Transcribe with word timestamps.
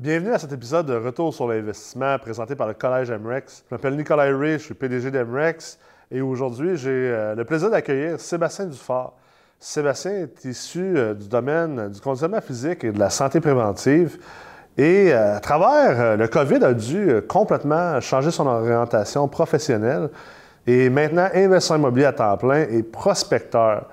Bienvenue 0.00 0.32
à 0.32 0.38
cet 0.38 0.50
épisode 0.50 0.86
de 0.86 0.94
Retour 0.94 1.34
sur 1.34 1.46
l'investissement 1.46 2.18
présenté 2.18 2.56
par 2.56 2.66
le 2.66 2.72
Collège 2.72 3.10
MREX. 3.10 3.64
Je 3.68 3.74
m'appelle 3.74 3.96
Nicolas 3.96 4.34
Ray, 4.34 4.54
je 4.54 4.64
suis 4.64 4.72
PDG 4.72 5.10
d'MREX 5.10 5.78
et 6.10 6.22
aujourd'hui 6.22 6.78
j'ai 6.78 6.88
euh, 6.88 7.34
le 7.34 7.44
plaisir 7.44 7.68
d'accueillir 7.68 8.18
Sébastien 8.18 8.64
Dufort. 8.64 9.18
Sébastien 9.58 10.12
est 10.12 10.42
issu 10.46 10.96
euh, 10.96 11.12
du 11.12 11.28
domaine 11.28 11.90
du 11.90 12.00
conditionnement 12.00 12.40
physique 12.40 12.82
et 12.82 12.92
de 12.92 12.98
la 12.98 13.10
santé 13.10 13.40
préventive 13.40 14.16
et 14.78 15.12
euh, 15.12 15.36
à 15.36 15.40
travers 15.40 16.16
le 16.16 16.28
COVID 16.28 16.64
a 16.64 16.72
dû 16.72 17.20
complètement 17.28 18.00
changer 18.00 18.30
son 18.30 18.46
orientation 18.46 19.28
professionnelle 19.28 20.08
et 20.66 20.88
maintenant 20.88 21.28
investisseur 21.34 21.76
immobilier 21.76 22.06
à 22.06 22.14
temps 22.14 22.38
plein 22.38 22.62
et 22.70 22.82
prospecteur. 22.82 23.84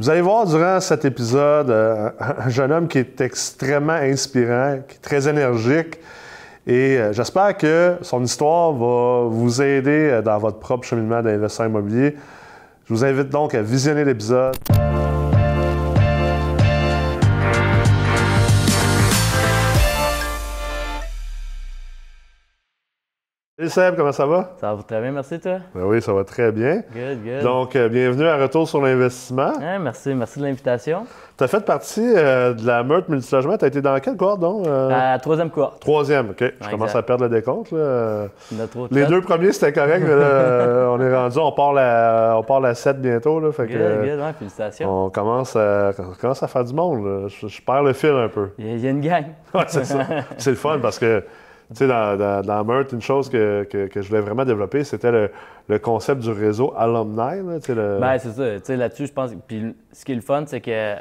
Vous 0.00 0.10
allez 0.10 0.20
voir 0.20 0.46
durant 0.46 0.80
cet 0.80 1.04
épisode 1.04 1.70
euh, 1.70 2.10
un 2.18 2.48
jeune 2.48 2.72
homme 2.72 2.88
qui 2.88 2.98
est 2.98 3.20
extrêmement 3.20 3.92
inspirant, 3.92 4.78
qui 4.88 4.96
est 4.96 5.00
très 5.00 5.28
énergique. 5.28 5.98
Et 6.66 6.96
euh, 6.96 7.12
j'espère 7.12 7.56
que 7.56 7.96
son 8.02 8.22
histoire 8.24 8.72
va 8.72 9.28
vous 9.28 9.60
aider 9.60 10.10
euh, 10.10 10.22
dans 10.22 10.38
votre 10.38 10.58
propre 10.58 10.86
cheminement 10.86 11.22
d'investisseur 11.22 11.66
immobilier. 11.66 12.16
Je 12.86 12.94
vous 12.94 13.04
invite 13.04 13.28
donc 13.28 13.54
à 13.54 13.62
visionner 13.62 14.04
l'épisode. 14.04 14.56
Salut 23.62 23.70
Seb, 23.70 23.94
comment 23.96 24.10
ça 24.10 24.26
va? 24.26 24.50
Ça 24.60 24.74
va 24.74 24.82
très 24.82 25.00
bien, 25.00 25.12
merci 25.12 25.38
toi. 25.38 25.58
Ben 25.72 25.82
oui, 25.84 26.02
ça 26.02 26.12
va 26.12 26.24
très 26.24 26.50
bien. 26.50 26.82
Good, 26.92 27.22
good. 27.24 27.42
Donc, 27.44 27.76
euh, 27.76 27.88
bienvenue 27.88 28.26
à 28.26 28.36
Retour 28.36 28.68
sur 28.68 28.82
l'investissement. 28.82 29.52
Hein, 29.62 29.78
merci, 29.78 30.12
merci 30.16 30.40
de 30.40 30.46
l'invitation. 30.46 31.06
Tu 31.38 31.44
as 31.44 31.46
fait 31.46 31.64
partie 31.64 32.02
euh, 32.16 32.54
de 32.54 32.66
la 32.66 32.82
meurtre 32.82 33.08
multilogement. 33.08 33.56
Tu 33.56 33.64
as 33.64 33.68
été 33.68 33.80
dans 33.80 33.96
quel 34.00 34.16
cohorte, 34.16 34.40
donc? 34.40 34.66
Euh, 34.66 34.88
La 34.88 35.16
troisième 35.20 35.48
cohorte. 35.48 35.78
Troisième, 35.80 36.30
OK. 36.30 36.42
Je 36.60 36.70
commence 36.70 36.88
exact. 36.88 36.98
à 36.98 37.02
perdre 37.02 37.22
le 37.22 37.30
décompte. 37.30 37.70
là. 37.70 38.26
Les 38.90 39.06
deux 39.06 39.20
premiers, 39.20 39.52
c'était 39.52 39.72
correct, 39.72 40.02
mais 40.02 40.16
là, 40.16 40.24
euh, 40.24 40.86
on 40.88 41.00
est 41.00 41.14
rendu, 41.14 41.38
on 41.38 41.52
part 41.52 41.72
la, 41.72 42.34
on 42.36 42.42
part 42.42 42.58
la 42.60 42.74
7 42.74 43.00
bientôt. 43.00 43.38
Là, 43.38 43.52
fait 43.52 43.68
Good, 43.68 43.76
euh, 43.80 44.02
good, 44.16 44.24
ouais, 44.24 44.32
félicitations. 44.40 45.04
on, 45.06 45.10
commence 45.10 45.54
à, 45.54 45.92
on 46.00 46.20
commence 46.20 46.42
à 46.42 46.48
faire 46.48 46.64
du 46.64 46.74
monde. 46.74 47.28
Je, 47.28 47.46
je 47.46 47.62
perds 47.62 47.84
le 47.84 47.92
fil 47.92 48.10
un 48.10 48.28
peu. 48.28 48.48
Il 48.58 48.66
y 48.66 48.70
a- 48.72 48.74
il 48.74 48.80
y 48.80 48.86
a 48.88 48.90
une 48.90 49.00
gang. 49.00 49.26
Ouais, 49.54 49.62
c'est 49.68 49.84
ça. 49.84 49.98
c'est 50.36 50.50
le 50.50 50.56
fun 50.56 50.80
parce 50.82 50.98
que, 50.98 51.22
tu 51.72 51.78
sais, 51.78 51.86
dans, 51.88 52.16
dans, 52.16 52.42
dans 52.42 52.64
Meurthe, 52.64 52.92
une 52.92 53.00
chose 53.02 53.28
que, 53.28 53.64
que, 53.70 53.86
que 53.88 54.02
je 54.02 54.08
voulais 54.08 54.20
vraiment 54.20 54.44
développer, 54.44 54.84
c'était 54.84 55.10
le, 55.12 55.30
le 55.68 55.78
concept 55.78 56.20
du 56.22 56.30
réseau 56.30 56.72
alumni. 56.76 57.16
Là, 57.16 57.58
le- 57.68 57.98
Ben, 58.00 58.18
c'est 58.18 58.30
ça. 58.32 58.54
Tu 58.60 58.64
sais, 58.64 58.76
là-dessus, 58.76 59.06
je 59.06 59.12
pense. 59.12 59.30
Puis 59.46 59.74
ce 59.92 60.04
qui 60.04 60.12
est 60.12 60.16
le 60.16 60.20
fun, 60.20 60.44
c'est 60.46 60.60
que 60.60 60.96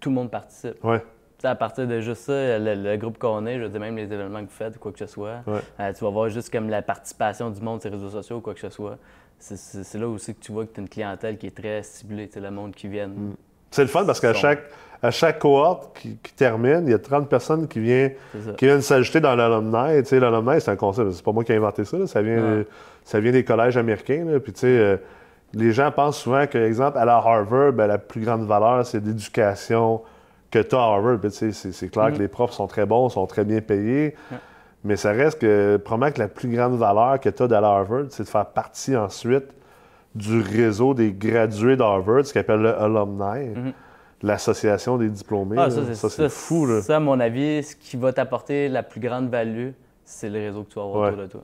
tout 0.00 0.08
le 0.10 0.14
monde 0.14 0.30
participe. 0.30 0.82
ouais. 0.84 1.00
Tu 1.00 1.42
sais, 1.42 1.48
à 1.48 1.54
partir 1.56 1.86
de 1.86 2.00
juste 2.00 2.22
ça, 2.22 2.58
le, 2.58 2.74
le 2.74 2.96
groupe 2.96 3.18
qu'on 3.18 3.44
est, 3.46 3.58
je 3.58 3.64
veux 3.64 3.68
dire, 3.68 3.80
même 3.80 3.96
les 3.96 4.04
événements 4.04 4.38
que 4.40 4.44
vous 4.44 4.50
faites, 4.56 4.78
quoi 4.78 4.92
que 4.92 4.98
ce 4.98 5.06
soit, 5.06 5.42
Ouais. 5.46 5.58
euh, 5.80 5.92
tu 5.92 6.04
vas 6.04 6.10
voir 6.10 6.28
juste 6.30 6.50
comme 6.50 6.70
la 6.70 6.80
participation 6.80 7.50
du 7.50 7.60
monde 7.60 7.80
sur 7.82 7.90
les 7.90 7.96
réseaux 7.96 8.08
sociaux, 8.10 8.40
quoi 8.40 8.54
que 8.54 8.60
ce 8.60 8.70
soit. 8.70 8.96
C'est- 9.38 9.56
C'est 9.56 9.82
c'est 9.84 9.98
là 9.98 10.08
aussi 10.08 10.34
que 10.34 10.40
tu 10.40 10.52
vois 10.52 10.64
que 10.64 10.72
tu 10.72 10.80
as 10.80 10.82
une 10.82 10.88
clientèle 10.88 11.36
qui 11.36 11.48
est 11.48 11.56
très 11.56 11.82
ciblée, 11.82 12.28
tu 12.28 12.34
sais, 12.34 12.40
le 12.40 12.50
monde 12.50 12.72
qui 12.74 12.88
vient. 12.88 13.10
C'est 13.70 13.82
le 13.82 13.88
fun 13.88 14.04
parce 14.06 14.20
qu'à 14.20 14.32
chaque, 14.32 14.62
à 15.04 15.10
chaque 15.10 15.38
cohorte 15.38 15.98
qui, 15.98 16.16
qui 16.22 16.32
termine, 16.32 16.82
il 16.86 16.90
y 16.90 16.94
a 16.94 16.98
30 16.98 17.28
personnes 17.28 17.68
qui 17.68 17.78
ça. 17.86 18.52
qui 18.56 18.64
viennent 18.64 18.80
s'ajouter 18.80 19.20
dans 19.20 19.34
l'alumni. 19.36 20.02
Tu 20.02 20.08
sais, 20.08 20.20
l'alumni, 20.20 20.60
c'est 20.60 20.70
un 20.70 20.76
concept. 20.76 21.10
C'est 21.12 21.22
pas 21.24 21.32
moi 21.32 21.44
qui 21.44 21.52
ai 21.52 21.56
inventé 21.56 21.84
ça. 21.84 21.98
là. 21.98 22.06
Ça, 22.06 22.22
vient, 22.22 22.42
Ouais. 22.42 22.66
ça 23.04 23.20
vient 23.20 23.32
des 23.32 23.44
collèges 23.44 23.76
américains. 23.76 24.24
là. 24.24 24.40
Puis, 24.40 24.52
tu 24.54 24.60
sais, 24.60 24.66
euh, 24.66 24.96
les 25.52 25.72
gens 25.72 25.90
pensent 25.90 26.18
souvent 26.18 26.46
que, 26.46 26.56
exemple, 26.56 26.96
à 26.96 27.04
la 27.04 27.16
Harvard, 27.16 27.72
ben, 27.74 27.86
la 27.86 27.98
plus 27.98 28.22
grande 28.22 28.46
valeur, 28.46 28.86
c'est 28.86 29.04
l'éducation 29.04 30.00
que 30.50 30.58
tu 30.60 30.74
as 30.74 30.78
à 30.78 30.82
Harvard. 30.82 31.18
Puis, 31.20 31.30
tu 31.32 31.52
sais, 31.52 31.70
c'est, 31.72 31.88
clair 31.88 32.10
que 32.12 32.18
les 32.18 32.28
profs 32.28 32.52
sont 32.52 32.66
très 32.66 32.86
bons, 32.86 33.10
sont 33.10 33.26
très 33.26 33.44
bien 33.44 33.60
payés. 33.60 34.14
Ouais. 34.32 34.38
Mais 34.84 34.96
ça 34.96 35.12
reste 35.12 35.38
que, 35.40 35.76
probablement 35.76 36.12
que 36.14 36.20
la 36.20 36.28
plus 36.28 36.48
grande 36.48 36.78
valeur 36.78 37.20
que 37.20 37.28
tu 37.28 37.42
as 37.42 37.46
d'aller 37.46 37.66
à 37.66 37.70
Harvard, 37.70 38.04
c'est 38.08 38.22
de 38.22 38.28
faire 38.28 38.46
partie 38.46 38.96
ensuite 38.96 39.46
du 40.14 40.40
réseau 40.40 40.94
des 40.94 41.12
gradués 41.12 41.76
d'Harvard, 41.76 42.24
ce 42.24 42.32
qu'on 42.32 42.40
appelle 42.40 42.60
le 42.62 42.74
alumni, 42.74 43.48
Mhm. 43.54 43.72
L'association 44.22 44.96
des 44.96 45.08
diplômés. 45.08 45.56
Ah, 45.58 45.68
ça, 45.70 46.08
c'est 46.08 46.28
fou. 46.28 46.66
Là. 46.66 46.80
Ça, 46.82 46.96
à 46.96 47.00
mon 47.00 47.18
avis, 47.20 47.62
ce 47.62 47.76
qui 47.76 47.96
va 47.96 48.12
t'apporter 48.12 48.68
la 48.68 48.82
plus 48.82 49.00
grande 49.00 49.28
value, 49.28 49.70
c'est 50.04 50.28
le 50.30 50.38
réseau 50.38 50.62
que 50.64 50.70
tu 50.72 50.78
vas 50.78 50.84
avoir 50.84 51.02
Ouais. 51.02 51.08
autour 51.10 51.22
de 51.22 51.26
toi. 51.28 51.42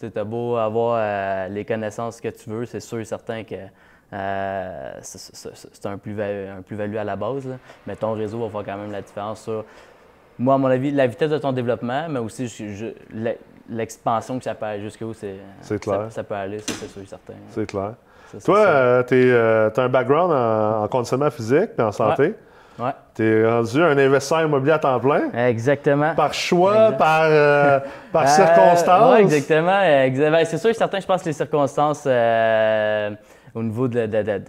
Tu 0.00 0.18
as 0.18 0.24
beau 0.24 0.56
avoir 0.56 0.96
euh, 0.98 1.48
les 1.48 1.64
connaissances 1.64 2.20
que 2.20 2.28
tu 2.28 2.48
veux, 2.50 2.64
c'est 2.66 2.80
sûr 2.80 2.98
et 3.00 3.04
certain 3.04 3.44
que 3.44 3.54
euh, 4.12 4.92
c'est- 5.02 5.86
un 5.86 5.98
plus-value 5.98 6.48
un 6.58 6.62
plus-value 6.62 6.96
à 6.96 7.04
la 7.04 7.16
base, 7.16 7.46
là. 7.46 7.56
mais 7.86 7.94
ton 7.96 8.12
réseau 8.14 8.38
va 8.40 8.48
faire 8.48 8.74
quand 8.74 8.80
même 8.82 8.90
la 8.92 9.02
différence 9.02 9.42
sur, 9.42 9.64
moi, 10.38 10.54
à 10.54 10.58
mon 10.58 10.68
avis, 10.68 10.90
la 10.90 11.06
vitesse 11.06 11.30
de 11.30 11.38
ton 11.38 11.52
développement, 11.52 12.08
mais 12.08 12.18
aussi 12.18 12.48
l'expansion 13.68 14.38
que 14.38 14.44
ça 14.44 14.54
peut 14.54 14.66
aller 14.66 14.82
jusqu'où 14.82 15.12
ça- 15.14 15.26
peut 16.24 16.34
aller, 16.34 16.58
c'est 16.60 16.88
sûr 16.88 17.02
et 17.02 17.06
certain. 17.06 17.34
C'est 17.50 17.66
clair. 17.66 17.94
Toi, 18.44 18.64
ça. 18.64 19.04
tu 19.08 19.32
as 19.34 19.72
un 19.82 19.88
background 19.88 20.32
en, 20.32 20.84
en 20.84 20.88
conditionnement 20.88 21.30
physique 21.30 21.70
et 21.78 21.82
en 21.82 21.92
santé. 21.92 22.34
Ouais. 22.78 22.90
Tu 23.14 23.22
es 23.22 23.46
rendu 23.46 23.82
un 23.82 23.98
investisseur 23.98 24.40
immobilier 24.42 24.72
à 24.72 24.78
temps 24.78 24.98
plein. 24.98 25.30
Exactement. 25.48 26.14
Par 26.14 26.32
choix, 26.32 26.92
par, 26.92 27.24
euh, 27.24 27.78
par 28.12 28.22
Euh, 28.22 28.26
circonstance. 28.26 29.12
ouais, 29.12 29.20
exactement. 29.22 29.80
Exa- 29.82 30.30
ben, 30.30 30.44
c'est 30.46 30.56
sûr 30.56 30.70
et 30.70 30.74
certain, 30.74 30.98
je 31.00 31.06
pense 31.06 31.20
que 31.22 31.26
les 31.26 31.34
circonstances 31.34 32.04
euh, 32.06 33.10
au 33.54 33.62
niveau 33.62 33.86
de, 33.86 34.06
de- 34.06 34.22
de- 34.22 34.40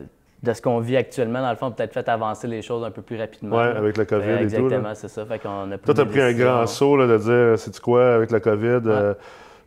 de- 0.44 0.53
ce 0.53 0.62
qu'on 0.62 0.80
vit 0.80 0.96
actuellement, 0.96 1.42
dans 1.42 1.50
le 1.50 1.56
fond, 1.58 1.68
ont 1.68 1.72
peut-être 1.72 1.94
fait 1.94 2.08
avancer 2.08 2.48
les 2.48 2.62
choses 2.62 2.86
un 2.86 2.92
peu 2.92 3.02
plus 3.02 3.19
rapidement. 3.19 3.59
Là. 3.59 3.74
avec 3.78 3.98
le 3.98 4.06
COVID 4.06 4.24
Euh, 4.25 4.36
et 4.36 4.38
tout, 4.38 4.44
Exactement, 4.44 4.90
c'est 4.96 5.08
ça. 5.09 5.25
Fait 5.25 5.40
qu'on 5.40 5.69
a 5.72 5.78
Toi, 5.78 5.94
tu 5.94 6.02
as 6.02 6.06
pris 6.06 6.22
un 6.22 6.34
grand 6.34 6.66
saut 6.68 6.96
là, 6.96 7.08
de 7.08 7.18
dire, 7.18 7.59
c'est 7.59 7.78
quoi, 7.81 8.13
avec 8.16 8.31
le 8.31 8.40
COVID, 8.40 8.80
euh, 8.88 9.13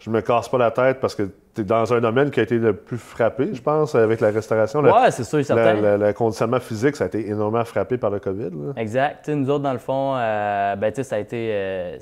je 0.01 0.11
me 0.11 0.21
casse 0.21 0.49
pas 0.49 0.59
la 0.59 0.71
tête 0.71 1.01
parce 1.01 1.15
que 1.15 1.23
tu 1.55 1.61
es 1.61 1.65
dans 1.65 1.93
un 1.93 2.01
domaine 2.01 2.31
qui 2.31 2.41
a 2.41 2.43
été 2.43 2.59
le 2.59 2.75
plus 2.75 2.99
frappé, 2.99 3.51
je 3.55 3.63
pense, 3.63 3.95
avec 3.95 4.21
la 4.21 4.31
restauration. 4.31 4.81
Ouais, 4.81 5.11
c'est 5.11 5.25
sûr 5.25 5.45
certain. 5.45 5.97
le 5.97 6.13
conditionnement 6.13 6.61
physique, 6.61 6.97
ça 6.97 7.05
a 7.05 7.07
été 7.07 7.29
énormément 7.29 7.65
frappé 7.65 7.97
par 7.97 8.11
le 8.11 8.19
COVID. 8.19 8.51
là. 8.51 8.73
Exact. 8.77 9.29
Nous 9.29 9.49
autres, 9.51 9.63
dans 9.63 9.73
le 9.73 9.79
fond, 9.79 10.15
euh, 10.17 10.77
ben, 10.77 10.91
tu 10.91 10.97
sais, 10.97 11.05
ça 11.05 11.17
a 11.17 11.19
été. 11.19 11.51
euh, 11.53 11.97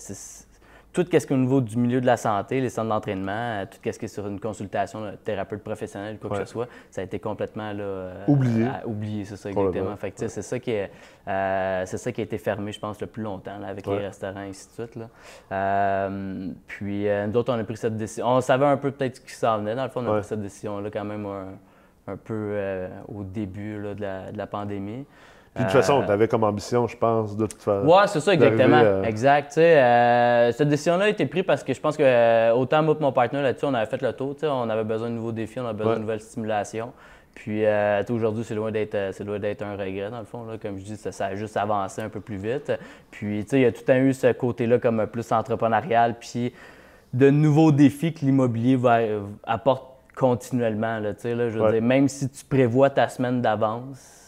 tout 0.93 1.03
ce 1.05 1.09
qui 1.09 1.17
est 1.17 1.33
au 1.33 1.37
niveau 1.39 1.61
du 1.61 1.79
milieu 1.79 2.01
de 2.03 2.07
la 2.07 2.17
santé, 2.19 2.61
les 2.61 2.69
centres 2.69 2.91
d'entraînement, 2.91 3.33
euh, 3.33 3.65
tout 3.65 3.79
ce 3.83 3.99
qui 3.99 4.05
est 4.05 4.09
sur 4.09 4.27
une 4.27 4.39
consultation 4.39 5.01
de 5.01 5.13
thérapeute 5.17 5.63
professionnel, 5.63 6.19
quoi 6.19 6.31
Ouais. 6.31 6.39
que 6.41 6.45
ce 6.45 6.53
soit, 6.53 6.69
ça 6.91 7.01
a 7.01 7.05
été 7.05 7.19
complètement 7.19 7.73
là, 7.73 7.83
euh, 7.83 8.25
Oublié. 8.29 8.67
à- 8.67 8.87
oublié, 8.87 9.25
c'est 9.25 9.37
ça, 9.37 9.49
exactement. 9.51 9.97
Fait 9.97 10.19
sais, 10.19 10.29
c'est 10.29 10.43
ça 10.43 10.59
qui 10.59 10.71
est, 10.73 10.91
euh, 11.29 11.83
c'est 11.87 11.97
ça 11.97 12.13
qui 12.13 12.21
a 12.21 12.25
été 12.25 12.37
fermé, 12.37 12.73
je 12.73 12.81
pense, 12.81 13.01
le 13.01 13.07
plus 13.07 13.23
longtemps 13.23 13.59
là, 13.59 13.69
avec 13.69 13.87
Ouais. 13.87 13.99
les 14.01 14.07
restaurants 14.07 14.43
et 14.43 14.49
ainsi 14.51 14.69
de 14.69 14.73
suite. 14.85 14.97
Là. 14.97 15.09
Euh, 15.51 16.49
puis 16.67 17.09
euh, 17.09 17.27
nous 17.27 17.37
autres, 17.37 17.53
on 17.55 17.59
a 17.59 17.65
pris 17.65 17.77
cette 17.77 17.97
décision. 17.97 18.27
On 18.27 18.41
savait 18.41 18.67
un 18.67 18.77
peu 18.77 18.91
peut-être 18.91 19.17
ce 19.17 19.21
qui 19.21 19.33
s'en 19.33 19.59
venait. 19.59 19.75
Dans 19.75 19.85
le 19.85 19.91
fond, 19.91 20.01
on 20.03 20.09
a 20.09 20.13
Ouais. 20.13 20.19
pris 20.21 20.29
cette 20.29 20.43
décision-là 20.43 20.91
quand 20.91 21.05
même 21.05 21.27
un, 21.27 22.13
un 22.13 22.17
peu 22.17 22.87
au 23.09 23.23
début 23.23 23.81
là, 23.81 23.95
de, 23.95 24.01
la, 24.03 24.33
de 24.33 24.39
la 24.39 24.47
pandémie. 24.47 25.07
Puis 25.55 25.65
de 25.65 25.69
toute 25.69 25.77
Euh, 25.77 25.81
façon, 25.83 26.03
tu 26.07 26.11
avais 26.11 26.29
comme 26.29 26.45
ambition, 26.45 26.87
je 26.87 26.97
pense, 26.97 27.37
de 27.37 27.45
toute 27.47 27.61
façon. 27.63 27.87
Ouais, 27.87 28.07
c'est 28.07 28.21
ça, 28.21 28.33
exactement. 28.33 28.77
à- 29.03 29.07
Exact. 29.07 29.59
Euh, 29.59 30.51
cette 30.53 30.69
décision-là 30.69 31.05
a 31.05 31.09
été 31.09 31.27
prise 31.27 31.43
parce 31.43 31.63
que 31.63 31.75
je 31.75 31.81
pense 31.81 31.97
que 31.97 32.03
euh, 32.03 32.55
autant 32.55 32.83
moi 32.83 32.95
que 32.95 33.03
mon 33.03 33.13
partenaire 33.13 33.43
là-dessus, 33.43 33.67
on 33.67 33.75
avait 33.75 33.85
fait 33.91 34.01
le 34.01 34.13
tour. 34.15 34.35
tu 34.35 34.41
sais, 34.41 34.47
On 34.47 34.71
avait 34.71 34.85
besoin 34.85 35.11
de 35.11 35.15
nouveaux 35.15 35.33
défis, 35.33 35.61
on 35.61 35.65
avait 35.67 35.75
besoin 35.75 35.93
Ouais. 35.93 35.97
de 35.99 36.03
nouvelles 36.03 36.21
stimulations. 36.21 36.93
Puis 37.35 37.65
euh, 37.67 38.03
aujourd'hui, 38.11 38.45
c'est 38.45 38.55
loin 38.55 38.71
d'être 38.71 38.95
euh, 38.95 39.11
c'est 39.13 39.25
loin 39.25 39.39
d'être 39.39 39.63
un 39.63 39.73
regret, 39.73 40.11
dans 40.11 40.21
le 40.21 40.25
fond. 40.25 40.45
Là. 40.47 40.55
Comme 40.61 40.79
je 40.79 40.85
dis, 40.85 40.97
ça, 40.97 41.13
ça 41.13 41.27
a 41.27 41.35
juste 41.35 41.57
avancé 41.59 42.01
un 42.01 42.09
peu 42.09 42.21
plus 42.21 42.37
vite. 42.37 42.73
Puis 43.11 43.43
tu 43.45 43.51
sais, 43.51 43.59
il 43.59 43.63
y 43.63 43.67
a 43.67 43.73
tout 43.73 43.83
temps 43.83 43.97
eu 43.97 44.13
ce 44.15 44.33
côté-là 44.33 44.79
comme 44.79 45.07
plus 45.07 45.31
entrepreneurial, 45.33 46.15
puis 46.19 46.53
de 47.13 47.29
nouveaux 47.29 47.73
défis 47.73 48.15
que 48.15 48.21
l'immobilier 48.21 48.77
va, 48.77 48.99
euh, 49.01 49.21
apporte 49.45 49.85
continuellement. 50.17 50.99
Là, 50.99 51.11
là, 51.11 51.15
je 51.25 51.59
veux 51.59 51.63
Ouais. 51.63 51.73
dire, 51.73 51.83
même 51.83 52.09
si 52.09 52.29
tu 52.31 52.45
prévois 52.45 52.89
ta 52.91 53.09
semaine 53.09 53.41
d'avance, 53.43 54.21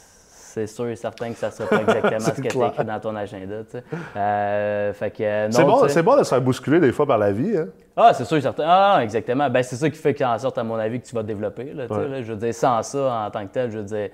c'est 0.55 0.67
sûr 0.69 0.87
et 0.89 0.95
certain 0.97 1.31
que 1.31 1.37
ça 1.37 1.49
ne 1.49 1.53
sera 1.53 1.69
pas 1.69 1.81
exactement 1.81 2.21
ce 2.21 2.31
que 2.41 2.49
tu 2.49 2.65
écrit 2.65 2.85
dans 2.85 3.01
ton 3.01 3.17
agenda. 3.17 3.57
tu 3.65 3.79
sais. 3.79 3.85
Euh, 4.17 4.93
fait 4.93 5.11
que, 5.11 5.23
euh, 5.23 5.51
C'est 5.51 5.65
bon, 5.65 6.13
bon 6.13 6.17
de 6.19 6.23
se 6.23 6.29
faire 6.29 6.41
bousculer 6.41 6.79
des 6.81 6.93
fois 6.93 7.07
par 7.07 7.19
la 7.19 7.33
vie. 7.33 7.57
Hein? 7.57 7.67
Ah, 7.97 8.13
c'est 8.15 8.25
sûr 8.25 8.37
et 8.37 8.41
certain. 8.41 8.65
Ah, 8.67 9.01
exactement. 9.03 9.51
Ben, 9.51 9.63
c'est 9.63 9.77
ça 9.77 9.91
qui 9.91 9.97
fait 9.99 10.25
en 10.25 10.39
sorte, 10.39 10.57
à 10.59 10.65
mon 10.65 10.77
avis, 10.77 11.01
que 11.01 11.07
tu 11.07 11.15
vas 11.15 11.23
te 11.23 11.27
développer. 11.27 11.73
Là, 11.73 11.87
Ouais. 11.91 12.23
je 12.23 12.33
veux 12.33 12.39
dire, 12.39 12.55
sans 12.55 12.83
ça, 12.83 13.25
en 13.27 13.31
tant 13.31 13.45
que 13.47 13.53
tel, 13.53 13.71
je 13.73 13.79
veux 13.79 13.85
dire, 13.85 14.09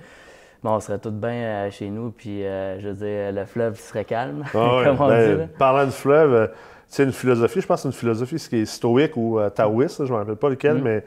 bon, 0.62 0.70
on 0.72 0.81
serait 0.81 0.98
tous 0.98 1.10
bien 1.10 1.31
euh, 1.31 1.70
chez 1.70 1.88
nous, 1.88 2.10
puis 2.10 2.44
euh, 2.44 2.81
je 2.81 2.88
veux 2.88 2.94
dire, 2.94 3.32
le 3.32 3.44
fleuve 3.46 3.78
serait 3.78 4.04
calme, 4.04 4.44
Ah 4.54 4.58
ouais, 4.78 4.84
comme 4.84 5.00
on 5.00 5.08
ben, 5.08 5.32
dit. 5.34 5.38
là. 5.43 5.46
parlant 5.58 5.86
de 5.86 5.90
fleuve, 5.90 6.50
c'est 6.88 7.04
une 7.04 7.12
philosophie, 7.12 7.60
je 7.60 7.66
pense 7.66 7.78
que 7.78 7.82
c'est 7.82 7.88
une 7.88 7.98
philosophie 8.00 8.38
ce 8.38 8.48
qui 8.48 8.56
est 8.62 8.66
stoïque 8.66 9.16
ou 9.16 9.38
taoïste, 9.54 9.98
je 9.98 10.04
ne 10.04 10.14
me 10.14 10.16
rappelle 10.16 10.36
pas 10.36 10.48
lequel, 10.50 10.76
Mm. 10.78 11.00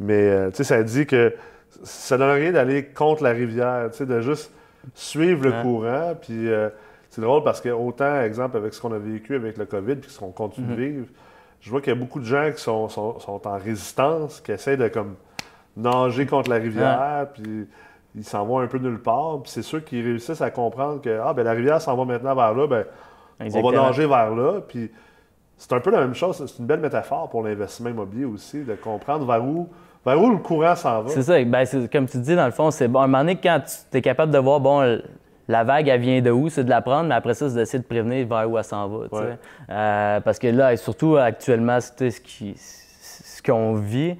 mais, 0.00 0.50
ça 0.52 0.82
dit 0.82 1.06
que 1.06 1.34
ça 1.84 2.16
donne 2.16 2.30
rien 2.30 2.50
d'aller 2.52 2.84
contre 2.86 3.22
la 3.22 3.30
rivière, 3.30 3.88
tu 3.92 3.98
sais, 3.98 4.06
de 4.06 4.20
juste 4.20 4.50
suivre 4.94 5.44
le 5.44 5.52
courant. 5.62 6.14
Puis 6.20 6.48
euh, 6.48 6.68
c'est 7.10 7.20
drôle 7.20 7.42
parce 7.42 7.60
que, 7.60 7.68
autant, 7.70 8.20
exemple, 8.20 8.56
avec 8.56 8.74
ce 8.74 8.80
qu'on 8.80 8.92
a 8.92 8.98
vécu 8.98 9.34
avec 9.34 9.56
le 9.58 9.64
COVID, 9.66 9.96
puis 9.96 10.10
ce 10.10 10.18
qu'on 10.18 10.30
continue 10.30 10.66
de 10.76 10.80
vivre, 10.82 11.06
je 11.60 11.70
vois 11.70 11.80
qu'il 11.80 11.92
y 11.92 11.96
a 11.96 11.98
beaucoup 11.98 12.20
de 12.20 12.24
gens 12.24 12.50
qui 12.54 12.62
sont, 12.62 12.88
sont- 12.88 13.18
sont 13.18 13.46
en 13.46 13.58
résistance, 13.58 14.40
qui 14.40 14.52
essaient 14.52 14.76
de 14.76 14.88
comme 14.88 15.14
nager 15.76 16.26
contre 16.26 16.50
la 16.50 16.56
rivière, 16.56 17.26
puis 17.34 17.66
ils 18.14 18.24
s'en 18.24 18.44
vont 18.46 18.58
un 18.60 18.66
peu 18.66 18.78
nulle 18.78 19.00
part. 19.00 19.40
Puis 19.42 19.52
c'est 19.52 19.62
ceux 19.62 19.80
qui 19.80 20.00
réussissent 20.02 20.40
à 20.40 20.50
comprendre 20.50 21.00
que 21.00 21.20
ah, 21.22 21.32
ben, 21.34 21.42
la 21.44 21.52
rivière 21.52 21.80
s'en 21.80 21.96
va 21.96 22.04
maintenant 22.04 22.34
vers 22.34 22.54
là, 22.54 22.66
ben, 22.66 22.84
On 23.58 23.62
va 23.62 23.70
nager 23.86 24.06
vers 24.06 24.34
là. 24.34 24.60
Puis 24.66 24.90
c'est 25.56 25.72
un 25.72 25.80
peu 25.80 25.90
la 25.90 26.00
même 26.00 26.14
chose. 26.14 26.44
C'est 26.46 26.58
une 26.60 26.66
belle 26.66 26.80
métaphore 26.80 27.28
pour 27.30 27.42
l'investissement 27.42 27.90
immobilier 27.90 28.24
aussi, 28.24 28.62
de 28.64 28.74
comprendre 28.74 29.24
vers 29.26 29.44
où, 29.44 29.68
vers 30.08 30.22
où 30.22 30.30
le 30.30 30.38
courant 30.38 30.74
s'en 30.74 31.02
va? 31.02 31.10
C'est 31.10 31.22
ça. 31.22 31.42
Ben, 31.44 31.64
c'est- 31.64 31.90
comme 31.90 32.06
tu 32.06 32.18
dis, 32.18 32.34
dans 32.36 32.46
le 32.46 32.52
fond, 32.52 32.70
c'est 32.70 32.88
bon. 32.88 33.00
À 33.00 33.04
un 33.04 33.06
moment 33.06 33.18
donné, 33.20 33.36
quand 33.36 33.60
tu 33.90 33.98
es 33.98 34.00
capable 34.02 34.32
de 34.32 34.38
voir, 34.38 34.60
bon, 34.60 34.98
la 35.48 35.64
vague, 35.64 35.88
elle 35.88 36.00
vient 36.00 36.20
de 36.20 36.30
où, 36.30 36.48
c'est 36.48 36.64
de 36.64 36.70
la 36.70 36.80
prendre, 36.82 37.08
mais 37.08 37.14
après 37.14 37.34
ça, 37.34 37.48
c'est 37.48 37.54
d'essayer 37.54 37.78
de 37.78 37.86
prévenir 37.88 38.26
vers 38.26 38.50
où 38.50 38.58
elle 38.58 38.64
s'en 38.64 38.88
va. 38.88 38.98
Ouais. 39.10 39.38
Euh, 39.70 40.20
parce 40.20 40.38
que 40.38 40.46
là, 40.48 40.72
et 40.72 40.76
surtout 40.76 41.16
actuellement, 41.16 41.78
c'est 41.80 42.10
ce 42.10 42.20
qui- 42.20 42.54
ce 42.56 43.42
qu'on 43.42 43.74
vit. 43.74 44.16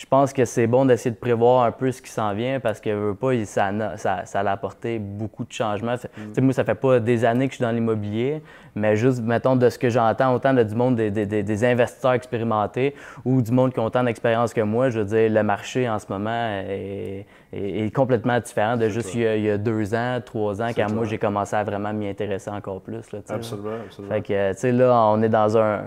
Je 0.00 0.06
pense 0.06 0.32
que 0.32 0.46
c'est 0.46 0.66
bon 0.66 0.86
d'essayer 0.86 1.10
de 1.10 1.20
prévoir 1.20 1.64
un 1.64 1.72
peu 1.72 1.92
ce 1.92 2.00
qui 2.00 2.08
s'en 2.10 2.32
vient 2.32 2.58
parce 2.58 2.80
que 2.80 3.12
pas, 3.12 3.44
ça, 3.44 3.66
a- 3.66 3.96
ça, 3.98 4.24
ça 4.24 4.40
a 4.40 4.50
apporté 4.50 4.98
beaucoup 4.98 5.44
de 5.44 5.52
changements. 5.52 5.94
Sais, 5.98 6.40
Moi, 6.40 6.54
ça 6.54 6.64
fait 6.64 6.74
pas 6.74 7.00
des 7.00 7.22
années 7.26 7.48
que 7.48 7.52
je 7.52 7.56
suis 7.56 7.62
dans 7.62 7.70
l'immobilier, 7.70 8.42
mais 8.74 8.96
juste, 8.96 9.20
mettons, 9.20 9.56
de 9.56 9.68
ce 9.68 9.78
que 9.78 9.90
j'entends, 9.90 10.32
autant 10.34 10.54
de, 10.54 10.62
du 10.62 10.74
monde 10.74 10.96
des, 10.96 11.10
des- 11.10 11.26
des- 11.26 11.42
des 11.42 11.64
investisseurs 11.66 12.14
expérimentés 12.14 12.94
ou 13.26 13.42
du 13.42 13.52
monde 13.52 13.74
qui 13.74 13.78
ont 13.80 13.84
autant 13.84 14.02
d'expérience 14.02 14.54
que 14.54 14.62
moi, 14.62 14.88
je 14.88 15.00
veux 15.00 15.04
dire, 15.04 15.30
le 15.30 15.42
marché 15.42 15.86
en 15.86 15.98
ce 15.98 16.06
moment 16.08 16.30
est, 16.66 17.26
est- 17.52 17.84
est 17.84 17.94
complètement 17.94 18.40
différent 18.40 18.78
de 18.78 18.88
juste 18.88 19.14
il 19.14 19.20
y, 19.20 19.26
a, 19.26 19.36
il 19.36 19.42
y 19.44 19.50
a 19.50 19.58
deux 19.58 19.94
ans, 19.94 20.18
trois 20.24 20.62
ans, 20.62 20.68
quand 20.74 20.88
moi, 20.88 21.00
clair. 21.00 21.10
j'ai 21.10 21.18
commencé 21.18 21.54
à 21.56 21.62
vraiment 21.62 21.92
m'y 21.92 22.08
intéresser 22.08 22.48
encore 22.50 22.80
plus. 22.80 23.12
Là. 23.12 23.18
Absolument, 23.28 23.68
absolument. 23.84 24.14
Fait 24.14 24.22
que, 24.22 24.52
tu 24.54 24.58
sais, 24.60 24.72
là, 24.72 24.94
on 25.12 25.20
est 25.20 25.28
dans 25.28 25.58
un, 25.58 25.82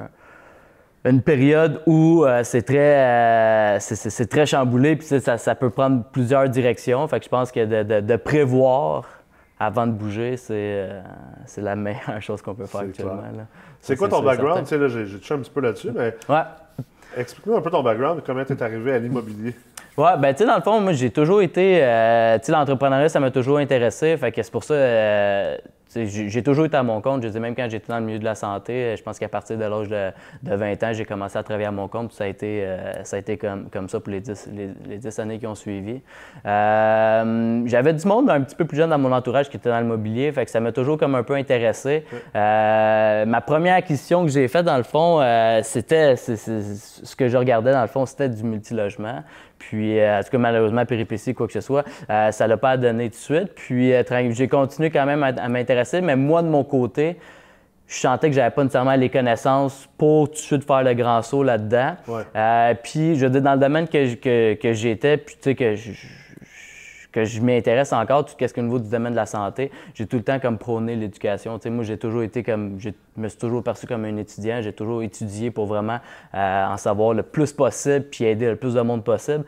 une 1.05 1.21
période 1.21 1.81
où 1.85 2.23
euh, 2.23 2.43
c'est 2.43 2.61
très, 2.61 2.77
euh, 2.77 3.77
c'est- 3.79 4.25
très 4.29 4.45
chamboulé, 4.45 4.95
puis 4.95 5.05
ça, 5.05 5.37
ça 5.37 5.55
peut 5.55 5.69
prendre 5.69 6.03
plusieurs 6.11 6.47
directions. 6.49 7.05
Fait 7.07 7.19
que 7.19 7.25
je 7.25 7.29
pense 7.29 7.51
que 7.51 7.65
de, 7.65 7.83
de- 7.83 7.99
de 8.01 8.15
prévoir 8.15 9.05
avant 9.59 9.85
de 9.87 9.91
bouger, 9.91 10.37
c'est 10.37 10.53
euh, 10.55 11.01
c'est 11.45 11.61
la 11.61 11.75
meilleure 11.75 12.21
chose 12.21 12.41
qu'on 12.41 12.55
peut 12.55 12.65
faire 12.65 12.81
actuellement. 12.81 13.21
C'est 13.81 13.97
quoi 13.97 14.07
ton 14.07 14.21
background? 14.21 14.65
certain. 14.65 14.77
Tu 14.87 14.89
sais, 14.91 14.97
là, 14.99 15.05
j'ai 15.07 15.17
touché 15.19 15.33
un 15.33 15.39
petit 15.39 15.51
peu 15.51 15.59
là-dessus, 15.61 15.91
mais 15.93 16.15
Ouais. 16.29 16.41
explique-nous 17.17 17.57
un 17.57 17.61
peu 17.61 17.69
ton 17.69 17.83
background, 17.83 18.21
comment 18.25 18.45
tu 18.45 18.53
es 18.53 18.63
arrivé 18.63 18.93
à 18.93 18.99
l'immobilier. 18.99 19.53
Ouais, 19.97 20.17
ben 20.17 20.33
tu 20.33 20.39
sais, 20.39 20.45
dans 20.49 20.55
le 20.55 20.61
fond, 20.61 20.79
moi, 20.79 20.93
j'ai 20.93 21.11
toujours 21.11 21.41
été. 21.41 21.79
tu 22.39 22.45
sais, 22.45 22.51
l'entrepreneuriat, 22.51 23.09
ça 23.09 23.19
m'a 23.19 23.29
toujours 23.29 23.57
intéressé. 23.59 24.15
Fait 24.17 24.31
que 24.31 24.41
c'est 24.41 24.51
pour 24.51 24.63
ça. 24.63 24.73
J'ai 25.95 26.43
toujours 26.43 26.65
été 26.65 26.77
à 26.77 26.83
mon 26.83 27.01
compte. 27.01 27.23
Je 27.23 27.27
dire, 27.27 27.41
même 27.41 27.55
quand 27.55 27.67
j'étais 27.69 27.91
dans 27.91 27.99
le 27.99 28.05
milieu 28.05 28.19
de 28.19 28.23
la 28.23 28.35
santé, 28.35 28.73
euh, 28.73 28.95
je 28.95 29.03
pense 29.03 29.19
qu'à 29.19 29.29
partir 29.29 29.57
de 29.57 29.63
l'âge 29.63 29.87
de, 29.87 30.11
de 30.43 30.55
20 30.55 30.83
ans, 30.83 30.93
j'ai 30.93 31.05
commencé 31.05 31.37
à 31.37 31.43
travailler 31.43 31.67
à 31.67 31.71
mon 31.71 31.87
compte. 31.87 32.09
Puis 32.09 32.17
ça 32.17 32.23
a 32.25 32.27
été, 32.27 32.63
euh, 32.63 33.03
ça 33.03 33.15
a 33.15 33.19
été 33.19 33.37
comme, 33.37 33.69
comme 33.69 33.89
ça 33.89 33.99
pour 33.99 34.11
les 34.11 34.19
10, 34.19 34.49
les, 34.53 34.69
les 34.87 34.97
10 34.97 35.19
années 35.19 35.39
qui 35.39 35.47
ont 35.47 35.55
suivi. 35.55 36.01
Euh, 36.45 37.63
J'avais 37.65 37.93
du 37.93 38.07
monde 38.07 38.29
un 38.29 38.41
petit 38.41 38.55
peu 38.55 38.65
plus 38.65 38.77
jeune 38.77 38.89
dans 38.89 38.99
mon 38.99 39.11
entourage 39.11 39.49
qui 39.49 39.57
était 39.57 39.69
dans 39.69 39.79
le 39.79 39.85
mobilier. 39.85 40.31
Fait 40.31 40.45
que 40.45 40.51
ça 40.51 40.59
m'a 40.59 40.71
toujours 40.71 40.97
comme 40.97 41.15
un 41.15 41.23
peu 41.23 41.35
intéressé. 41.35 42.05
Euh, 42.35 43.25
ma 43.25 43.41
première 43.41 43.75
acquisition 43.75 44.23
que 44.23 44.31
j'ai 44.31 44.47
faite, 44.47 44.65
dans 44.65 44.77
le 44.77 44.83
fond, 44.83 45.21
c'était 45.63 46.15
ce 46.15 47.15
que 47.15 47.27
je 47.27 47.37
regardais, 47.37 47.71
dans 47.71 47.81
le 47.81 47.87
fond, 47.87 48.05
c'était 48.05 48.29
du 48.29 48.43
multilogement. 48.43 49.23
Puis, 49.69 49.99
euh, 49.99 50.19
en 50.19 50.23
tout 50.23 50.29
cas, 50.31 50.37
malheureusement, 50.37 50.85
péripétie, 50.85 51.33
quoi 51.33 51.47
que 51.47 51.53
ce 51.53 51.61
soit, 51.61 51.83
euh, 52.09 52.31
ça 52.31 52.47
l'a 52.47 52.57
pas 52.57 52.77
donné 52.77 53.05
tout 53.09 53.15
de 53.15 53.15
suite. 53.15 53.53
Puis, 53.55 53.93
euh, 53.93 54.03
j'ai 54.31 54.47
continué 54.47 54.89
quand 54.89 55.05
même 55.05 55.23
à, 55.23 55.27
à 55.27 55.49
m'intéresser, 55.49 56.01
mais 56.01 56.15
moi, 56.15 56.41
de 56.41 56.47
mon 56.47 56.63
côté, 56.63 57.17
je 57.87 57.95
sentais 57.95 58.29
que 58.29 58.35
j'avais 58.35 58.49
pas 58.49 58.63
nécessairement 58.63 58.95
les 58.95 59.09
connaissances 59.09 59.87
pour 59.97 60.27
tout 60.29 60.33
de 60.33 60.37
suite 60.39 60.65
faire 60.65 60.83
le 60.83 60.93
grand 60.93 61.21
saut 61.21 61.43
là-dedans. 61.43 61.95
Ouais. 62.07 62.21
Euh, 62.35 62.73
puis, 62.81 63.15
je 63.15 63.25
veux 63.25 63.29
dire, 63.31 63.41
dans 63.41 63.53
le 63.53 63.59
domaine 63.59 63.87
que, 63.87 64.15
que, 64.15 64.53
que 64.55 64.73
j'étais, 64.73 65.17
puis 65.17 65.35
tu 65.35 65.41
sais, 65.43 65.55
que 65.55 65.75
je- 65.75 65.91
que 67.13 67.23
je 67.23 67.39
m'intéresse 67.39 67.93
encore, 67.93 68.25
tout 68.25 68.31
ce 68.31 68.35
qui 68.35 68.43
est 68.43 68.59
au 68.59 68.63
niveau 68.63 68.79
du 68.79 68.89
domaine 68.89 69.11
de 69.11 69.17
la 69.17 69.27
santé, 69.27 69.71
j'ai 69.93 70.07
tout 70.07 70.17
le 70.17 70.23
temps 70.23 70.39
comme 70.39 70.57
prôné 70.57 70.95
l'éducation. 70.95 71.57
Tu 71.59 71.63
sais, 71.63 71.69
moi, 71.69 71.83
j'ai 71.83 71.97
toujours 71.97 72.23
été 72.23 72.43
comme, 72.43 72.79
je 72.79 72.89
me 73.15 73.29
suis 73.29 73.37
toujours 73.37 73.63
perçu 73.63 73.85
comme 73.87 74.03
un 74.03 74.17
étudiant, 74.17 74.61
j'ai 74.61 74.73
toujours 74.73 75.03
étudié 75.03 75.51
pour 75.51 75.67
vraiment 75.67 75.99
euh, 76.33 76.65
en 76.65 76.75
savoir 76.77 77.13
le 77.13 77.23
plus 77.23 77.53
possible, 77.53 78.05
puis 78.11 78.25
aider 78.25 78.49
le 78.49 78.55
plus 78.55 78.73
de 78.73 78.81
monde 78.81 79.03
possible. 79.03 79.45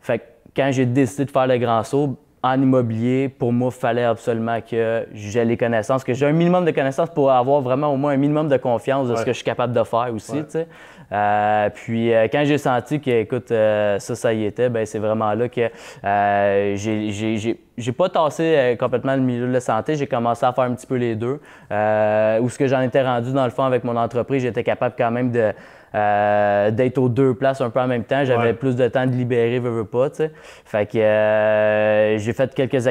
Fait 0.00 0.18
que 0.18 0.24
quand 0.54 0.70
j'ai 0.70 0.86
décidé 0.86 1.24
de 1.24 1.30
faire 1.30 1.46
le 1.46 1.56
grand 1.58 1.82
saut 1.82 2.18
en 2.42 2.60
immobilier, 2.60 3.28
pour 3.28 3.52
moi, 3.52 3.70
il 3.74 3.78
fallait 3.80 4.04
absolument 4.04 4.60
que 4.60 5.06
j'ai 5.12 5.44
les 5.44 5.56
connaissances, 5.56 6.04
que 6.04 6.14
j'ai 6.14 6.26
un 6.26 6.32
minimum 6.32 6.64
de 6.64 6.70
connaissances 6.70 7.10
pour 7.10 7.32
avoir 7.32 7.62
vraiment 7.62 7.92
au 7.92 7.96
moins 7.96 8.12
un 8.12 8.16
minimum 8.16 8.48
de 8.48 8.56
confiance 8.58 9.08
de 9.08 9.16
ce 9.16 9.22
que 9.24 9.32
je 9.32 9.36
suis 9.36 9.44
capable 9.44 9.72
de 9.72 9.82
faire 9.82 10.12
aussi. 10.14 10.40
Ouais. 10.54 10.66
Euh, 11.10 11.70
puis 11.70 12.12
euh, 12.12 12.28
quand 12.30 12.44
j'ai 12.44 12.58
senti 12.58 13.00
que, 13.00 13.10
écoute, 13.10 13.50
euh, 13.50 13.98
ça, 13.98 14.14
ça 14.14 14.32
y 14.34 14.44
était, 14.44 14.68
ben 14.68 14.84
c'est 14.84 14.98
vraiment 14.98 15.32
là 15.32 15.48
que 15.48 15.70
euh, 16.04 16.76
j'ai- 16.76 17.56
j'ai 17.78 17.92
pas 17.92 18.08
tassé 18.08 18.76
complètement 18.78 19.14
le 19.14 19.22
milieu 19.22 19.46
de 19.46 19.52
la 19.52 19.60
santé. 19.60 19.94
J'ai 19.94 20.06
commencé 20.06 20.44
à 20.44 20.52
faire 20.52 20.64
un 20.64 20.74
petit 20.74 20.86
peu 20.86 20.96
les 20.96 21.14
deux. 21.14 21.40
Euh, 21.70 22.40
où 22.40 22.48
ce 22.50 22.58
que 22.58 22.66
j'en 22.66 22.80
étais 22.80 23.02
rendu, 23.02 23.32
dans 23.32 23.44
le 23.44 23.50
fond, 23.50 23.64
avec 23.64 23.84
mon 23.84 23.96
entreprise, 23.96 24.42
j'étais 24.42 24.64
capable 24.64 24.94
quand 24.98 25.10
même 25.10 25.30
de 25.30 25.52
euh, 25.94 26.70
d'être 26.70 26.98
aux 26.98 27.08
deux 27.08 27.34
places 27.34 27.60
un 27.60 27.70
peu 27.70 27.80
en 27.80 27.86
même 27.86 28.04
temps. 28.04 28.24
J'avais 28.24 28.48
Ouais. 28.48 28.52
plus 28.54 28.76
de 28.76 28.86
temps 28.88 29.06
de 29.06 29.12
libérer, 29.12 29.58
veux, 29.58 29.70
veux 29.70 29.84
pas, 29.84 30.10
tu 30.10 30.16
sais. 30.16 30.32
Fait 30.64 30.86
que 30.90 30.98
euh, 30.98 32.18
j'ai 32.18 32.32
fait 32.32 32.54
quelques, 32.54 32.82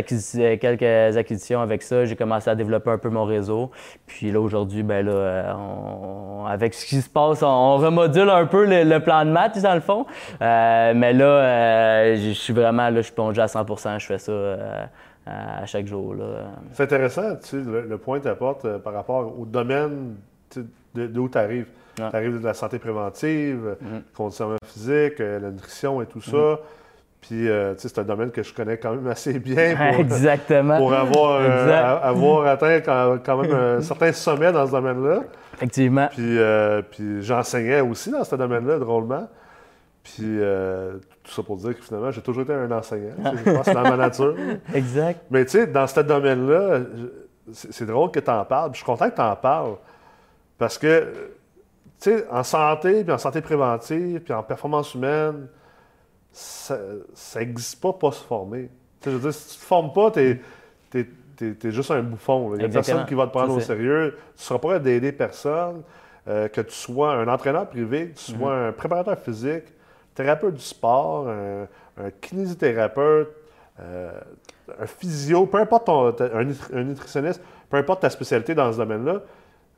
quelques 0.59 1.17
acquisitions 1.17 1.61
avec 1.61 1.81
ça. 1.83 2.05
J'ai 2.05 2.15
commencé 2.15 2.49
à 2.49 2.55
développer 2.55 2.89
un 2.91 2.97
peu 2.97 3.09
mon 3.09 3.25
réseau. 3.25 3.71
Puis 4.07 4.31
là, 4.31 4.39
aujourd'hui, 4.41 4.83
ben 4.83 5.05
là, 5.05 5.55
on- 5.57 6.45
avec 6.45 6.73
ce 6.73 6.85
qui 6.85 7.01
se 7.01 7.09
passe, 7.09 7.43
on, 7.43 7.47
on 7.47 7.77
remodule 7.77 8.29
un 8.29 8.45
peu 8.45 8.65
le, 8.65 8.83
le 8.83 8.99
plan 8.99 9.25
de 9.25 9.31
match, 9.31 9.57
dans 9.61 9.75
le 9.75 9.81
fond. 9.81 10.05
Euh, 10.41 10.93
mais 10.95 11.13
là, 11.13 12.15
je 12.15 12.31
suis 12.31 12.53
vraiment, 12.53 12.89
là, 12.89 12.97
je 12.97 13.01
suis 13.01 13.13
plongé 13.13 13.41
à 13.41 13.47
100% 13.47 13.99
Je 13.99 14.05
fais 14.05 14.17
ça 14.17 14.31
à 15.25 15.65
chaque 15.65 15.85
jour, 15.87 16.15
là. 16.15 16.25
C'est 16.71 16.83
intéressant, 16.83 17.35
tu 17.35 17.47
sais, 17.49 17.57
le, 17.57 17.81
le 17.81 17.97
point 17.97 18.17
que 18.19 18.23
tu 18.23 18.29
apportes 18.29 18.77
par 18.77 18.93
rapport 18.93 19.33
au 19.37 19.45
domaine 19.45 20.15
d'où 20.95 21.27
tu 21.29 21.37
arrives. 21.37 21.67
Ouais. 21.99 22.09
Tu 22.09 22.15
arrives 22.15 22.39
de 22.39 22.45
la 22.45 22.53
santé 22.53 22.79
préventive, 22.79 23.75
Mhm. 23.81 24.01
conditionnement 24.15 24.57
physique, 24.65 25.19
euh, 25.19 25.39
la 25.39 25.49
nutrition 25.51 26.01
et 26.01 26.05
tout 26.05 26.21
ça. 26.21 26.59
Puis, 27.21 27.49
euh, 27.49 27.73
tu 27.73 27.81
sais, 27.81 27.89
c'est 27.89 27.99
un 27.99 28.03
domaine 28.03 28.29
que 28.31 28.43
je 28.43 28.53
connais 28.53 28.77
quand 28.77 28.91
même 28.93 29.07
assez 29.07 29.39
bien 29.39 29.75
pour, 29.91 29.99
Exactement. 30.01 30.77
pour 30.77 30.93
avoir, 30.93 31.31
euh, 31.41 31.45
Exact. 31.63 31.71
a- 31.83 31.95
avoir 31.97 32.45
atteint 32.47 32.79
quand, 32.81 33.17
quand 33.25 33.37
même 33.41 33.53
un 33.53 33.81
certain 33.81 34.11
sommet 34.11 34.51
dans 34.51 34.65
ce 34.67 34.71
domaine-là. 34.71 35.23
Effectivement. 35.55 36.07
Puis, 36.11 36.37
euh, 36.37 36.81
puis 36.83 37.23
j'enseignais 37.23 37.81
aussi 37.81 38.11
dans 38.11 38.23
ce 38.23 38.35
domaine-là, 38.35 38.77
drôlement. 38.77 39.27
Puis, 40.03 40.39
tout 41.23 41.31
ça 41.31 41.43
pour 41.43 41.57
dire 41.57 41.75
que 41.77 41.83
finalement, 41.83 42.11
j'ai 42.11 42.21
toujours 42.21 42.43
été 42.43 42.53
un 42.53 42.71
enseignant. 42.71 43.13
Je 43.17 43.43
pense 43.51 43.57
que 43.59 43.63
c'est 43.65 43.73
dans 43.73 43.81
ma 43.81 43.97
nature. 43.97 44.35
Exact. 44.73 45.19
Mais 45.31 45.43
tu 45.43 45.51
sais, 45.51 45.67
dans 45.67 45.85
ce 45.87 45.99
domaine-là, 45.99 46.79
c'est 47.51 47.85
drôle 47.85 48.11
que 48.11 48.19
tu 48.21 48.29
en 48.31 48.45
parles. 48.45 48.71
puis 48.71 48.79
Je 48.79 48.83
suis 48.83 48.85
content 48.85 49.09
que 49.09 49.15
tu 49.15 49.21
en 49.21 49.35
parles. 49.35 49.73
Parce 50.57 50.77
que, 50.77 51.07
sais, 51.99 52.27
en 52.29 52.43
santé, 52.43 53.03
puis 53.03 53.13
en 53.13 53.17
santé 53.17 53.41
préventive, 53.41 54.19
puis 54.21 54.33
en 54.33 54.43
performance 54.43 54.93
humaine, 54.93 55.47
ça 56.31 56.77
n'existe 57.37 57.81
pas 57.81 57.93
pas 57.93 58.11
se 58.11 58.23
former. 58.23 58.69
Je 59.03 59.09
veux 59.09 59.19
dire, 59.19 59.33
si 59.33 59.53
tu 59.55 59.59
te 59.59 59.65
formes 59.65 59.91
pas, 59.93 60.11
tu 60.11 60.19
es, 60.93 61.71
juste 61.71 61.91
un 61.91 62.01
bouffon. 62.03 62.55
Il 62.55 62.61
y 62.61 62.65
a 62.65 62.69
personne 62.69 63.05
qui 63.05 63.13
va 63.13 63.27
te 63.27 63.31
prendre 63.31 63.55
au 63.55 63.59
sérieux. 63.59 64.15
Tu 64.35 64.41
ne 64.41 64.43
seras 64.43 64.59
pas 64.59 64.79
d'aider 64.79 65.11
personne. 65.11 65.83
euh, 66.27 66.49
que 66.49 66.59
tu 66.59 66.75
sois 66.75 67.13
un 67.13 67.27
entraîneur 67.29 67.67
privé, 67.69 68.09
que 68.09 68.17
tu 68.17 68.33
sois 68.33 68.51
Mm-hmm. 68.53 68.67
un 68.69 68.71
préparateur 68.73 69.17
physique, 69.17 69.63
thérapeute 70.13 70.55
du 70.55 70.61
sport, 70.61 71.29
un, 71.29 71.67
un 71.97 72.11
kinésithérapeute, 72.19 73.29
euh, 73.79 74.11
un 74.77 74.85
physio, 74.87 75.45
peu 75.45 75.57
importe 75.59 75.85
ton, 75.85 76.07
un, 76.09 76.47
un 76.73 76.83
nutritionniste, 76.83 77.41
peu 77.69 77.77
importe 77.77 78.01
ta 78.01 78.09
spécialité 78.09 78.53
dans 78.53 78.71
ce 78.73 78.77
domaine-là, 78.77 79.21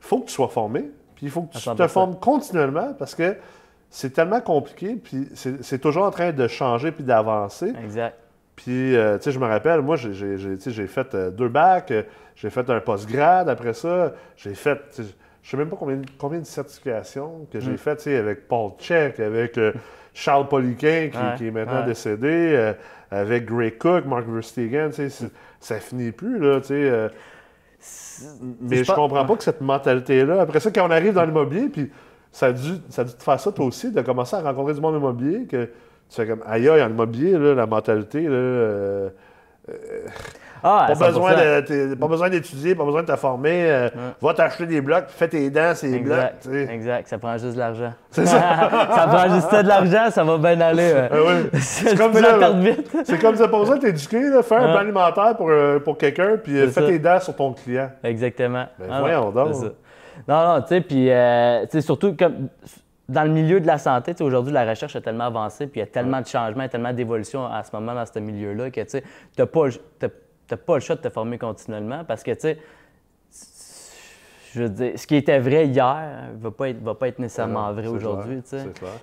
il 0.00 0.06
faut 0.06 0.18
que 0.20 0.26
tu 0.26 0.32
sois 0.34 0.48
formé, 0.48 0.90
puis 1.20 1.26
il 1.26 1.30
faut 1.30 1.42
que 1.42 1.52
tu 1.52 1.58
te 1.62 1.68
100%. 1.70 1.88
formes 1.88 2.16
continuellement 2.18 2.94
parce 2.98 3.14
que 3.14 3.36
c'est 3.90 4.10
tellement 4.14 4.40
compliqué, 4.40 4.94
puis 4.96 5.28
c'est 5.34 5.78
toujours 5.78 6.04
en 6.04 6.10
train 6.10 6.32
de 6.32 6.48
changer 6.48 6.92
puis 6.92 7.04
d'avancer. 7.04 7.74
Exact. 7.84 8.16
Puis, 8.56 8.96
euh, 8.96 9.18
tu 9.18 9.24
sais, 9.24 9.32
je 9.32 9.38
me 9.38 9.46
rappelle, 9.46 9.82
moi, 9.82 9.96
j'ai- 9.96 10.86
fait 10.86 11.14
euh, 11.14 11.30
deux 11.30 11.48
bacs, 11.48 11.90
euh, 11.90 12.02
j'ai 12.36 12.48
fait 12.48 12.68
un 12.70 12.80
postgrad 12.80 13.48
après 13.50 13.74
ça, 13.74 14.12
j'ai 14.36 14.54
fait, 14.54 14.76
tu 14.94 15.02
sais, 15.02 15.08
je 15.42 15.50
sais 15.50 15.56
même 15.58 15.68
pas 15.68 15.76
combien, 15.76 16.00
combien 16.18 16.38
de 16.38 16.44
certifications 16.46 17.46
que 17.52 17.60
j'ai 17.60 17.72
Mm. 17.72 17.78
fait, 17.78 17.96
tu 17.96 18.02
sais, 18.04 18.16
avec 18.16 18.48
Paul 18.48 18.72
Check, 18.78 19.20
avec 19.20 19.58
Charles 20.14 20.48
Poliquin, 20.48 21.08
qui, 21.12 21.18
Ouais, 21.18 21.34
qui 21.36 21.46
est 21.48 21.50
maintenant 21.50 21.80
ouais. 21.80 21.86
décédé, 21.86 22.72
avec 23.10 23.44
Gray 23.46 23.72
Cook, 23.72 24.04
Mark 24.06 24.24
Verstegen, 24.26 24.90
tu 24.90 25.10
sais, 25.10 25.26
ça 25.58 25.76
finit 25.80 26.12
plus, 26.12 26.38
là, 26.38 26.60
tu 26.60 26.68
sais. 26.68 27.10
Euh, 28.22 28.26
mais 28.60 28.76
je 28.78 28.84
pense- 28.84 28.96
comprends 28.96 29.24
pas 29.24 29.36
que 29.36 29.42
cette 29.44 29.60
mentalité-là, 29.60 30.40
après 30.42 30.60
ça, 30.60 30.70
quand 30.70 30.86
on 30.86 30.90
arrive 30.90 31.14
dans 31.14 31.24
l'immobilier, 31.24 31.68
puis 31.68 31.90
ça 32.32 32.46
a, 32.46 32.52
dû, 32.52 32.72
ça 32.90 33.02
a 33.02 33.04
dû 33.04 33.14
te 33.14 33.22
faire 33.22 33.40
ça 33.40 33.50
toi 33.52 33.64
aussi, 33.66 33.90
de 33.90 34.00
commencer 34.02 34.36
à 34.36 34.40
rencontrer 34.42 34.74
du 34.74 34.80
monde 34.80 34.96
immobilier, 34.96 35.46
que 35.46 35.64
tu 35.64 35.70
fais 36.16 36.26
comme, 36.26 36.42
aïe, 36.46 36.68
aïe, 36.68 36.82
en 36.82 36.90
immobilier, 36.90 37.32
là, 37.32 37.54
la 37.54 37.66
mentalité, 37.66 38.22
là, 38.22 38.30
euh, 38.34 39.10
Ah, 40.62 40.86
pas, 40.88 41.06
besoin 41.08 41.32
100%. 41.32 41.90
de- 41.90 41.94
pas 41.94 42.06
besoin 42.08 42.28
d'étudier, 42.30 42.74
pas 42.74 42.84
besoin 42.84 43.02
de 43.02 43.06
te 43.12 43.16
former, 43.16 43.70
euh, 43.70 43.88
va 44.20 44.34
t'acheter 44.34 44.66
des 44.66 44.80
blocs, 44.80 45.04
fais 45.08 45.28
tes 45.28 45.48
dents, 45.50 45.74
ces 45.74 45.98
blocs, 45.98 46.16
Exact. 46.18 46.42
sais. 46.42 46.68
Exact. 46.74 47.08
Ça 47.08 47.18
prend 47.18 47.32
juste 47.38 47.54
de 47.54 47.58
l'argent. 47.58 47.92
C'est 48.10 48.26
ça. 48.26 48.38
ça 48.94 49.06
prend 49.06 49.34
juste 49.34 49.52
de 49.54 49.68
l'argent, 49.68 50.10
ça 50.10 50.24
va 50.24 50.38
bien 50.38 50.60
aller. 50.60 50.92
Ah 51.10 51.14
oui. 51.14 51.48
C'est 51.60 51.96
comme 51.96 52.14
ça. 52.14 52.38
C'est 53.04 53.18
comme 53.20 53.36
ça, 53.36 53.48
pas 53.48 53.58
besoin 53.58 53.76
de 53.76 53.80
t'éduquer, 53.82 54.20
fais 54.42 54.54
un 54.56 54.58
plan 54.64 54.76
alimentaire 54.76 55.36
pour, 55.36 55.48
euh, 55.50 55.78
pour 55.78 55.96
quelqu'un, 55.98 56.36
puis 56.42 56.58
euh, 56.58 56.66
fais 56.68 56.80
ça. 56.80 56.86
tes 56.86 56.98
dents 56.98 57.20
sur 57.20 57.34
ton 57.36 57.52
client. 57.52 57.90
Exactement. 58.04 58.66
Ben, 58.78 58.86
Ah, 58.90 59.00
voyons 59.00 59.30
donc. 59.30 59.48
c'est 59.54 59.60
ça. 59.66 59.72
non, 60.28 60.54
non, 60.54 60.60
tu 60.62 60.68
sais, 60.68 60.80
puis 60.80 61.10
tu 61.70 61.82
surtout 61.82 62.14
comme 62.16 62.48
dans 63.08 63.24
le 63.24 63.30
milieu 63.30 63.58
de 63.58 63.66
la 63.66 63.76
santé, 63.76 64.14
aujourd'hui, 64.20 64.52
la 64.52 64.64
recherche 64.64 64.94
est 64.94 65.00
tellement 65.00 65.24
avancée, 65.24 65.66
puis 65.66 65.80
il 65.80 65.82
y 65.82 65.82
a 65.82 65.86
tellement 65.90 66.20
de 66.20 66.26
changements, 66.28 66.68
tellement 66.68 66.92
d'évolutions 66.92 67.44
à 67.44 67.64
ce 67.64 67.70
moment 67.74 67.92
dans 67.92 68.04
ce 68.06 68.20
milieu-là 68.20 68.70
que 68.70 68.82
tu 68.82 68.98
t'as 69.36 69.46
pas, 69.46 69.62
t'as- 70.50 70.56
pas 70.56 70.74
le 70.74 70.80
choix 70.80 70.96
de 70.96 71.00
te 71.00 71.08
former 71.10 71.38
continuellement 71.38 72.04
parce 72.04 72.22
que, 72.22 72.32
tu 72.32 72.40
sais, 72.40 72.58
je 74.52 74.62
veux 74.64 74.68
dire, 74.68 74.92
ce 74.98 75.06
qui 75.06 75.14
était 75.14 75.38
vrai 75.38 75.68
hier 75.68 76.28
ne 76.36 76.42
va 76.42 76.50
pas 76.50 76.68
être, 76.70 76.82
va 76.82 76.96
pas 76.96 77.06
être 77.06 77.20
nécessairement 77.20 77.68
Non, 77.68 77.72
vrai 77.72 77.86
aujourd'hui. 77.86 78.42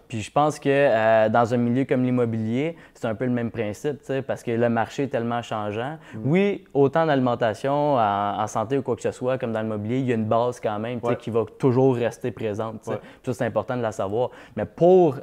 Puis 0.09 0.21
je 0.21 0.29
pense 0.29 0.59
que 0.59 0.67
euh, 0.67 1.29
dans 1.29 1.53
un 1.53 1.57
milieu 1.57 1.85
comme 1.85 2.03
l'immobilier, 2.03 2.75
c'est 2.93 3.07
un 3.07 3.15
peu 3.15 3.23
le 3.23 3.31
même 3.31 3.49
principe, 3.49 3.99
tu 3.99 4.07
sais, 4.07 4.21
parce 4.21 4.43
que 4.43 4.51
le 4.51 4.67
marché 4.67 5.03
est 5.03 5.07
tellement 5.07 5.41
changeant. 5.41 5.97
Mm. 6.15 6.19
Oui, 6.25 6.65
autant 6.73 7.01
dans 7.01 7.05
l'alimentation, 7.05 7.95
en, 7.95 8.41
en 8.41 8.47
santé 8.47 8.77
ou 8.77 8.81
quoi 8.81 8.97
que 8.97 9.01
ce 9.01 9.11
soit, 9.11 9.37
comme 9.37 9.53
dans 9.53 9.61
l'immobilier, 9.61 9.99
il 9.99 10.05
y 10.05 10.11
a 10.11 10.15
une 10.15 10.25
base 10.25 10.59
quand 10.59 10.79
même, 10.79 10.99
tu 10.99 11.05
sais, 11.05 11.11
Ouais. 11.13 11.17
qui 11.17 11.29
va 11.29 11.45
toujours 11.57 11.95
rester 11.95 12.31
présente. 12.31 12.85
Ouais. 12.87 12.99
Ça, 13.25 13.33
c'est 13.33 13.45
important 13.45 13.77
de 13.77 13.81
la 13.81 13.93
savoir. 13.93 14.31
Mais 14.57 14.65
pour 14.65 15.15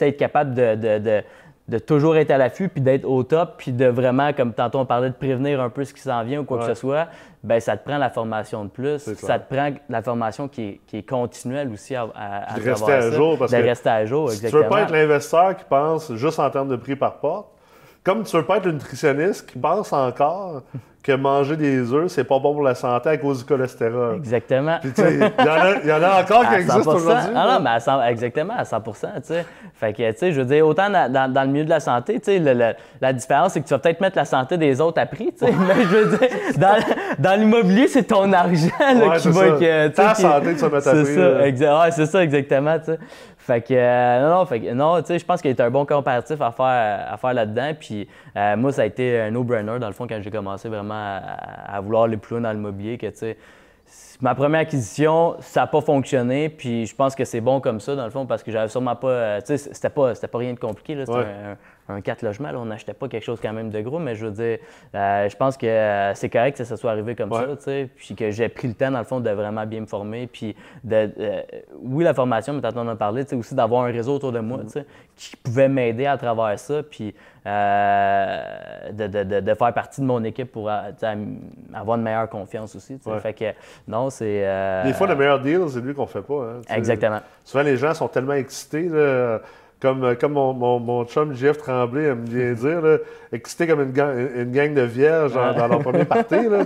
être 0.00 0.16
capable 0.16 0.54
de, 0.54 0.74
de- 0.74 0.98
de- 0.98 1.22
de 1.66 1.78
toujours 1.78 2.16
être 2.16 2.30
à 2.30 2.36
l'affût, 2.36 2.68
puis 2.68 2.82
d'être 2.82 3.06
au 3.06 3.22
top, 3.22 3.54
puis 3.56 3.72
de 3.72 3.86
vraiment, 3.86 4.32
comme 4.34 4.52
tantôt 4.52 4.80
on 4.80 4.84
parlait, 4.84 5.08
de 5.08 5.14
prévenir 5.14 5.62
un 5.62 5.70
peu 5.70 5.84
ce 5.84 5.94
qui 5.94 6.00
s'en 6.02 6.22
vient 6.22 6.40
ou 6.40 6.44
quoi 6.44 6.58
que 6.58 6.66
ce 6.66 6.74
soit, 6.74 7.06
ben 7.42 7.58
ça 7.58 7.76
te 7.76 7.84
prend 7.88 7.96
la 7.96 8.10
formation 8.10 8.64
de 8.64 8.68
plus. 8.70 8.98
Ça 9.14 9.38
te 9.38 9.52
prend 9.54 9.70
la 9.88 10.02
formation 10.02 10.46
qui 10.48 10.62
est, 10.62 10.80
qui 10.86 10.98
est 10.98 11.02
continuelle 11.08 11.70
aussi 11.72 11.94
à, 11.94 12.06
à, 12.14 12.58
de 12.58 12.68
rester 12.68 12.92
à 12.92 13.02
ça. 13.02 13.10
jour, 13.12 13.38
parce 13.38 13.50
de 13.50 13.56
que 13.56 13.62
rester 13.62 13.88
à 13.88 14.04
jour, 14.04 14.30
Si 14.30 14.40
tu 14.40 14.44
exactement. 14.46 14.62
veux 14.64 14.68
pas 14.68 14.82
être 14.82 14.90
l'investisseur 14.92 15.56
qui 15.56 15.64
pense 15.64 16.12
juste 16.14 16.38
en 16.38 16.50
termes 16.50 16.68
de 16.68 16.76
prix 16.76 16.96
par 16.96 17.16
porte, 17.18 17.48
comme 18.04 18.22
tu 18.22 18.36
veux 18.36 18.44
pas 18.44 18.58
être 18.58 18.66
le 18.66 18.72
nutritionniste 18.72 19.50
qui 19.50 19.58
pense 19.58 19.92
encore 19.92 20.62
que 21.02 21.12
manger 21.12 21.54
des 21.58 21.92
œufs, 21.92 22.10
c'est 22.10 22.24
pas 22.24 22.38
bon 22.38 22.54
pour 22.54 22.62
la 22.62 22.74
santé 22.74 23.10
à 23.10 23.16
cause 23.18 23.40
du 23.40 23.44
cholestérol. 23.44 24.16
Exactement. 24.16 24.78
Puis 24.80 24.90
tu 24.92 25.02
sais, 25.02 25.12
il 25.12 25.18
y, 25.44 25.48
en 25.50 25.52
a- 25.52 25.74
il 25.82 25.88
y 25.90 25.92
en 25.92 26.02
a 26.02 26.22
encore 26.22 26.44
qui 26.48 26.54
existent 26.54 26.80
100%. 26.80 26.94
aujourd'hui. 26.96 27.30
Ah 27.36 27.46
là. 27.46 27.54
non, 27.58 27.60
mais 27.62 27.70
à 27.70 27.80
100 27.80 28.02
exactement, 28.04 28.54
à 28.56 28.64
100 28.64 28.80
tu 28.80 28.90
sais. 29.24 29.44
Fait 29.74 29.92
que, 29.92 30.10
tu 30.12 30.16
sais, 30.18 30.32
je 30.32 30.40
veux 30.40 30.46
dire, 30.46 30.66
autant 30.66 30.88
dans, 30.88 31.12
dans- 31.12 31.30
dans 31.30 31.42
le 31.42 31.48
milieu 31.48 31.64
de 31.66 31.68
la 31.68 31.80
santé, 31.80 32.14
tu 32.20 32.24
sais, 32.24 32.38
le- 32.38 32.54
le- 32.54 32.72
la 33.02 33.12
différence, 33.12 33.52
c'est 33.52 33.60
que 33.60 33.66
tu 33.68 33.74
vas 33.74 33.80
peut-être 33.80 34.00
mettre 34.00 34.16
la 34.16 34.24
santé 34.24 34.56
des 34.56 34.80
autres 34.80 34.98
à 34.98 35.04
prix, 35.04 35.30
tu 35.38 35.44
sais. 35.44 35.52
Mais 35.68 35.82
je 35.82 35.88
veux 35.94 36.16
dire, 36.16 36.28
dans, 36.56 36.76
dans 37.18 37.38
l'immobilier, 37.38 37.86
c'est 37.88 38.04
ton 38.04 38.32
argent, 38.32 38.68
là, 38.80 38.94
Ouais, 39.08 39.16
qui 39.16 39.22
c'est 39.24 39.28
va... 39.30 39.40
ça. 39.40 39.50
que, 39.60 39.88
Ta 39.88 40.14
qui- 40.14 40.22
santé 40.22 40.46
que 40.54 40.58
tu 40.58 40.60
vas 40.64 40.68
mettre 40.70 40.88
à 40.88 40.92
C'est 40.94 41.02
prix, 41.02 41.14
ça, 41.16 41.20
là. 41.28 41.48
exa- 41.48 41.82
ouais, 41.84 41.90
c'est 41.90 42.06
ça, 42.06 42.22
exactement, 42.24 42.78
tu 42.78 42.84
sais. 42.86 42.98
Fait 43.44 43.60
que, 43.60 43.74
euh, 43.74 44.22
non, 44.22 44.38
non, 44.38 44.46
fait 44.46 44.58
que, 44.60 44.72
non, 44.72 45.00
tu 45.02 45.08
sais, 45.08 45.18
je 45.18 45.24
pense 45.26 45.42
qu'il 45.42 45.54
y 45.54 45.60
a 45.60 45.64
un 45.66 45.70
bon 45.70 45.84
comparatif 45.84 46.40
à 46.40 46.50
faire, 46.50 47.12
à 47.12 47.16
faire 47.18 47.34
là-dedans. 47.34 47.72
Puis, 47.78 48.08
euh, 48.36 48.56
moi, 48.56 48.72
ça 48.72 48.82
a 48.82 48.86
été 48.86 49.20
un 49.20 49.30
no-brainer, 49.30 49.78
dans 49.78 49.86
le 49.86 49.92
fond, 49.92 50.06
quand 50.06 50.18
j'ai 50.22 50.30
commencé 50.30 50.70
vraiment 50.70 50.94
à, 50.94 51.76
à 51.76 51.80
vouloir 51.82 52.04
aller 52.04 52.16
plus 52.16 52.36
loin 52.36 52.40
dans 52.40 52.52
l'immobilier, 52.52 52.96
que, 52.96 53.06
tu 53.08 53.16
sais, 53.16 53.36
Ma 54.22 54.34
première 54.34 54.60
acquisition, 54.62 55.36
ça 55.40 55.60
n'a 55.60 55.66
pas 55.66 55.82
fonctionné, 55.82 56.48
puis 56.48 56.86
je 56.86 56.94
pense 56.94 57.14
que 57.14 57.24
c'est 57.24 57.42
bon 57.42 57.60
comme 57.60 57.80
ça, 57.80 57.94
dans 57.94 58.04
le 58.04 58.10
fond, 58.10 58.24
parce 58.24 58.42
que 58.42 58.50
j'avais 58.50 58.68
sûrement 58.68 58.96
pas. 58.96 59.08
euh, 59.08 59.40
tu 59.40 59.58
sais, 59.58 59.58
c'était 59.58 59.90
pas, 59.90 60.14
c'était 60.14 60.28
pas 60.28 60.38
rien 60.38 60.54
de 60.54 60.58
compliqué, 60.58 60.94
là. 60.94 61.04
C'était 61.04 61.18
Ouais. 61.18 61.24
Un, 61.88 61.94
un 61.96 62.00
4 62.00 62.22
logements, 62.22 62.50
là. 62.52 62.58
On 62.58 62.64
n'achetait 62.66 62.94
pas 62.94 63.08
quelque 63.08 63.22
chose 63.24 63.38
quand 63.40 63.52
même 63.52 63.70
de 63.70 63.80
gros, 63.80 63.98
mais 63.98 64.14
je 64.14 64.26
veux 64.26 64.32
dire, 64.32 64.58
euh, 64.94 65.28
je 65.28 65.36
pense 65.36 65.56
que 65.56 65.66
euh, 65.66 66.14
c'est 66.14 66.28
correct 66.28 66.56
que 66.58 66.64
ça 66.64 66.76
soit 66.76 66.90
arrivé 66.90 67.14
comme 67.14 67.30
Ouais. 67.32 67.40
ça, 67.40 67.56
tu 67.56 67.62
sais, 67.62 67.88
puis 67.94 68.14
que 68.14 68.30
j'ai 68.30 68.48
pris 68.48 68.68
le 68.68 68.74
temps, 68.74 68.90
dans 68.90 68.98
le 68.98 69.04
fond, 69.04 69.20
de 69.20 69.30
vraiment 69.30 69.64
bien 69.66 69.80
me 69.80 69.86
former, 69.86 70.26
puis 70.26 70.54
de. 70.82 71.10
euh, 71.18 71.42
oui, 71.82 72.04
la 72.04 72.14
formation, 72.14 72.52
mais 72.52 72.60
tantôt 72.60 72.78
on 72.80 72.82
en 72.82 72.88
a 72.88 72.96
parlé, 72.96 73.24
tu 73.24 73.30
sais, 73.30 73.36
aussi 73.36 73.54
d'avoir 73.54 73.84
un 73.84 73.92
réseau 73.92 74.14
autour 74.14 74.32
de 74.32 74.40
moi, 74.40 74.58
Mm. 74.58 74.64
tu 74.64 74.70
sais, 74.70 74.86
qui 75.16 75.36
pouvait 75.36 75.68
m'aider 75.68 76.06
à 76.06 76.16
travers 76.16 76.58
ça, 76.58 76.82
puis 76.82 77.14
de, 78.92 79.06
de- 79.06 79.22
de- 79.22 79.40
de 79.40 79.54
faire 79.54 79.72
partie 79.72 80.00
de 80.00 80.06
mon 80.06 80.22
équipe 80.24 80.50
pour 80.52 80.70
avoir 80.70 81.96
une 81.98 82.02
meilleure 82.02 82.28
confiance 82.28 82.74
aussi, 82.76 82.96
tu 82.98 83.04
sais. 83.04 83.10
Ouais. 83.10 83.20
Fait 83.20 83.32
que, 83.34 83.44
non, 83.88 84.10
c'est. 84.10 84.82
Des 84.84 84.92
fois, 84.92 85.06
le 85.06 85.14
meilleur 85.16 85.40
deal, 85.40 85.60
c'est 85.68 85.80
lui 85.80 85.94
qu'on 85.94 86.06
fait 86.06 86.22
pas. 86.22 86.34
hein. 86.34 86.60
Exactement. 86.74 87.20
Souvent, 87.44 87.62
les 87.64 87.76
gens 87.76 87.94
sont 87.94 88.08
tellement 88.08 88.32
excités, 88.34 88.88
là, 88.88 89.40
comme, 89.84 90.16
comme 90.16 90.32
mon, 90.32 90.54
mon, 90.54 90.80
mon 90.80 91.04
chum 91.04 91.34
Jeff 91.34 91.58
Tremblay 91.58 92.04
aime 92.04 92.24
bien 92.24 92.52
dire, 92.54 92.80
là, 92.80 92.96
excités 93.30 93.66
comme 93.66 93.82
une, 93.82 93.92
gang, 93.92 94.16
une 94.34 94.50
gang 94.50 94.72
de 94.72 94.80
vierges 94.80 95.34
dans, 95.34 95.52
dans 95.52 95.68
leur 95.68 95.80
premier 95.80 96.06
party. 96.06 96.48
Là. 96.48 96.64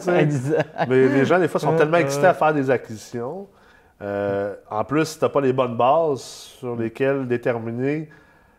Mais 0.89 1.09
les 1.09 1.25
gens, 1.25 1.41
des 1.41 1.49
fois, 1.49 1.59
sont 1.59 1.75
tellement 1.75 1.97
excités 1.97 2.27
à 2.27 2.35
faire 2.35 2.55
des 2.55 2.71
acquisitions. 2.71 3.49
Euh, 4.01 4.55
en 4.71 4.85
plus, 4.85 5.05
si 5.07 5.19
tu 5.19 5.25
n'as 5.25 5.31
pas 5.31 5.41
les 5.41 5.53
bonnes 5.53 5.77
bases 5.77 6.21
sur 6.21 6.77
lesquelles 6.77 7.27
déterminer 7.27 8.09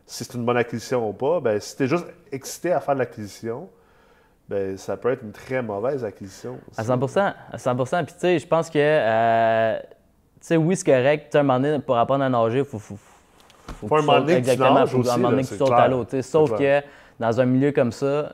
si 0.05 0.25
c'est 0.25 0.33
une 0.33 0.43
bonne 0.43 0.57
acquisition 0.57 1.07
ou 1.07 1.13
pas, 1.13 1.39
ben, 1.39 1.57
si 1.61 1.77
tu 1.77 1.83
es 1.83 1.87
juste 1.87 2.07
excité 2.29 2.73
à 2.73 2.81
faire 2.81 2.95
de 2.95 2.99
l'acquisition, 2.99 3.69
ben, 4.49 4.75
ça 4.75 4.97
peut 4.97 5.11
être 5.11 5.23
une 5.23 5.31
très 5.31 5.61
mauvaise 5.61 6.03
acquisition. 6.03 6.57
À 6.75 6.81
aussi. 6.81 7.13
100 7.13 7.21
à 7.53 7.57
100 7.57 7.75
Puis, 7.75 8.05
tu 8.07 8.19
sais, 8.19 8.39
je 8.39 8.47
pense 8.47 8.69
que, 8.69 8.77
euh, 8.77 9.79
tu 9.79 10.47
sais, 10.47 10.57
oui, 10.57 10.75
c'est 10.75 10.85
correct. 10.85 11.29
Tu 11.31 11.37
un 11.37 11.43
moment 11.43 11.61
donné, 11.61 11.79
pour 11.79 11.97
apprendre 11.97 12.25
à 12.25 12.29
nager, 12.29 12.59
il 12.59 12.65
faut, 12.65 12.79
faut, 12.79 12.97
faut, 13.73 13.87
Faut 13.87 13.95
un 13.95 13.99
que 13.99 14.03
tu 14.03 14.07
tu 14.43 14.49
Exactement. 14.51 14.85
faut 14.87 15.09
un 15.09 15.17
moment 15.17 15.29
donné 15.31 15.43
que 15.43 15.47
tu 15.49 15.55
sautes 15.57 15.71
à 15.71 15.87
l'eau. 15.87 16.05
tu. 16.05 16.21
Sauf 16.23 16.57
que 16.57 16.81
dans 17.19 17.41
un 17.41 17.45
milieu 17.45 17.71
comme 17.71 17.91
ça, 17.91 18.33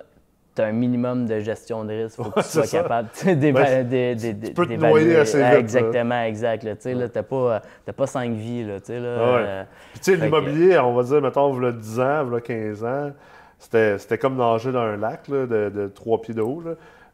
tu 0.55 0.61
as 0.61 0.65
un 0.65 0.71
minimum 0.71 1.25
de 1.25 1.39
gestion 1.41 1.83
de 1.83 1.91
risque. 2.03 2.15
Il 2.17 2.23
faut 2.23 2.31
que 2.31 2.39
tu 2.41 2.47
sois 2.47 2.67
capable 2.67 3.09
tu 3.13 3.25
sais, 3.25 3.35
d'éva- 3.35 3.61
Ouais, 3.61 3.83
d'é- 3.83 4.15
d'é- 4.15 4.33
d'é- 4.33 4.51
peux 4.51 4.63
te 4.63 4.69
d'évaluer. 4.69 5.01
noyer 5.03 5.15
assez 5.17 5.41
Ah, 5.41 5.47
vite, 5.47 5.53
là. 5.53 5.59
Exactement, 5.59 6.21
exact. 6.23 6.61
Tu 6.81 6.93
là, 6.93 7.09
t'as 7.09 7.23
pas, 7.23 7.61
cinq 8.07 8.31
vies. 8.33 8.63
Là, 8.63 8.79
tu 8.79 8.85
sais, 8.87 8.93
euh, 9.01 9.63
tu 10.01 10.15
l'immobilier, 10.15 10.79
on 10.79 10.93
va 10.93 11.03
dire, 11.03 11.21
mettons, 11.21 11.51
v'là 11.51 11.71
10 11.73 11.99
ans, 11.99 12.23
v'là 12.23 12.39
15 12.41 12.83
ans, 12.85 13.11
c'était 13.59 14.17
comme 14.17 14.37
nager 14.37 14.71
dans 14.71 14.79
un 14.81 14.95
lac 14.97 15.29
de, 15.29 15.45
de 15.45 15.87
3 15.93 16.21
pieds 16.21 16.33
de 16.33 16.41
haut. 16.41 16.63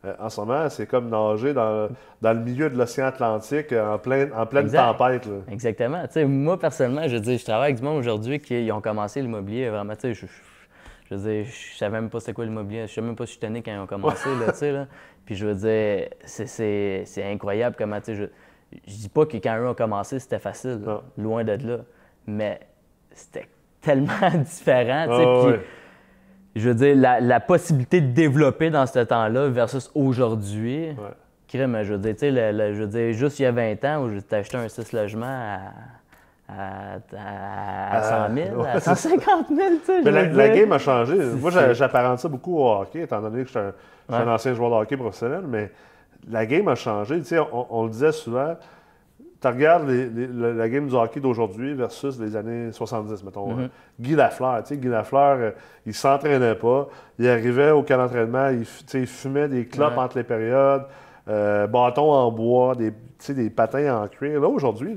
Euh, 0.04 0.14
en 0.20 0.30
ce 0.30 0.40
moment, 0.42 0.68
c'est 0.70 0.88
comme 0.88 1.10
nager 1.10 1.54
dans, 1.54 1.88
dans 2.22 2.34
le 2.34 2.40
milieu 2.40 2.70
de 2.70 2.78
l'océan 2.78 3.06
Atlantique 3.08 3.72
euh, 3.72 3.94
en, 3.94 4.00
plein, 4.00 4.32
en 4.36 4.46
pleine 4.48 4.66
Exact. 4.66 4.98
tempête. 4.98 5.26
là. 5.28 5.34
Exactement. 5.52 6.04
Moi, 6.28 6.60
personnellement, 6.60 7.08
je 7.08 7.18
dire, 7.18 7.38
je 7.38 7.44
travaille 7.46 7.66
avec 7.72 7.76
du 7.78 7.84
monde 7.84 7.98
aujourd'hui 8.00 8.40
qui 8.40 8.70
ont 8.72 8.82
commencé 8.82 9.22
l'immobilier 9.22 9.70
vraiment. 9.70 9.94
Tu 9.96 10.02
sais, 10.02 10.14
je, 10.16 10.26
je, 10.26 10.32
je 11.10 11.16
veux 11.16 11.22
dire, 11.32 11.46
je 11.46 11.78
savais 11.78 12.02
même 12.02 12.10
pas 12.10 12.20
c'était 12.20 12.34
quoi 12.34 12.46
l'immobilier. 12.46 12.88
Je 12.88 12.94
savais 12.94 13.06
même 13.06 13.16
pas 13.16 13.28
si 13.28 13.36
je 13.36 13.40
tenais 13.40 13.62
quand 13.62 13.72
ils 13.74 13.80
ont 13.80 13.86
commencé, 13.88 14.30
là. 14.40 14.88
Puis 15.26 15.36
je 15.36 15.46
veux 15.46 15.54
dire, 15.56 16.08
c'est- 16.26 17.24
incroyable 17.24 17.76
comment, 17.78 18.00
je, 18.06 18.14
je 18.88 18.94
dis 18.96 19.10
pas 19.10 19.28
que 19.28 19.38
quand 19.38 19.56
eux 19.60 19.68
ont 19.70 19.76
commencé, 19.76 20.18
c'était 20.18 20.40
facile, 20.40 20.82
là. 20.84 21.04
Loin 21.16 21.44
de 21.44 21.52
là. 21.68 21.78
Mais 22.26 22.60
c'était 23.12 23.48
tellement 23.82 24.30
différent, 24.44 25.06
tu 25.08 25.16
sais. 25.16 25.24
Ah, 25.28 25.40
puis 25.44 25.52
ouais. 25.52 25.60
Je 26.56 26.70
veux 26.70 26.76
dire, 26.76 26.96
la, 26.96 27.20
la 27.20 27.40
possibilité 27.40 28.02
de 28.02 28.12
développer 28.12 28.70
dans 28.70 28.86
ce 28.86 29.00
temps-là 29.00 29.48
versus 29.50 29.90
aujourd'hui. 29.96 30.90
Ouais. 30.90 30.96
Crème, 31.48 31.78
je 31.84 31.94
veux 31.94 32.00
dire, 32.00 32.14
tu 32.14 32.20
sais, 32.20 32.32
le- 32.32 32.52
le- 32.58 32.74
je 32.74 32.82
veux 32.82 32.88
dire, 32.88 33.14
juste 33.14 33.40
il 33.40 33.44
y 33.44 33.46
a 33.46 33.52
20 33.52 33.84
ans 33.86 34.04
où 34.04 34.10
j'ai 34.10 34.36
acheté 34.38 34.58
un 34.58 34.68
6 34.70 34.94
logements 34.94 35.26
à, 35.26 35.60
à, 36.48 36.96
à, 37.18 37.98
à 37.98 38.28
100 38.30 38.36
000, 38.36 38.62
ouais, 38.62 38.70
à 38.70 38.80
150 38.80 39.48
000, 39.50 39.60
tu 39.80 39.86
sais. 39.86 40.02
Mais 40.04 40.12
la, 40.12 40.50
game 40.50 40.72
a 40.72 40.78
changé. 40.78 41.16
Moi, 41.16 41.52
j'apparente 41.74 42.20
ça 42.20 42.28
beaucoup 42.30 42.58
au 42.58 42.72
hockey, 42.72 43.02
étant 43.02 43.22
donné 43.22 43.42
que 43.44 43.48
je 43.48 43.52
suis 43.52 43.60
un, 44.10 44.28
ancien 44.28 44.54
joueur 44.54 44.70
de 44.72 44.76
hockey 44.76 44.98
professionnel, 44.98 45.44
mais 45.48 45.72
la 46.30 46.46
game 46.46 46.68
a 46.68 46.76
changé. 46.76 47.20
Tu 47.20 47.26
sais, 47.26 47.40
on, 47.40 47.68
on 47.70 47.84
le 47.84 47.90
disait 47.90 48.12
souvent, 48.12 48.56
tu 49.42 49.48
regardes 49.48 49.88
les- 49.90 50.08
les- 50.08 50.28
la, 50.28 50.54
la 50.54 50.70
game 50.70 50.88
du 50.88 50.94
hockey 50.96 51.20
d'aujourd'hui 51.20 51.74
versus 51.74 52.20
les 52.20 52.36
années 52.36 52.72
70, 52.72 53.24
mettons. 53.24 53.56
Mm-hmm. 53.56 53.62
euh, 53.64 53.68
Guy 54.00 54.16
Lafleur, 54.16 54.62
tu 54.64 54.70
sais, 54.70 54.78
Guy 54.78 54.88
Lafleur, 54.88 55.38
euh, 55.40 55.52
il 55.86 55.94
s'entraînait 55.96 56.56
pas. 56.56 56.88
Il 57.18 57.28
arrivait 57.28 57.72
au 57.72 57.82
camp 57.84 57.98
d'entraînement, 57.98 58.50
il, 58.50 58.66
il 58.94 59.08
fumait 59.08 59.48
des 59.48 59.66
clopes 59.66 59.94
Ouais. 59.98 60.04
entre 60.04 60.18
les 60.18 60.24
périodes, 60.24 60.86
euh, 61.28 61.66
bâtons 61.68 62.12
en 62.12 62.32
bois, 62.32 62.76
des, 62.76 62.92
tu 62.92 62.98
sais, 63.20 63.34
des 63.34 63.50
patins 63.50 64.04
en 64.04 64.08
cuir. 64.08 64.40
Là, 64.40 64.48
aujourd'hui, 64.48 64.96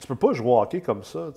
tu 0.00 0.06
peux 0.08 0.16
pas 0.16 0.32
jouer 0.32 0.50
au 0.50 0.60
hockey 0.60 0.80
comme 0.80 1.04
ça. 1.04 1.28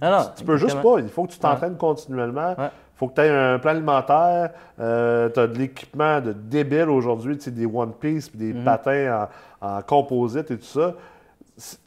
Ah 0.00 0.10
non, 0.10 0.30
tu 0.36 0.44
peux 0.44 0.56
juste 0.56 0.80
pas. 0.80 0.98
Il 0.98 1.08
faut 1.08 1.24
que 1.24 1.32
tu 1.32 1.38
t'entraînes 1.38 1.76
continuellement. 1.76 2.54
Il 2.56 2.62
Ouais. 2.62 2.70
faut 2.96 3.08
que 3.08 3.14
tu 3.14 3.20
aies 3.20 3.28
un 3.30 3.58
plan 3.58 3.72
alimentaire. 3.72 4.50
tu 4.76 4.82
as 4.82 5.46
de 5.46 5.58
l'équipement 5.58 6.20
de 6.20 6.32
débile 6.32 6.88
aujourd'hui, 6.88 7.36
tu 7.36 7.44
sais, 7.44 7.50
des 7.50 7.66
One 7.66 7.92
Piece, 7.92 8.28
puis 8.28 8.46
Mhm. 8.46 8.52
des 8.58 8.64
patins 8.64 9.28
en, 9.60 9.68
en 9.76 9.82
composite 9.82 10.50
et 10.50 10.56
tout 10.56 10.64
ça. 10.64 10.94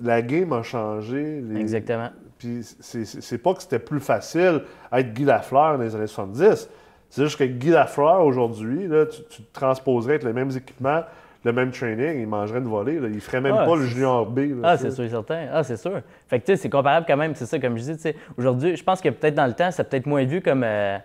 La 0.01 0.21
game 0.21 0.53
a 0.53 0.61
changé. 0.63 1.41
les- 1.41 1.59
Exactement. 1.59 2.09
Puis 2.37 2.61
c'est- 2.79 3.37
pas 3.39 3.53
que 3.53 3.61
c'était 3.61 3.79
plus 3.79 3.99
facile 3.99 4.61
être 4.91 5.13
Guy 5.13 5.23
Lafleur 5.25 5.77
dans 5.77 5.83
les 5.83 5.95
années 5.95 6.05
70. 6.07 6.69
C'est 7.09 7.23
juste 7.23 7.39
que 7.39 7.43
Guy 7.45 7.69
Lafleur, 7.71 8.23
aujourd'hui, 8.25 8.87
tu, 9.11 9.23
tu 9.29 9.41
te 9.43 9.53
transposerais 9.59 10.13
avec 10.15 10.23
les 10.23 10.33
mêmes 10.33 10.51
équipements, 10.55 11.01
le 11.45 11.53
même 11.53 11.71
training, 11.71 12.19
il 12.21 12.27
mangerait 12.27 12.59
une 12.59 12.67
volée. 12.67 12.99
Là. 12.99 13.07
Il 13.07 13.21
ferait 13.21 13.39
même 13.39 13.55
Ouais, 13.55 13.65
pas 13.65 13.75
le 13.75 13.85
junior 13.85 14.25
B. 14.25 14.39
là, 14.39 14.71
Ah, 14.71 14.77
c'est 14.77 14.91
sûr 14.91 15.03
et 15.05 15.09
certain. 15.09 15.45
Ah, 15.53 15.63
c'est 15.63 15.77
sûr. 15.77 16.01
Fait 16.27 16.39
que, 16.39 16.45
tu 16.45 16.51
sais, 16.51 16.57
c'est 16.57 16.69
comparable 16.69 17.05
quand 17.07 17.15
même, 17.17 17.35
c'est 17.35 17.45
ça, 17.45 17.59
comme 17.59 17.77
je 17.77 17.83
dis, 17.83 17.95
tu 17.95 18.01
sais. 18.01 18.15
Aujourd'hui, 18.37 18.75
je 18.75 18.83
pense 18.83 18.99
que 18.99 19.09
peut-être 19.09 19.35
dans 19.35 19.45
le 19.45 19.53
temps, 19.53 19.69
ça 19.71 19.83
peut-être 19.83 20.07
moins 20.07 20.25
vu 20.25 20.41
comme. 20.41 20.63
euh, 20.65 20.97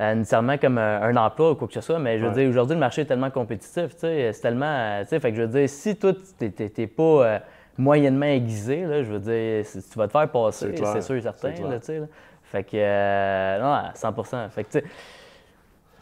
euh, 0.00 0.14
nécessairement 0.14 0.56
comme 0.56 0.78
euh, 0.78 1.02
un 1.02 1.14
emploi 1.16 1.50
ou 1.50 1.54
quoi 1.54 1.68
que 1.68 1.74
ce 1.74 1.82
soit, 1.82 1.98
mais 1.98 2.18
je 2.18 2.22
veux 2.24 2.30
Ouais. 2.30 2.34
dire, 2.36 2.48
aujourd'hui, 2.48 2.74
le 2.74 2.80
marché 2.80 3.02
est 3.02 3.04
tellement 3.04 3.30
compétitif, 3.30 3.88
tu 3.94 3.98
sais, 3.98 4.32
c'est 4.32 4.40
tellement, 4.40 5.00
tu 5.02 5.08
sais, 5.08 5.20
fait 5.20 5.30
que 5.30 5.36
je 5.36 5.42
veux 5.42 5.48
dire, 5.48 5.68
si 5.68 5.94
toi, 5.96 6.12
t'es- 6.38 6.86
pas 6.86 7.40
moyennement 7.76 8.26
aiguisé, 8.26 8.84
là, 8.86 9.02
je 9.02 9.12
veux 9.12 9.18
dire, 9.20 9.64
tu 9.70 9.98
vas 9.98 10.06
te 10.06 10.12
faire 10.12 10.28
passer, 10.30 10.72
C'est 10.82 11.02
sûr 11.02 11.16
et 11.16 11.20
certain, 11.20 11.48
là, 11.68 11.78
tu 11.78 11.84
sais, 11.86 11.98
là. 11.98 12.06
Fait 12.42 12.64
que, 12.64 12.70
euh, 12.74 13.58
non, 13.60 13.72
à 13.72 13.92
100% 13.94 14.48
Fait 14.48 14.64
que, 14.64 14.70
tu 14.72 14.78
sais, 14.80 14.84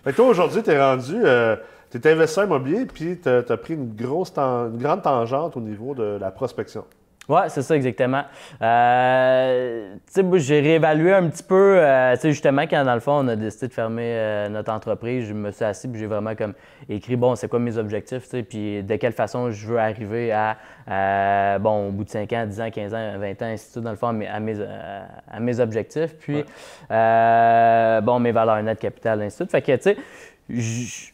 Fait 0.05 0.13
que 0.13 0.17
toi, 0.17 0.27
aujourd'hui, 0.29 0.63
tu 0.63 0.71
es 0.71 0.81
rendu. 0.81 1.17
euh, 1.17 1.57
tu 1.91 1.99
es 1.99 2.13
investisseur 2.13 2.45
immobilier, 2.45 2.87
puis 2.87 3.19
tu 3.21 3.29
as, 3.29 3.57
pris 3.57 3.75
une, 3.75 3.95
grosse 3.95 4.37
une 4.37 4.79
grande 4.79 5.03
tangente 5.03 5.57
au 5.57 5.61
niveau 5.61 5.95
de 5.95 6.19
la 6.21 6.31
prospection. 6.31 6.85
Oui, 7.31 7.43
c'est 7.47 7.63
ça 7.63 7.77
exactement. 7.77 8.25
Euh, 8.61 9.95
j'ai 10.35 10.61
réévalué 10.61 11.13
un 11.13 11.29
petit 11.29 11.45
peu, 11.45 11.79
euh, 11.79 12.17
justement, 12.25 12.63
quand 12.63 12.85
dans 12.85 12.95
le 12.95 13.01
fond, 13.01 13.25
on 13.25 13.29
a 13.29 13.37
décidé 13.37 13.69
de 13.69 13.73
fermer 13.73 14.03
euh, 14.17 14.49
notre 14.49 14.73
entreprise, 14.73 15.27
je 15.27 15.33
me 15.33 15.53
suis 15.53 15.65
assis 15.65 15.87
et 15.87 15.97
j'ai 15.97 16.07
vraiment 16.07 16.35
comme 16.35 16.55
écrit, 16.89 17.15
bon, 17.15 17.37
c'est 17.37 17.47
quoi 17.47 17.61
mes 17.61 17.79
objectifs, 17.79 18.29
puis 18.49 18.83
de 18.83 18.97
quelle 18.97 19.13
façon 19.13 19.53
je 19.53 19.65
veux 19.65 19.79
arriver 19.79 20.33
à, 20.33 20.57
euh, 20.91 21.61
bon, 21.61 21.91
au 21.91 21.93
bout 21.93 22.03
de 22.03 22.11
5 22.11 22.33
ans, 22.33 22.47
10 22.47 22.61
ans, 22.63 22.71
15 22.73 22.95
ans, 22.95 23.19
20 23.19 23.43
ans, 23.43 23.47
ainsi 23.47 23.67
de 23.67 23.71
suite, 23.71 23.85
dans 23.85 23.91
le 23.91 23.97
fond, 23.97 24.09
à 24.09 24.13
mes, 24.13 24.27
à 24.27 25.39
mes, 25.39 25.61
objectifs. 25.61 26.17
Puis, 26.19 26.45
bon, 26.89 28.19
mes 28.19 28.33
valeurs 28.33 28.61
nettes 28.61 28.81
capitales, 28.81 29.23
ainsi 29.23 29.45
de 29.45 29.49
suite. 29.49 29.53
Fait 29.53 29.63
que, 29.63 29.77
tu 29.77 29.95
sais, 29.95 31.13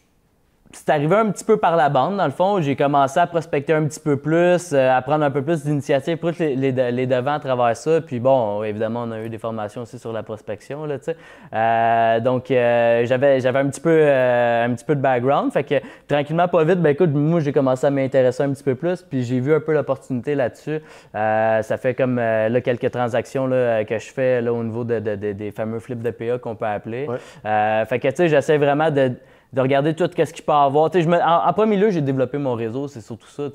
c'est 0.72 0.90
arrivé 0.90 1.14
un 1.16 1.30
petit 1.30 1.44
peu 1.44 1.56
par 1.56 1.76
la 1.76 1.88
bande, 1.88 2.16
dans 2.16 2.24
le 2.24 2.30
fond. 2.30 2.60
J'ai 2.60 2.76
commencé 2.76 3.18
à 3.18 3.26
prospecter 3.26 3.72
un 3.72 3.84
petit 3.84 4.00
peu 4.00 4.16
plus, 4.16 4.72
euh, 4.72 4.96
à 4.96 5.00
prendre 5.02 5.24
un 5.24 5.30
peu 5.30 5.42
plus 5.42 5.64
d'initiatives 5.64 6.16
pour 6.16 6.30
les, 6.38 6.56
les, 6.56 7.06
devants 7.06 7.34
à 7.34 7.40
travers 7.40 7.76
ça. 7.76 8.00
Puis 8.00 8.20
bon, 8.20 8.62
évidemment, 8.62 9.04
on 9.06 9.12
a 9.12 9.20
eu 9.20 9.28
des 9.28 9.38
formations 9.38 9.82
aussi 9.82 9.98
sur 9.98 10.12
la 10.12 10.22
prospection, 10.22 10.84
là, 10.84 10.98
tu 10.98 11.04
sais. 11.04 11.16
Euh, 11.54 12.20
donc, 12.20 12.50
euh, 12.50 13.04
j'avais, 13.06 13.40
j'avais 13.40 13.58
un 13.58 13.68
petit 13.68 13.80
peu 13.80 14.06
un 14.06 14.72
petit 14.74 14.84
peu 14.84 14.94
de 14.94 15.00
background. 15.00 15.52
Fait 15.52 15.64
que 15.64 15.74
tranquillement, 16.08 16.48
pas 16.48 16.64
vite, 16.64 16.80
ben 16.80 16.90
écoute, 16.90 17.10
moi, 17.12 17.40
j'ai 17.40 17.52
commencé 17.52 17.86
à 17.86 17.90
m'intéresser 17.90 18.42
un 18.42 18.50
petit 18.50 18.64
peu 18.64 18.74
plus. 18.74 19.02
Puis 19.02 19.22
j'ai 19.22 19.40
vu 19.40 19.54
un 19.54 19.60
peu 19.60 19.72
l'opportunité 19.72 20.34
là-dessus. 20.34 20.80
ça 21.12 21.76
fait 21.78 21.94
comme 21.94 22.16
là, 22.16 22.60
quelques 22.60 22.90
transactions 22.90 23.46
là, 23.46 23.84
que 23.84 23.98
je 23.98 24.12
fais 24.12 24.40
là, 24.40 24.52
au 24.52 24.62
niveau 24.62 24.84
de, 24.84 24.98
des 24.98 25.50
fameux 25.52 25.78
flips 25.78 26.02
de 26.02 26.10
PA 26.10 26.38
qu'on 26.38 26.56
peut 26.56 26.66
appeler. 26.66 27.06
fait 27.42 27.98
que, 27.98 28.08
tu 28.08 28.16
sais, 28.16 28.28
j'essaie 28.28 28.58
vraiment 28.58 28.90
de 28.90 29.12
de 29.52 29.60
regarder 29.60 29.94
tout 29.94 30.04
ce 30.04 30.32
qu'il 30.32 30.44
peut 30.44 30.52
avoir. 30.52 30.90
Je 30.92 31.08
me, 31.08 31.18
en, 31.20 31.52
premier 31.52 31.76
lieu, 31.76 31.90
j'ai 31.90 32.00
développé 32.00 32.38
mon 32.38 32.54
réseau, 32.54 32.88
c'est 32.88 33.00
surtout 33.00 33.28
ça. 33.28 33.48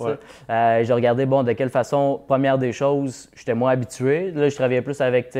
Euh, 0.49 0.83
j'ai 0.83 0.93
regardé, 0.93 1.25
bon, 1.25 1.43
de 1.43 1.51
quelle 1.53 1.69
façon, 1.69 2.21
première 2.27 2.57
des 2.57 2.71
choses, 2.71 3.29
j'étais 3.35 3.53
moins 3.53 3.71
habitué. 3.71 4.31
Là, 4.31 4.49
je 4.49 4.55
travaillais 4.55 4.81
plus 4.81 4.99
avec 5.01 5.35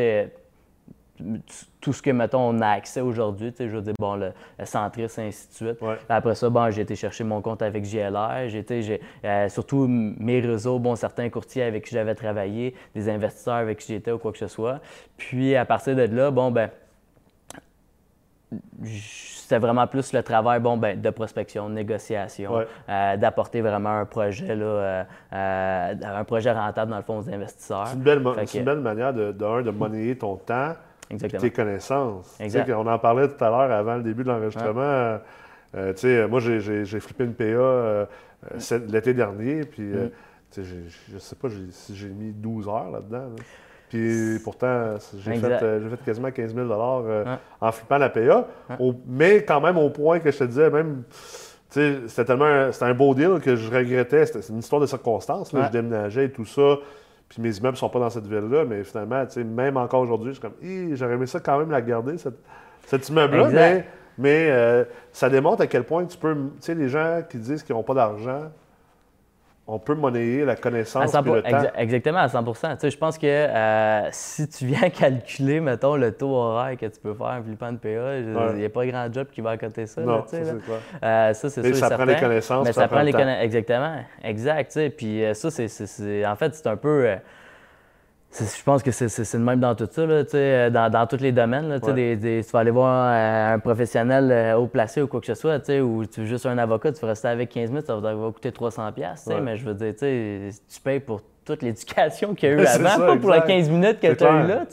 tout 1.80 1.94
ce 1.94 2.02
que, 2.02 2.12
mettons, 2.12 2.50
on 2.50 2.62
a 2.62 2.70
accès 2.70 3.02
aujourd'hui. 3.02 3.54
Je 3.58 3.66
veux 3.66 3.82
dire, 3.82 3.94
bon, 4.00 4.16
le, 4.16 4.34
centris, 4.64 5.04
et 5.04 5.06
ainsi 5.06 5.48
de 5.50 5.54
suite. 5.54 5.78
Après 6.10 6.36
ça, 6.36 6.50
bon, 6.50 6.70
j'ai 6.72 6.82
été 6.82 6.96
chercher 6.96 7.24
mon 7.24 7.42
compte 7.42 7.62
avec 7.62 7.86
JLR. 7.86 8.48
J'ai 8.48 9.00
euh, 9.26 9.50
surtout 9.50 9.88
mes 9.88 10.40
réseaux, 10.40 10.80
bon, 10.80 10.96
certains 10.96 11.30
courtiers 11.30 11.64
avec 11.64 11.86
qui 11.86 11.92
j'avais 11.92 12.16
travaillé, 12.16 12.76
des 12.96 13.10
investisseurs 13.10 13.56
avec 13.56 13.80
qui 13.80 13.94
j'étais 13.94 14.12
ou 14.12 14.18
quoi 14.18 14.32
que 14.32 14.38
ce 14.38 14.48
soit. 14.48 14.80
Puis, 15.18 15.56
à 15.56 15.66
partir 15.66 15.96
de 15.96 16.04
là, 16.04 16.32
bon, 16.32 16.52
ben 16.52 16.70
c'était 19.52 19.60
vraiment 19.60 19.86
plus 19.86 20.14
le 20.14 20.24
travail 20.24 20.62
bon, 20.62 20.78
ben, 20.78 21.00
de 21.00 21.10
prospection, 21.10 21.68
de 21.68 21.74
négociation, 21.74 22.66
euh, 22.88 23.18
d'apporter 23.18 23.60
vraiment 23.60 23.90
un 23.90 24.06
projet, 24.06 24.56
là, 24.56 24.66
euh, 24.66 25.04
euh, 25.34 25.94
un 26.02 26.24
projet 26.24 26.54
rentable 26.54 26.92
dans 26.92 26.98
le 26.98 27.04
fond 27.04 27.18
aux 27.18 27.30
investisseurs. 27.30 27.88
C'est 27.88 27.96
une 27.98 28.02
belle, 28.02 28.24
une 28.54 28.64
belle 28.64 28.80
manière 28.80 29.14
de, 29.14 29.34
de, 29.34 29.62
de 29.62 29.72
monnayer 29.72 30.18
ton 30.18 30.38
temps 30.38 30.74
et 31.10 31.18
tes 31.18 31.52
connaissances. 31.52 32.40
On 32.40 32.88
en 32.88 33.00
parlait 33.00 33.28
tout 33.28 33.44
à 33.44 33.50
l'heure 33.50 33.72
avant 33.72 33.98
le 33.98 34.04
début 34.04 34.24
de 34.24 34.30
l'enregistrement. 34.30 35.20
moi, 35.74 36.40
j'ai 36.40 37.00
flippé 37.02 37.26
une 37.26 37.34
PA 37.34 38.08
l'été 38.88 39.14
dernier, 39.14 39.66
puis 39.66 39.84
mm. 39.84 40.12
je 40.56 41.14
ne 41.14 41.20
sais 41.20 41.36
pas 41.36 41.50
si 41.72 41.94
j'ai 41.94 42.08
mis 42.08 42.32
12 42.32 42.70
heures 42.70 42.90
là-dedans. 42.90 43.18
là 43.18 43.26
dedans 43.26 43.44
puis 43.92 44.40
pourtant, 44.42 44.96
j'ai 45.18 45.36
fait, 45.36 45.62
euh, 45.62 45.90
fait, 45.90 46.06
quasiment 46.06 46.32
15 46.32 46.56
000 46.56 46.72
euh, 46.72 47.36
en 47.60 47.72
flippant 47.74 47.98
la 47.98 48.10
PA. 48.10 48.48
mais 49.06 49.44
quand 49.44 49.60
même, 49.60 49.78
au 49.78 49.90
point 49.90 50.20
que 50.20 50.32
je 50.32 50.38
te 50.38 50.44
disais, 50.46 50.70
même, 50.70 51.04
c'était 51.68 52.24
tellement 52.24 52.46
un, 52.46 52.70
un 52.70 52.94
beau 52.94 53.14
deal 53.14 53.42
que 53.44 53.58
je 53.58 53.70
regrettais. 53.70 54.28
C'était 54.28 54.48
une 54.48 54.60
histoire 54.60 54.80
de 54.80 54.86
circonstances. 54.86 55.52
Je 55.54 55.72
déménageais 55.72 56.26
et 56.26 56.32
tout 56.32 56.46
ça. 56.46 56.78
Puis 57.28 57.42
mes 57.42 57.58
immeubles 57.58 57.76
ne 57.76 57.80
sont 57.80 57.90
pas 57.90 58.00
dans 58.00 58.10
cette 58.10 58.28
ville-là. 58.28 58.64
Mais 58.64 58.86
finalement, 58.86 59.26
même 59.36 59.76
encore 59.76 60.00
aujourd'hui, 60.00 60.34
je 60.34 60.40
suis 60.40 60.42
comme, 60.42 60.96
j'aurais 60.96 61.16
aimé 61.16 61.26
ça 61.26 61.42
quand 61.42 61.60
même 61.60 61.72
la 61.72 61.82
garder, 61.82 62.18
cette, 62.18 62.40
cet 62.86 63.10
immeuble-là. 63.10 63.50
Mais, 63.50 63.86
mais 64.18 64.48
euh, 64.52 64.86
ça 65.12 65.30
démontre 65.30 65.64
à 65.64 65.68
quel 65.68 65.84
point 65.84 66.06
tu 66.06 66.18
peux. 66.18 66.34
Tu 66.34 66.42
sais, 66.62 66.76
les 66.76 66.88
gens 66.88 67.24
qui 67.30 67.40
disent 67.40 67.62
qu'ils 67.62 67.76
n'ont 67.76 67.84
pas 67.84 67.94
d'argent, 67.94 68.44
on 69.68 69.80
peut 69.80 69.94
monnayer 69.94 70.44
la 70.44 70.56
connaissance 70.56 71.14
et 71.14 71.18
le 71.22 71.42
temps. 71.44 71.72
exactement, 71.78 72.20
à 72.20 72.28
100 72.28 72.44
tu 72.44 72.54
sais, 72.80 72.90
Je 72.90 72.98
pense 72.98 73.18
que 73.18 73.28
euh, 73.28 74.10
si 74.12 74.48
tu 74.50 74.66
viens 74.66 74.90
calculer, 74.90 75.60
mettons, 75.60 75.96
le 75.96 76.12
taux 76.12 76.34
horaire 76.36 76.78
que 76.78 76.88
tu 76.88 77.00
peux 77.00 77.14
faire 77.14 77.28
en 77.28 77.44
flippant 77.44 77.72
de 77.72 77.78
PA, 77.78 78.18
il 78.18 78.58
n'y 78.58 78.66
a 78.66 78.70
pas 78.70 78.86
grand 78.86 79.14
job 79.14 79.28
qui 79.32 79.42
va 79.42 79.52
à 79.52 79.58
côté 79.58 79.86
ça. 79.86 80.02
Non, 80.02 80.24
ça, 80.26 80.38
c'est 80.44 81.06
euh, 81.06 81.34
ça, 81.34 81.50
c'est 81.50 81.74
ça 81.74 81.90
prend 81.92 82.06
les 82.06 82.16
connaissances. 82.16 82.66
Mais 82.66 82.74
ça 82.74 82.88
prend 82.88 83.02
les 83.02 83.12
connaissances. 83.12 83.44
Exactement. 83.44 83.96
Exact. 84.24 84.80
Puis 84.98 85.24
euh, 85.24 85.34
ça, 85.34 85.52
c'est, 85.52 86.26
en 86.26 86.36
fait, 86.36 86.56
c'est 86.56 86.68
un 86.68 86.78
peu 86.78 87.16
je 88.40 88.64
pense 88.64 88.82
que 88.82 88.92
c'est 88.92 89.34
le 89.34 89.44
même 89.44 89.60
dans 89.60 89.76
tout 89.76 89.88
ça, 89.92 90.06
là, 90.06 90.70
dans, 90.70 90.90
dans 90.90 91.06
tous 91.06 91.20
les 91.22 91.32
domaines. 91.32 91.68
Là, 91.68 91.80
des, 91.80 92.16
des, 92.16 92.44
tu 92.44 92.52
vas 92.52 92.60
aller 92.60 92.72
voir 92.72 93.12
un, 93.12 93.60
professionnel 93.60 94.32
euh, 94.32 94.58
haut 94.58 94.68
placé 94.68 95.02
ou 95.02 95.08
quoi 95.08 95.20
que 95.20 95.28
ce 95.28 95.34
soit, 95.34 95.58
ou 95.82 96.06
tu 96.06 96.22
veux 96.22 96.26
juste 96.26 96.46
un 96.46 96.58
avocat, 96.58 96.94
tu 96.94 97.02
vas 97.02 97.10
rester 97.10 97.28
avec 97.28 97.50
15 97.50 97.70
minutes, 97.70 97.88
ça 97.88 97.96
va, 97.98 98.14
coûter 98.32 98.52
300$. 98.52 99.28
Ouais. 99.28 99.42
Mais 99.42 99.58
je 99.58 99.66
veux 99.66 99.74
dire, 99.74 99.94
tu 99.98 100.82
payes 100.82 101.02
pour 101.02 101.22
toute 101.44 101.62
l'éducation 101.62 102.34
qu'il 102.34 102.50
y 102.50 102.54
a 102.54 102.56
eu 102.56 102.66
avant, 102.66 103.06
pas 103.06 103.18
pour 103.18 103.32
les 103.32 103.42
15 103.42 103.70
minutes 103.70 104.00
que 104.00 104.14
tu 104.14 104.24
as 104.24 104.44
eu 104.44 104.48
là. 104.48 104.66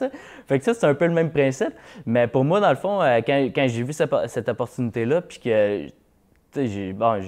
Fait 0.46 0.58
que 0.58 0.64
ça, 0.64 0.74
c'est 0.74 0.86
un 0.86 0.94
peu 0.94 1.06
le 1.06 1.12
même 1.12 1.30
principe. 1.30 1.72
Mais 2.06 2.28
pour 2.28 2.44
moi, 2.44 2.60
dans 2.60 2.70
le 2.70 2.76
fond, 2.76 3.02
euh, 3.02 3.20
quand, 3.26 3.48
quand 3.54 3.66
j'ai 3.68 3.82
vu 3.82 3.92
cette, 3.92 4.14
cette 4.28 4.48
opportunité-là, 4.48 5.22
puis 5.22 5.40
que, 5.40 5.86
j'ai 6.54 6.92
bon, 6.92 7.20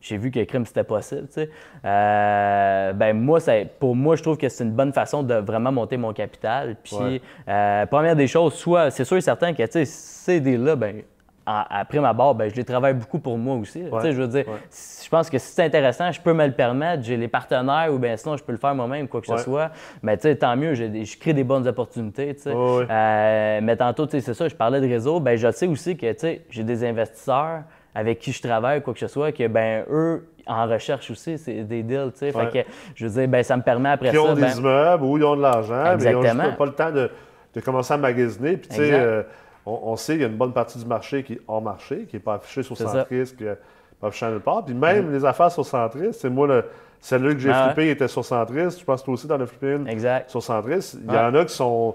j'ai 0.00 0.16
vu 0.16 0.30
que 0.30 0.42
crime 0.44 0.64
c'était 0.64 0.84
possible. 0.84 1.26
Tu 1.28 1.34
sais. 1.34 1.50
Euh, 1.84 2.92
ben 2.92 3.16
moi, 3.16 3.40
ça, 3.40 3.52
pour 3.78 3.94
moi, 3.94 4.16
je 4.16 4.22
trouve 4.22 4.36
que 4.36 4.48
c'est 4.48 4.64
une 4.64 4.72
bonne 4.72 4.92
façon 4.92 5.22
de 5.22 5.34
vraiment 5.34 5.72
monter 5.72 5.96
mon 5.96 6.12
capital. 6.12 6.76
Puis, 6.82 7.20
euh, 7.48 7.86
première 7.86 8.16
des 8.16 8.26
choses, 8.26 8.54
soit, 8.54 8.90
c'est 8.90 9.04
sûr 9.04 9.16
et 9.16 9.20
certain 9.20 9.52
que 9.52 9.62
ces 9.84 10.40
deals-là, 10.40 10.76
ben, 10.76 11.02
après 11.46 11.98
ma 11.98 12.12
barre, 12.12 12.34
ben, 12.34 12.48
je 12.48 12.54
les 12.54 12.64
travaille 12.64 12.94
beaucoup 12.94 13.18
pour 13.18 13.36
moi 13.36 13.56
aussi. 13.56 13.82
Tu 13.82 14.00
sais, 14.00 14.12
je 14.12 14.22
veux 14.22 14.28
dire, 14.28 14.44
je 14.70 15.08
pense 15.08 15.28
que 15.28 15.38
si 15.38 15.52
c'est 15.52 15.64
intéressant, 15.64 16.12
je 16.12 16.20
peux 16.20 16.32
me 16.32 16.46
le 16.46 16.52
permettre. 16.52 17.02
J'ai 17.02 17.16
les 17.16 17.28
partenaires 17.28 17.92
ou 17.92 17.98
bien 17.98 18.16
sinon, 18.16 18.36
je 18.36 18.44
peux 18.44 18.52
le 18.52 18.58
faire 18.58 18.74
moi-même, 18.74 19.08
quoi 19.08 19.20
que 19.20 19.26
ce 19.26 19.36
soit. 19.38 19.70
Mais 20.02 20.16
tu 20.16 20.22
sais, 20.22 20.36
tant 20.36 20.56
mieux, 20.56 20.74
je 20.74 21.18
crée 21.18 21.32
des 21.32 21.44
bonnes 21.44 21.66
opportunités. 21.66 22.34
Tu 22.34 22.42
sais. 22.42 22.52
Euh, 22.54 23.60
mais 23.62 23.76
tantôt, 23.76 24.06
tu 24.06 24.12
sais, 24.12 24.20
c'est 24.20 24.34
ça, 24.34 24.48
je 24.48 24.54
parlais 24.54 24.80
de 24.80 24.86
réseau. 24.86 25.20
Ben, 25.20 25.36
je 25.36 25.50
sais 25.50 25.66
aussi 25.66 25.96
que 25.96 26.10
tu 26.12 26.18
sais, 26.18 26.42
j'ai 26.50 26.64
des 26.64 26.84
investisseurs 26.84 27.62
avec 27.94 28.18
qui 28.18 28.32
je 28.32 28.42
travaille, 28.42 28.82
quoi 28.82 28.94
que 28.94 29.00
ce 29.00 29.08
soit, 29.08 29.32
que 29.32 29.46
ben 29.46 29.84
eux, 29.90 30.26
en 30.46 30.66
recherche 30.66 31.10
aussi, 31.10 31.38
c'est 31.38 31.62
des 31.62 31.82
deals, 31.82 32.12
tu 32.12 32.18
sais. 32.18 32.32
Fait 32.32 32.64
que, 32.64 32.70
je 32.94 33.06
veux 33.06 33.20
dire, 33.20 33.28
ben, 33.28 33.42
ça 33.42 33.56
me 33.56 33.62
permet 33.62 33.90
après 33.90 34.08
ça... 34.08 34.14
Ils 34.14 34.18
ont 34.18 34.34
des 34.34 34.40
ben 34.42 34.56
immeubles 34.56 35.04
ou 35.04 35.18
ils 35.18 35.24
ont 35.24 35.36
de 35.36 35.42
l'argent, 35.42 35.96
mais 35.98 36.10
ils 36.10 36.36
n'ont 36.36 36.54
pas 36.54 36.66
le 36.66 36.72
temps 36.72 36.90
de, 36.90 37.10
de, 37.54 37.60
commencer 37.60 37.94
à 37.94 37.96
magasiner. 37.96 38.56
Puis, 38.56 38.68
tu 38.68 38.76
sais, 38.76 38.92
euh, 38.92 39.22
on, 39.66 39.96
sait 39.96 40.14
qu'il 40.14 40.22
y 40.22 40.24
a 40.24 40.28
une 40.28 40.36
bonne 40.36 40.52
partie 40.52 40.78
du 40.78 40.86
marché 40.86 41.22
qui 41.22 41.34
est 41.34 41.40
hors 41.46 41.62
marché, 41.62 42.06
qui 42.08 42.16
n'est 42.16 42.20
pas 42.20 42.34
affiché 42.34 42.62
sur 42.62 42.76
Centris, 42.76 43.34
qui 43.36 43.44
n'est 43.44 43.56
pas 44.00 44.08
affiché 44.08 44.26
nulle 44.26 44.40
part. 44.40 44.64
Puis 44.64 44.74
même 44.74 45.08
mm-hmm. 45.08 45.12
les 45.12 45.24
affaires 45.24 45.52
sur 45.52 45.64
Centris, 45.64 46.12
c'est 46.12 46.30
moi, 46.30 46.46
le, 46.46 46.64
celle-là 47.00 47.34
que 47.34 47.40
j'ai 47.40 47.50
ah 47.52 47.66
flippé 47.66 47.90
était 47.90 48.08
sur 48.08 48.24
Centris. 48.24 48.78
Je 48.78 48.84
pense 48.84 49.00
que 49.00 49.04
toi 49.04 49.14
aussi, 49.14 49.26
dans 49.26 49.36
le 49.36 49.46
flippé 49.46 49.78
sur 50.26 50.42
Centris. 50.42 50.96
Il 51.04 51.12
y 51.12 51.16
en 51.16 51.34
a 51.34 51.44
qui 51.44 51.54
sont 51.54 51.94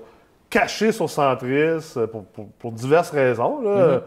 cachés 0.50 0.92
sur 0.92 1.10
Centris 1.10 1.94
euh, 1.98 2.08
pour, 2.08 2.26
pour, 2.60 2.72
diverses 2.72 3.12
raisons. 3.12 3.62
Là. 3.62 3.98
Mm-hmm 3.98 4.02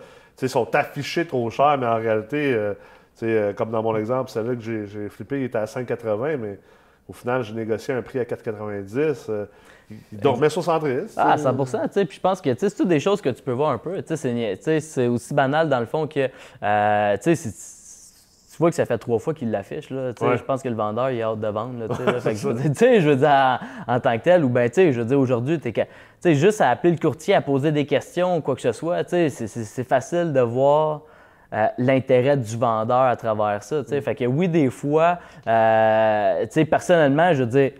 sont 0.46 0.74
affichés 0.74 1.26
trop 1.26 1.50
cher, 1.50 1.76
mais 1.78 1.86
en 1.86 1.96
réalité, 1.96 2.52
euh, 2.52 2.74
euh, 3.22 3.52
comme 3.52 3.70
dans 3.70 3.82
mon 3.82 3.96
exemple, 3.96 4.30
celle-là 4.30 4.54
que 4.54 4.60
j'ai 4.60 5.08
flippé, 5.08 5.40
il 5.40 5.44
était 5.44 5.58
à 5.58 5.64
5,80, 5.64 6.36
mais 6.36 6.58
au 7.08 7.12
final, 7.12 7.42
j'ai 7.42 7.54
négocié 7.54 7.94
un 7.94 8.02
prix 8.02 8.20
à 8.20 8.24
4,90. 8.24 9.26
Euh, 9.28 9.46
il 10.12 10.18
dormait 10.18 10.50
sur 10.50 10.62
Centris. 10.62 11.14
Ah, 11.16 11.38
100 11.38 11.54
Puis 11.94 12.06
je 12.10 12.20
pense 12.20 12.42
que 12.42 12.50
c'est 12.56 12.76
toutes 12.76 12.88
des 12.88 13.00
choses 13.00 13.22
que 13.22 13.30
tu 13.30 13.42
peux 13.42 13.52
voir 13.52 13.70
un 13.70 13.78
peu. 13.78 14.00
C'est 14.06 15.08
aussi 15.08 15.34
banal 15.34 15.68
dans 15.68 15.80
le 15.80 15.86
fond 15.86 16.06
que 16.06 16.26
tu 17.16 17.36
vois 18.58 18.70
que 18.70 18.76
ça 18.76 18.84
fait 18.84 18.98
trois 18.98 19.18
fois 19.18 19.34
qu'il 19.34 19.50
l'affiche. 19.50 19.88
Je 19.88 20.42
pense 20.42 20.62
que 20.62 20.68
le 20.68 20.74
vendeur 20.74 21.10
il 21.10 21.22
a 21.22 21.28
hâte 21.28 21.40
de 21.40 21.48
vendre. 21.48 21.74
je 21.88 23.08
veux 23.08 23.16
dire, 23.16 23.60
en, 23.86 24.00
tant 24.00 24.18
que 24.18 24.24
tel, 24.24 24.44
ou 24.44 24.48
bien, 24.48 24.68
je 24.74 24.90
veux 24.90 25.04
dire, 25.04 25.18
aujourd'hui, 25.18 25.58
tu 25.60 26.34
juste 26.34 26.60
à 26.60 26.70
appeler 26.70 26.92
le 26.92 26.98
courtier, 26.98 27.34
à 27.34 27.40
poser 27.40 27.72
des 27.72 27.86
questions 27.86 28.36
ou 28.36 28.40
quoi 28.40 28.54
que 28.54 28.62
ce 28.62 28.72
soit. 28.72 29.08
C'est 29.08 29.84
facile 29.84 30.32
de 30.32 30.40
voir. 30.40 31.02
Euh, 31.50 31.66
l'intérêt 31.78 32.36
du 32.36 32.58
vendeur 32.58 33.04
à 33.04 33.16
travers 33.16 33.62
ça. 33.62 33.80
Mm. 33.80 34.02
Fait 34.02 34.14
que 34.14 34.24
oui, 34.26 34.50
des 34.50 34.68
fois, 34.68 35.18
euh, 35.46 36.44
personnellement, 36.68 37.32
je 37.32 37.44
veux 37.44 37.48
dire, 37.48 37.70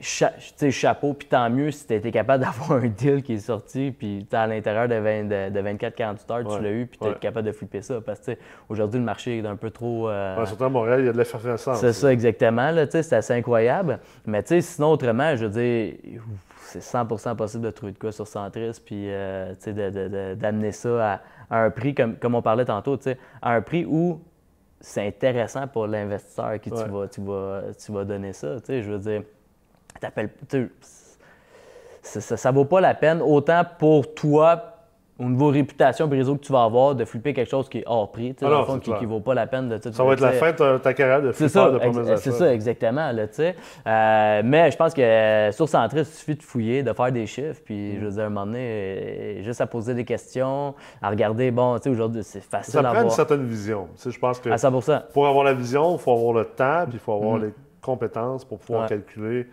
chapeau, 0.00 1.14
puis 1.14 1.28
tant 1.28 1.48
mieux 1.50 1.70
si 1.70 1.86
tu 1.86 1.94
été 1.94 2.10
capable 2.10 2.44
d'avoir 2.44 2.72
un 2.72 2.88
deal 2.88 3.22
qui 3.22 3.34
est 3.34 3.38
sorti, 3.38 3.92
puis 3.96 4.26
à 4.32 4.46
l'intérieur 4.46 4.88
de, 4.88 5.50
de, 5.50 5.60
24-48 5.60 6.32
heures, 6.32 6.56
tu 6.56 6.62
l'as 6.62 6.70
eu, 6.70 6.86
puis 6.86 6.98
tu 7.00 7.08
es 7.08 7.14
capable 7.14 7.46
de 7.46 7.52
flipper 7.52 7.82
ça. 7.82 8.00
Parce 8.00 8.20
que 8.20 8.32
aujourd'hui, 8.68 8.98
le 8.98 9.06
marché 9.06 9.38
est 9.38 9.46
un 9.46 9.56
peu 9.56 9.70
trop. 9.70 10.08
Euh... 10.08 10.44
surtout 10.46 10.64
à 10.64 10.68
Montréal, 10.68 11.00
il 11.00 11.06
y 11.06 11.08
a 11.08 11.12
de 11.12 11.18
l'effervescence. 11.18 11.80
C'est 11.80 11.92
ça, 11.92 12.12
exactement. 12.12 12.72
C'est 12.90 13.12
assez 13.12 13.34
incroyable. 13.34 14.00
Mais 14.26 14.42
sinon, 14.60 14.92
autrement, 14.92 15.36
je 15.36 15.46
veux 15.46 15.50
dire, 15.50 16.22
c'est 16.62 16.80
100% 16.80 17.36
possible 17.36 17.64
de 17.64 17.70
trouver 17.70 17.92
de 17.92 17.98
quoi 17.98 18.12
sur 18.12 18.26
Centris, 18.26 18.80
puis 18.84 19.06
euh, 19.08 19.54
d'amener 20.34 20.72
ça 20.72 21.20
à, 21.50 21.64
un 21.64 21.70
prix, 21.70 21.94
comme, 21.94 22.16
comme 22.16 22.34
on 22.34 22.42
parlait 22.42 22.64
tantôt, 22.64 22.98
à 23.40 23.52
un 23.52 23.60
prix 23.62 23.84
où 23.84 24.20
c'est 24.80 25.06
intéressant 25.06 25.66
pour 25.66 25.86
l'investisseur 25.86 26.60
qui 26.60 26.70
tu, 26.70 26.76
vas, 26.76 27.08
tu, 27.08 27.20
vas, 27.20 27.62
tu 27.78 27.92
vas 27.92 28.04
donner 28.04 28.32
ça. 28.32 28.56
Je 28.68 28.90
veux 28.90 28.98
dire, 28.98 29.22
t'appelles, 29.98 30.30
ça, 32.02 32.36
ça, 32.36 32.50
vaut 32.52 32.64
pas 32.64 32.80
la 32.80 32.94
peine 32.94 33.20
autant 33.20 33.62
pour 33.78 34.14
toi 34.14 34.76
au 35.18 35.24
niveau 35.24 35.48
réputation 35.48 36.10
et 36.12 36.16
réseau 36.16 36.36
que 36.36 36.44
tu 36.44 36.52
vas 36.52 36.64
avoir, 36.64 36.94
de 36.94 37.04
flipper 37.04 37.32
quelque 37.32 37.48
chose 37.48 37.68
qui 37.68 37.78
est 37.78 37.84
hors 37.86 38.10
prix, 38.12 38.34
tu 38.34 38.44
ah 38.44 38.64
fond, 38.66 38.78
qui 38.78 38.90
ne 38.90 39.06
vaut 39.06 39.20
pas 39.20 39.32
la 39.32 39.46
peine 39.46 39.68
de... 39.68 39.78
Ça 39.90 40.04
va 40.04 40.12
être 40.12 40.20
la 40.20 40.32
fin 40.32 40.52
de 40.52 40.78
ta 40.78 40.92
carrière 40.92 41.22
de 41.22 41.32
flipper 41.32 41.72
de 41.72 42.16
C'est 42.16 42.32
ça, 42.32 42.52
exactement. 42.52 43.12
Là, 43.12 43.22
euh, 43.38 44.42
mais 44.44 44.70
je 44.70 44.76
pense 44.76 44.92
que 44.92 45.00
euh, 45.00 45.52
sur 45.52 45.68
Centris, 45.68 46.00
il 46.00 46.04
suffit 46.04 46.34
de 46.34 46.42
fouiller, 46.42 46.82
de 46.82 46.92
faire 46.92 47.10
des 47.12 47.26
chiffres, 47.26 47.62
puis 47.64 47.92
mm. 47.92 48.00
je 48.00 48.04
veux 48.04 48.10
dire, 48.10 48.22
à 48.24 48.26
un 48.26 48.28
moment 48.28 48.46
donné, 48.46 48.58
euh, 48.60 49.42
juste 49.42 49.60
à 49.60 49.66
poser 49.66 49.94
des 49.94 50.04
questions, 50.04 50.74
à 51.00 51.08
regarder, 51.08 51.50
bon, 51.50 51.76
tu 51.76 51.84
sais, 51.84 51.90
aujourd'hui, 51.90 52.22
c'est 52.22 52.42
facile 52.42 52.74
ça 52.74 52.80
à 52.80 52.92
prend 52.92 53.02
une 53.02 53.10
certaine 53.10 53.46
vision. 53.46 53.88
je 54.04 54.18
pense 54.18 54.38
que 54.38 54.50
à 54.50 54.56
100%. 54.56 55.02
pour 55.14 55.26
avoir 55.26 55.44
la 55.44 55.54
vision, 55.54 55.94
il 55.94 55.98
faut 55.98 56.12
avoir 56.12 56.34
le 56.34 56.44
temps, 56.44 56.84
puis 56.84 56.94
il 56.94 57.00
faut 57.00 57.14
avoir 57.14 57.38
mm. 57.38 57.44
les 57.44 57.54
compétences 57.80 58.44
pour 58.44 58.58
pouvoir 58.58 58.86
calculer 58.86 59.46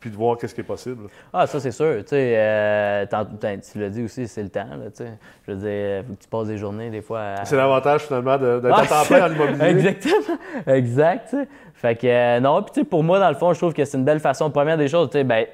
puis, 0.00 0.10
de 0.10 0.16
voir 0.16 0.36
qu'est-ce 0.36 0.54
qui 0.54 0.60
est 0.60 0.64
possible. 0.64 1.08
Ah, 1.32 1.46
ça, 1.46 1.60
c'est 1.60 1.70
sûr. 1.70 1.96
Tu 1.98 2.08
sais, 2.08 2.34
euh, 2.36 3.06
tu 3.06 3.78
l'as 3.78 3.88
dit 3.88 4.02
aussi, 4.02 4.28
c'est 4.28 4.42
le 4.42 4.48
temps. 4.48 4.66
Là, 4.66 5.06
je 5.46 5.52
veux 5.52 5.58
dire, 5.58 6.04
faut 6.06 6.14
que 6.14 6.22
tu 6.22 6.28
passes 6.28 6.48
des 6.48 6.58
journées, 6.58 6.90
des 6.90 7.02
fois. 7.02 7.36
C'est 7.44 7.56
l'avantage, 7.56 8.02
finalement, 8.02 8.38
d'être 8.38 8.70
ah, 8.70 8.80
à 8.80 8.86
temps 8.86 9.04
plein 9.06 9.20
dans 9.20 9.28
l'immobilier. 9.28 9.68
Exactement. 9.68 10.38
Exact. 10.66 11.36
Fait 11.74 11.96
que, 11.96 12.06
euh, 12.06 12.40
non, 12.40 12.62
puis 12.62 12.84
pour 12.84 13.02
moi, 13.02 13.18
dans 13.18 13.28
le 13.28 13.34
fond, 13.34 13.52
je 13.52 13.58
trouve 13.58 13.74
que 13.74 13.84
c'est 13.84 13.98
une 13.98 14.04
belle 14.04 14.20
façon. 14.20 14.50
Première 14.50 14.76
des 14.76 14.88
choses, 14.88 15.10
tu 15.10 15.18
sais, 15.18 15.24
ben, 15.24 15.46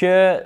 que 0.00 0.42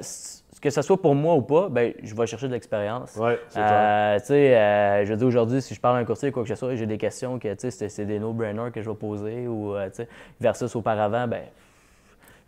que 0.61 0.71
ce 0.71 0.83
soit 0.83 1.01
pour 1.01 1.15
moi 1.15 1.37
ou 1.37 1.43
pas, 1.43 1.69
ben, 1.69 1.95
je 2.03 2.15
vais 2.17 2.27
chercher 2.27 2.49
de 2.49 2.53
l'expérience. 2.53 3.17
Oui, 3.17 3.31
c'est 3.49 3.61
euh, 3.61 4.19
Tu 4.19 4.27
sais, 4.27 4.57
euh, 4.57 5.05
je 5.05 5.15
dis 5.15 5.25
aujourd'hui, 5.25 5.63
si 5.63 5.73
je 5.73 5.81
parle 5.81 5.99
à 5.99 6.01
un 6.01 6.05
courtier, 6.05 6.33
quoi 6.33 6.43
que 6.43 6.49
ce 6.49 6.57
soit, 6.57 6.75
j'ai 6.75 6.87
des 6.87 6.99
questions 6.99 7.39
que, 7.39 7.55
tu 7.55 7.71
sais, 7.71 7.89
c'est 7.89 8.05
des 8.05 8.19
no-brainers 8.19 8.73
que 8.73 8.83
je 8.83 8.91
vais 8.91 8.97
poser 8.97 9.47
ou, 9.47 9.75
tu 9.87 9.95
sais, 9.95 10.09
versus 10.41 10.75
auparavant, 10.75 11.29
ben, 11.29 11.43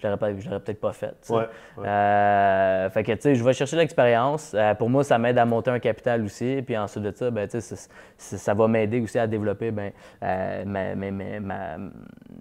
je 0.02 0.48
l'aurais 0.48 0.60
peut-être 0.60 0.80
pas 0.80 0.92
fait. 0.92 1.14
Euh, 1.78 2.90
fait 2.90 3.02
que, 3.02 3.12
tu 3.12 3.20
sais, 3.20 3.34
je 3.34 3.44
vais 3.44 3.52
chercher 3.52 3.76
l'expérience. 3.76 4.52
Euh, 4.54 4.74
pour 4.74 4.90
moi, 4.90 5.04
ça 5.04 5.18
m'aide 5.18 5.38
à 5.38 5.44
monter 5.44 5.70
un 5.70 5.78
capital 5.78 6.24
aussi. 6.24 6.62
Puis 6.64 6.76
ensuite 6.76 7.04
de 7.04 7.12
ça, 7.14 7.30
ben, 7.30 7.48
tu 7.48 7.60
sais, 7.60 7.76
ça 8.16 8.54
va 8.54 8.68
m'aider 8.68 9.00
aussi 9.00 9.18
à 9.18 9.26
développer 9.26 9.70
ben, 9.70 9.92
euh, 10.22 10.64
ma, 10.64 10.94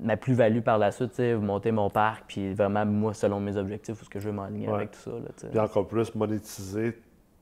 ma, 0.02 0.17
plus-value 0.17 0.62
par 0.62 0.78
la 0.78 0.91
suite, 0.91 1.12
tu 1.12 1.17
sais, 1.17 1.36
monter 1.36 1.72
mon 1.72 1.89
parc. 1.89 2.26
Puis 2.28 2.54
vraiment, 2.54 2.86
moi, 2.86 3.13
selon 3.13 3.39
mes 3.39 3.58
objectifs, 3.58 4.02
où 4.02 4.06
ce 4.06 4.10
que 4.10 4.19
je 4.19 4.28
veux 4.28 4.36
m'aligner 4.36 4.69
avec 4.69 4.91
tout 4.91 5.00
ça. 5.00 5.12
Là, 5.12 5.50
puis 5.50 5.60
encore 5.60 5.88
plus 5.88 6.13
monétiser 6.15 6.98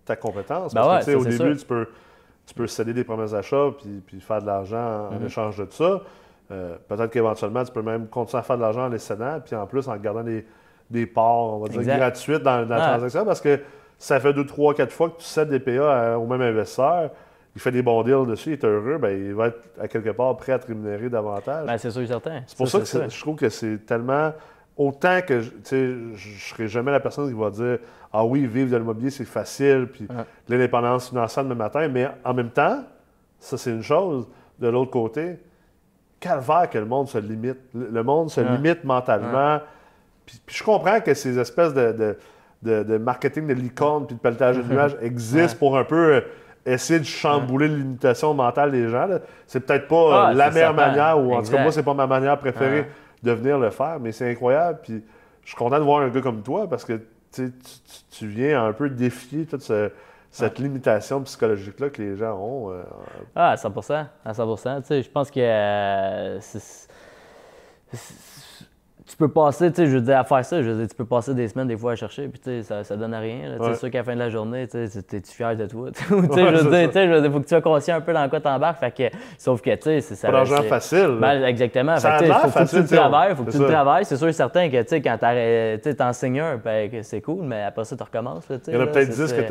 ta 0.06 0.15
compétence. 0.15 0.73
Ben 0.73 0.82
parce 0.82 1.06
que, 1.06 1.12
au 1.12 1.25
début, 1.25 1.58
tu 1.58 1.65
peux, 1.65 1.88
tu 2.45 2.53
peux 2.53 2.67
céder 2.67 2.93
des 2.93 3.03
premiers 3.03 3.34
achats 3.34 3.71
puis, 3.77 4.01
puis 4.06 4.21
faire 4.21 4.41
de 4.41 4.47
l'argent 4.47 5.10
en 5.10 5.15
mm-hmm. 5.15 5.25
échange 5.25 5.58
de 5.58 5.65
tout 5.65 5.73
ça. 5.73 6.01
Euh, 6.51 6.77
peut-être 6.88 7.12
qu'éventuellement, 7.12 7.63
tu 7.63 7.71
peux 7.71 7.81
même 7.81 8.07
continuer 8.07 8.39
à 8.39 8.43
faire 8.43 8.57
de 8.57 8.62
l'argent 8.62 8.86
en 8.86 8.89
les 8.89 8.99
cédant, 8.99 9.39
puis 9.43 9.55
en 9.55 9.65
plus 9.65 9.88
en 9.88 9.97
gardant 9.97 10.23
des, 10.23 10.45
des 10.89 11.05
parts, 11.05 11.53
on 11.53 11.60
va 11.60 11.69
dire, 11.69 11.97
gratuites 11.97 12.43
dans, 12.43 12.67
la 12.67 12.79
transaction, 12.79 13.25
parce 13.25 13.41
que 13.41 13.60
ça 13.97 14.19
fait 14.19 14.33
deux, 14.33 14.45
trois, 14.45 14.73
quatre 14.73 14.91
fois 14.91 15.10
que 15.10 15.17
tu 15.17 15.25
cèdes 15.25 15.49
des 15.49 15.60
PA 15.60 16.17
au 16.17 16.25
même 16.25 16.41
investisseur, 16.41 17.12
il 17.55 17.60
fait 17.60 17.71
des 17.71 17.81
bons 17.81 18.03
deals 18.03 18.27
dessus, 18.27 18.49
il 18.49 18.53
est 18.53 18.63
heureux, 18.63 18.99
bien, 18.99 19.10
il 19.10 19.33
va 19.33 19.47
être 19.47 19.60
à 19.81 19.88
quelque 19.88 20.12
part 20.12 20.38
prêt 20.38 20.51
à 20.51 20.60
te 20.60 20.67
rémunérer 20.67 21.10
davantage. 21.10 21.65
Ben, 21.65 21.77
c'est 21.77 21.89
sûr 21.89 22.03
et 22.03 22.07
certain. 22.07 22.43
C'est 22.45 22.55
pour 22.55 22.67
ça, 22.67 22.79
que 22.79 23.10
je 23.10 23.19
trouve 23.19 23.36
que 23.36 23.49
c'est 23.49 23.86
tellement. 23.86 24.31
Autant 24.77 25.21
que 25.21 25.41
je 25.41 25.49
ne 25.75 26.15
serai 26.15 26.67
jamais 26.67 26.91
la 26.91 26.99
personne 26.99 27.27
qui 27.27 27.33
va 27.33 27.49
dire 27.49 27.79
Ah 28.13 28.23
oui, 28.23 28.45
vivre 28.45 28.69
de 28.69 28.77
l'immobilier, 28.77 29.10
c'est 29.10 29.25
facile, 29.25 29.88
puis 29.91 30.07
l'indépendance 30.47 31.10
financière 31.10 31.43
demain 31.45 31.55
matin, 31.55 31.88
mais 31.88 32.07
en 32.23 32.36
même 32.36 32.51
temps, 32.51 32.83
ça 33.39 33.57
c'est 33.57 33.71
une 33.71 33.81
chose. 33.81 34.27
De 34.60 34.67
l'autre 34.67 34.91
côté, 34.91 35.39
calvaire 36.19 36.69
que 36.69 36.77
le 36.77 36.86
monde 36.86 37.08
se 37.08 37.17
limite. 37.17 37.58
Le 37.73 38.03
monde 38.03 38.30
se 38.30 38.41
limite 38.41 38.84
mentalement. 38.84 39.60
Puis, 40.25 40.41
je 40.47 40.63
comprends 40.63 40.99
que 40.99 41.13
ces 41.13 41.39
espèces 41.39 41.73
de, 41.73 42.17
de, 42.62 42.97
marketing 42.97 43.47
de 43.47 43.53
licorne 43.53 44.06
puis 44.06 44.15
de 44.15 44.19
pelletage 44.19 44.58
de 44.58 44.63
nuages 44.63 44.97
existent 45.01 45.58
pour 45.58 45.77
un 45.77 45.84
peu 45.84 46.15
euh, 46.15 46.21
essayer 46.65 46.99
de 46.99 47.06
chambouler 47.06 47.67
limitation 47.67 48.34
mentale 48.34 48.71
des 48.71 48.89
gens. 48.89 49.08
C'est 49.45 49.62
peut-être 49.62 49.88
pas 49.88 50.27
ah, 50.27 50.34
la 50.34 50.51
meilleure 50.51 50.73
manière, 50.73 51.19
ou 51.19 51.34
en 51.34 51.41
tout 51.41 51.51
cas, 51.51 51.62
moi, 51.62 51.71
c'est 51.71 51.84
pas 51.84 51.93
ma 51.93 52.08
manière 52.08 52.38
préférée 52.38 52.88
de 53.23 53.32
venir 53.32 53.58
le 53.58 53.69
faire, 53.69 53.97
mais 53.99 54.12
c'est 54.12 54.30
incroyable. 54.30 54.80
Puis 54.84 55.03
je 55.43 55.47
suis 55.47 55.58
content 55.58 55.80
de 55.80 55.84
voir 55.84 56.01
un 56.01 56.10
gars 56.10 56.21
comme 56.21 56.41
toi 56.41 56.67
parce 56.69 56.84
que 56.84 57.01
tu, 57.32 57.51
tu, 58.12 58.27
viens 58.27 58.65
un 58.65 58.73
peu 58.73 58.89
défier 58.89 59.45
tout 59.45 59.60
ce 59.60 59.91
cette 60.31 60.59
limitation 60.59 61.21
psychologique-là 61.23 61.89
que 61.89 62.01
les 62.01 62.15
gens 62.15 62.37
ont. 62.37 62.71
Euh, 62.71 62.83
ah, 63.35 63.51
à 63.51 63.55
100% 63.55 64.05
à 64.25 64.33
100 64.33 64.55
Tu 64.55 64.83
sais, 64.83 65.01
je 65.01 65.09
pense 65.09 65.31
que 65.31 65.39
euh, 65.39 66.39
tu 69.07 69.15
peux 69.15 69.29
passer, 69.29 69.71
tu 69.71 69.77
sais, 69.77 69.87
je 69.87 69.95
veux 69.95 70.01
dire, 70.01 70.19
à 70.19 70.25
faire 70.25 70.43
ça, 70.43 70.61
je 70.61 70.69
veux 70.69 70.79
dire, 70.79 70.87
tu 70.89 70.95
peux 70.95 71.05
passer 71.05 71.33
des 71.33 71.47
semaines, 71.47 71.69
des 71.69 71.77
fois, 71.77 71.93
à 71.93 71.95
chercher, 71.95 72.27
puis 72.27 72.39
tu 72.39 72.49
sais, 72.49 72.63
ça, 72.63 72.83
ça 72.83 72.97
donne 72.97 73.13
à 73.13 73.19
rien. 73.19 73.55
C'est 73.61 73.75
sûr 73.75 73.89
qu'à 73.89 73.99
la 73.99 74.03
fin 74.03 74.13
de 74.15 74.19
la 74.19 74.29
journée, 74.29 74.67
tu 74.67 74.85
sais, 74.85 74.99
es-tu 74.99 75.31
fier 75.31 75.55
de 75.55 75.65
toi? 75.65 75.91
tu 75.91 76.03
sais, 76.03 76.09
je 76.11 76.63
veux 76.63 76.69
dire, 76.69 76.87
tu 76.87 76.93
sais, 76.93 77.29
faut 77.29 77.39
que 77.39 77.43
tu 77.43 77.49
sois 77.49 77.61
conscient 77.61 77.95
un 77.95 78.01
peu 78.01 78.11
dans 78.11 78.27
quoi 78.27 78.41
t'embarques. 78.41 78.79
Fait 78.79 78.91
que, 78.91 79.17
sauf 79.37 79.61
que, 79.61 79.73
tu 79.75 79.81
sais, 79.83 80.01
c'est 80.01 80.15
ça. 80.15 80.27
Pas 80.27 80.33
l'argent 80.33 80.61
facile. 80.63 81.17
Ben, 81.21 81.45
exactement. 81.45 81.95
Ça 81.97 82.17
fait, 82.17 82.27
faut, 82.27 82.49
faut, 82.49 82.59
que 82.59 82.69
tu 82.69 82.79
le 82.79 82.87
travailles, 82.87 83.35
faut 83.35 83.43
que 83.43 83.51
tu 83.51 83.59
le 83.59 83.67
travailles. 83.67 84.03
C'est 84.03 84.17
sûr 84.17 84.27
et 84.27 84.33
certain 84.33 84.69
que, 84.69 84.81
tu 84.81 84.89
sais, 84.89 85.01
quand 85.01 85.17
tu 85.81 85.95
t'enseignes 85.95 86.41
un, 86.41 86.57
ben, 86.57 86.91
c'est 87.01 87.21
cool, 87.21 87.45
mais 87.45 87.63
après 87.63 87.85
ça, 87.85 87.95
tu 87.95 88.03
recommences. 88.03 88.43
Il 88.67 88.73
y 88.73 88.77
en 88.77 88.81
a 88.81 88.87
peut-être 88.87 89.09
10 89.09 89.33
que 89.33 89.41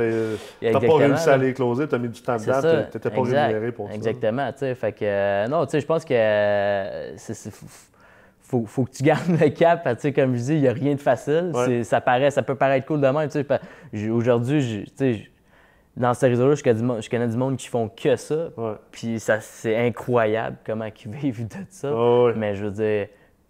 tu 0.60 0.66
n'as 0.70 0.80
pas 0.80 0.96
réussi 0.96 1.30
à 1.30 1.36
les 1.38 1.54
closer, 1.54 1.88
tu 1.88 1.94
as 1.94 1.98
mis 1.98 2.10
du 2.10 2.20
temps 2.20 2.36
dedans, 2.36 2.60
tu 2.60 2.98
n'étais 2.98 3.10
pas 3.10 3.22
rémunéré 3.22 3.72
pour 3.72 3.88
ça. 3.88 3.94
Exactement, 3.94 4.52
tu 4.52 4.58
sais. 4.58 4.74
Fait 4.74 4.92
que, 4.92 4.98
euh, 5.02 5.48
non, 5.48 5.64
tu 5.64 5.70
sais, 5.70 5.80
je 5.80 5.86
pense 5.86 6.04
que 6.04 6.14
faut, 8.46 8.64
faut 8.64 8.84
que 8.84 8.92
tu 8.92 9.02
gardes 9.02 9.28
le 9.28 9.48
cap. 9.50 9.82
Comme 10.14 10.36
je 10.36 10.42
dis, 10.42 10.54
il 10.54 10.60
n'y 10.60 10.68
a 10.68 10.72
rien 10.72 10.94
de 10.94 11.00
facile. 11.00 11.52
Ça, 11.82 12.00
paraît, 12.00 12.30
ça 12.30 12.42
peut 12.42 12.54
paraître 12.54 12.86
cool 12.86 13.00
de 13.00 13.08
même. 13.08 14.12
Aujourd'hui, 14.12 14.84
dans 15.96 16.14
ce 16.14 16.26
réseau-là, 16.26 16.54
je, 16.54 17.08
connais 17.08 17.28
du 17.28 17.36
monde 17.36 17.56
qui 17.56 17.68
font 17.68 17.88
que 17.88 18.16
ça. 18.16 18.50
Puis 18.90 19.18
c'est 19.20 19.76
incroyable 19.76 20.58
comment 20.64 20.86
ils 20.86 21.10
vivent 21.10 21.48
de 21.48 21.64
ça. 21.70 21.92
Mais 22.36 22.54
je 22.54 22.66
veux 22.66 22.70
dire, 22.70 23.08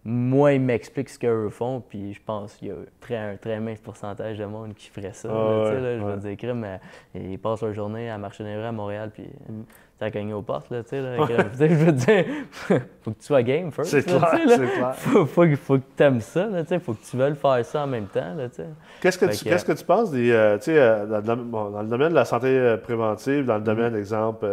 moi, 0.08 0.52
ils 0.52 0.60
m'expliquent 0.60 1.08
ce 1.08 1.18
qu'eux 1.18 1.50
font, 1.50 1.80
puis 1.80 2.14
je 2.14 2.20
pense 2.24 2.54
qu'il 2.54 2.68
y 2.68 2.70
a 2.70 2.76
très, 3.00 3.16
un 3.16 3.36
très 3.36 3.58
mince 3.58 3.80
pourcentage 3.80 4.38
de 4.38 4.44
monde 4.44 4.72
qui 4.74 4.88
ferait 4.88 5.12
ça. 5.12 5.28
je 5.28 6.04
veux 6.04 6.34
dire, 6.34 6.54
mais 6.54 6.78
ils 7.14 7.38
passent 7.38 7.62
leur 7.62 7.74
journée 7.74 8.08
à 8.08 8.16
marcher 8.16 8.44
à 8.44 8.72
Montréal, 8.72 9.10
puis 9.12 9.24
mm 9.24 9.64
t'as 9.98 10.10
gagné 10.10 10.32
aux 10.32 10.42
portes, 10.42 10.70
là, 10.70 10.82
tu 10.82 10.90
sais. 10.90 11.00
Là, 11.00 11.16
je 11.58 11.64
veux 11.64 11.92
dire, 11.92 12.24
faut 13.02 13.10
que 13.10 13.18
tu 13.18 13.26
sois 13.26 13.42
game 13.42 13.72
first. 13.72 13.90
C'est 13.90 14.02
clair, 14.02 14.38
c'est 14.46 14.56
clair. 14.56 14.94
Faut, 14.94 15.26
faut, 15.26 15.56
faut, 15.56 15.78
que 15.78 15.84
tu 15.96 16.02
aimes 16.02 16.20
ça, 16.20 16.46
là, 16.46 16.62
tu 16.62 16.68
sais. 16.68 16.78
Faut 16.78 16.92
que 16.92 17.04
tu 17.04 17.16
veuilles 17.16 17.34
faire 17.34 17.64
ça 17.64 17.84
en 17.84 17.86
même 17.86 18.06
temps, 18.06 18.34
là, 18.34 18.48
tu 18.48 18.56
sais. 18.56 18.66
Qu'est-ce 19.00 19.18
que, 19.18 19.26
tu, 19.26 19.44
qu'est-ce 19.44 19.64
que 19.64 19.72
tu 19.72 19.84
penses 19.84 20.10
des, 20.10 20.30
euh, 20.30 20.58
tu 20.58 20.64
sais, 20.64 20.78
euh, 20.78 21.06
dans, 21.06 21.36
dans, 21.36 21.82
le 21.82 21.88
domaine 21.88 22.10
de 22.10 22.14
la 22.14 22.24
santé 22.24 22.48
euh, 22.48 22.76
préventive, 22.76 23.46
dans 23.46 23.56
le 23.56 23.62
domaine, 23.62 23.94
mm-hmm. 23.94 23.98
exemple, 23.98 24.46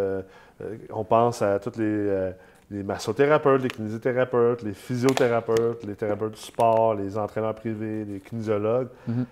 on 0.92 1.04
pense 1.04 1.42
à 1.42 1.60
tous 1.60 1.78
les, 1.78 2.32
les 2.72 2.84
massothérapeutes, 2.84 3.64
les 3.64 3.70
kinésithérapeutes, 3.70 4.64
les 4.64 4.74
physiothérapeutes, 4.74 5.84
les 5.86 5.96
thérapeutes 5.96 6.36
du 6.36 6.42
sport, 6.42 6.96
les 6.96 7.18
entraîneurs 7.18 7.56
privés, 7.56 8.06
les 8.06 8.20
kinésiologues. 8.20 8.88
Mm-hmm 9.10 9.26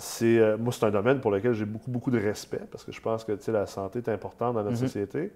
c'est 0.00 0.38
euh, 0.38 0.56
moi, 0.56 0.72
c'est 0.72 0.86
un 0.86 0.90
domaine 0.90 1.20
pour 1.20 1.30
lequel 1.30 1.52
j'ai 1.52 1.66
beaucoup, 1.66 1.90
beaucoup 1.90 2.10
de 2.10 2.18
respect 2.18 2.62
parce 2.70 2.84
que 2.84 2.92
je 2.92 3.00
pense 3.00 3.22
que 3.22 3.32
la 3.50 3.66
santé 3.66 3.98
est 3.98 4.08
importante 4.08 4.54
dans 4.54 4.62
notre 4.62 4.80
mhm. 4.80 4.88
société. 4.88 5.30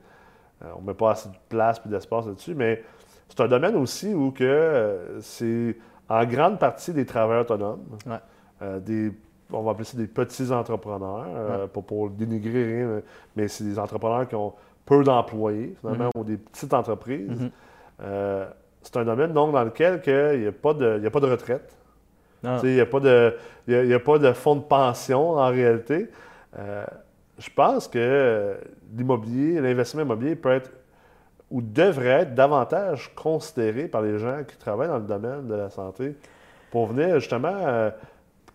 Euh, 0.62 0.66
on 0.76 0.80
ne 0.80 0.86
met 0.86 0.94
pas 0.94 1.10
assez 1.10 1.28
de 1.28 1.34
place 1.48 1.80
et 1.84 1.88
d'espace 1.88 2.26
là-dessus, 2.26 2.54
mais 2.54 2.82
c'est 3.28 3.40
un 3.40 3.48
domaine 3.48 3.76
aussi 3.76 4.14
où 4.14 4.30
que 4.30 4.42
euh, 4.42 5.20
c'est 5.20 5.76
en 6.08 6.24
grande 6.24 6.58
partie 6.58 6.92
des 6.92 7.04
travailleurs 7.04 7.42
autonomes, 7.42 7.84
des, 8.80 9.12
on 9.52 9.62
va 9.62 9.72
appeler 9.72 9.84
ça 9.84 9.98
des 9.98 10.06
petits 10.06 10.50
entrepreneurs, 10.50 11.68
pas 11.68 11.80
pour 11.82 12.10
dénigrer 12.10 12.64
rien, 12.64 13.02
mais 13.36 13.48
c'est 13.48 13.64
des 13.64 13.78
entrepreneurs 13.78 14.28
qui 14.28 14.34
ont 14.34 14.54
peu 14.86 15.02
d'employés, 15.02 15.74
finalement, 15.80 16.10
mhm. 16.14 16.20
ou 16.20 16.24
des 16.24 16.36
petites 16.36 16.72
entreprises. 16.72 17.40
Mhm. 17.40 17.50
c'est 18.82 18.96
un 18.96 19.04
domaine 19.04 19.32
donc 19.32 19.52
dans 19.52 19.64
lequel 19.64 20.02
il 20.06 20.40
n'y 20.40 20.46
a, 20.46 20.52
pas 20.52 20.72
de, 20.72 21.06
a 21.06 21.10
pas 21.10 21.20
de 21.20 21.30
retraite. 21.30 21.74
Il 22.62 22.74
n'y 22.74 22.80
a, 22.80 22.86
pas 22.86 23.00
de, 23.00 23.34
a, 23.68 23.98
pas 23.98 24.18
de 24.18 24.32
fonds 24.32 24.56
de 24.56 24.62
pension 24.62 25.30
en 25.32 25.48
réalité. 25.48 26.08
Euh, 26.58 26.84
je 27.38 27.48
pense 27.54 27.88
que 27.88 28.56
l'immobilier, 28.96 29.60
l'investissement 29.60 30.02
immobilier 30.02 30.36
peut 30.36 30.52
être 30.52 30.70
ou 31.50 31.60
devrait 31.62 32.22
être 32.22 32.34
davantage 32.34 33.12
considéré 33.14 33.86
par 33.86 34.02
les 34.02 34.18
gens 34.18 34.42
qui 34.46 34.56
travaillent 34.56 34.88
dans 34.88 34.98
le 34.98 35.02
domaine 35.02 35.46
de 35.46 35.54
la 35.54 35.70
santé 35.70 36.14
pour 36.70 36.86
venir 36.86 37.20
justement 37.20 37.54
euh, 37.54 37.90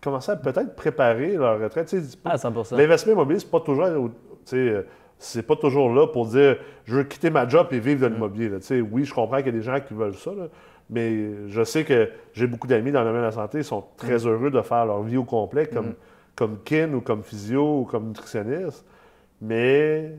commencer 0.02 0.32
à 0.32 0.36
peut-être 0.36 0.76
préparer 0.76 1.36
leur 1.36 1.60
retraite. 1.60 1.94
Ah, 2.26 2.38
100 2.38 2.72
L'investissement 2.72 3.14
immobilier, 3.14 3.40
c'est 3.40 3.52
pas 3.52 3.60
toujours. 3.60 4.10
euh, 4.54 4.84
c'est 5.18 5.44
pas 5.44 5.56
toujours 5.58 5.94
là 5.94 6.08
pour 6.08 6.28
dire 6.28 6.58
je 6.86 6.96
veux 6.96 7.04
quitter 7.04 7.30
ma 7.30 7.48
job 7.48 7.68
et 7.72 7.80
vivre 7.80 8.02
de 8.02 8.08
l'immobilier. 8.08 8.52
Oui, 8.92 9.04
je 9.06 9.14
comprends 9.14 9.38
qu'il 9.38 9.48
y 9.48 9.50
a 9.50 9.52
des 9.54 9.62
gens 9.62 9.80
qui 9.80 9.94
veulent 9.94 10.16
ça, 10.16 10.32
là, 10.32 10.48
mais 10.90 11.48
je 11.48 11.64
sais 11.64 11.84
que 11.84 12.10
j'ai 12.34 12.48
beaucoup 12.48 12.68
d'amis 12.68 12.92
dans 12.92 13.00
le 13.02 13.06
domaine 13.08 13.22
de 13.22 13.26
la 13.28 13.32
santé, 13.32 13.60
ils 13.60 13.64
sont 13.64 13.84
très 13.98 14.26
Mm. 14.26 14.28
heureux 14.28 14.52
de 14.52 14.62
faire 14.62 14.86
leur 14.86 15.02
vie 15.04 15.18
au 15.18 15.24
complet, 15.24 15.68
comme, 15.68 15.90
Mm. 15.90 15.96
comme 16.36 16.58
kin 16.64 16.94
ou 16.94 17.02
comme 17.02 17.24
physio 17.24 17.82
ou 17.82 17.84
comme 17.86 18.08
nutritionniste, 18.08 18.86
mais 19.42 20.12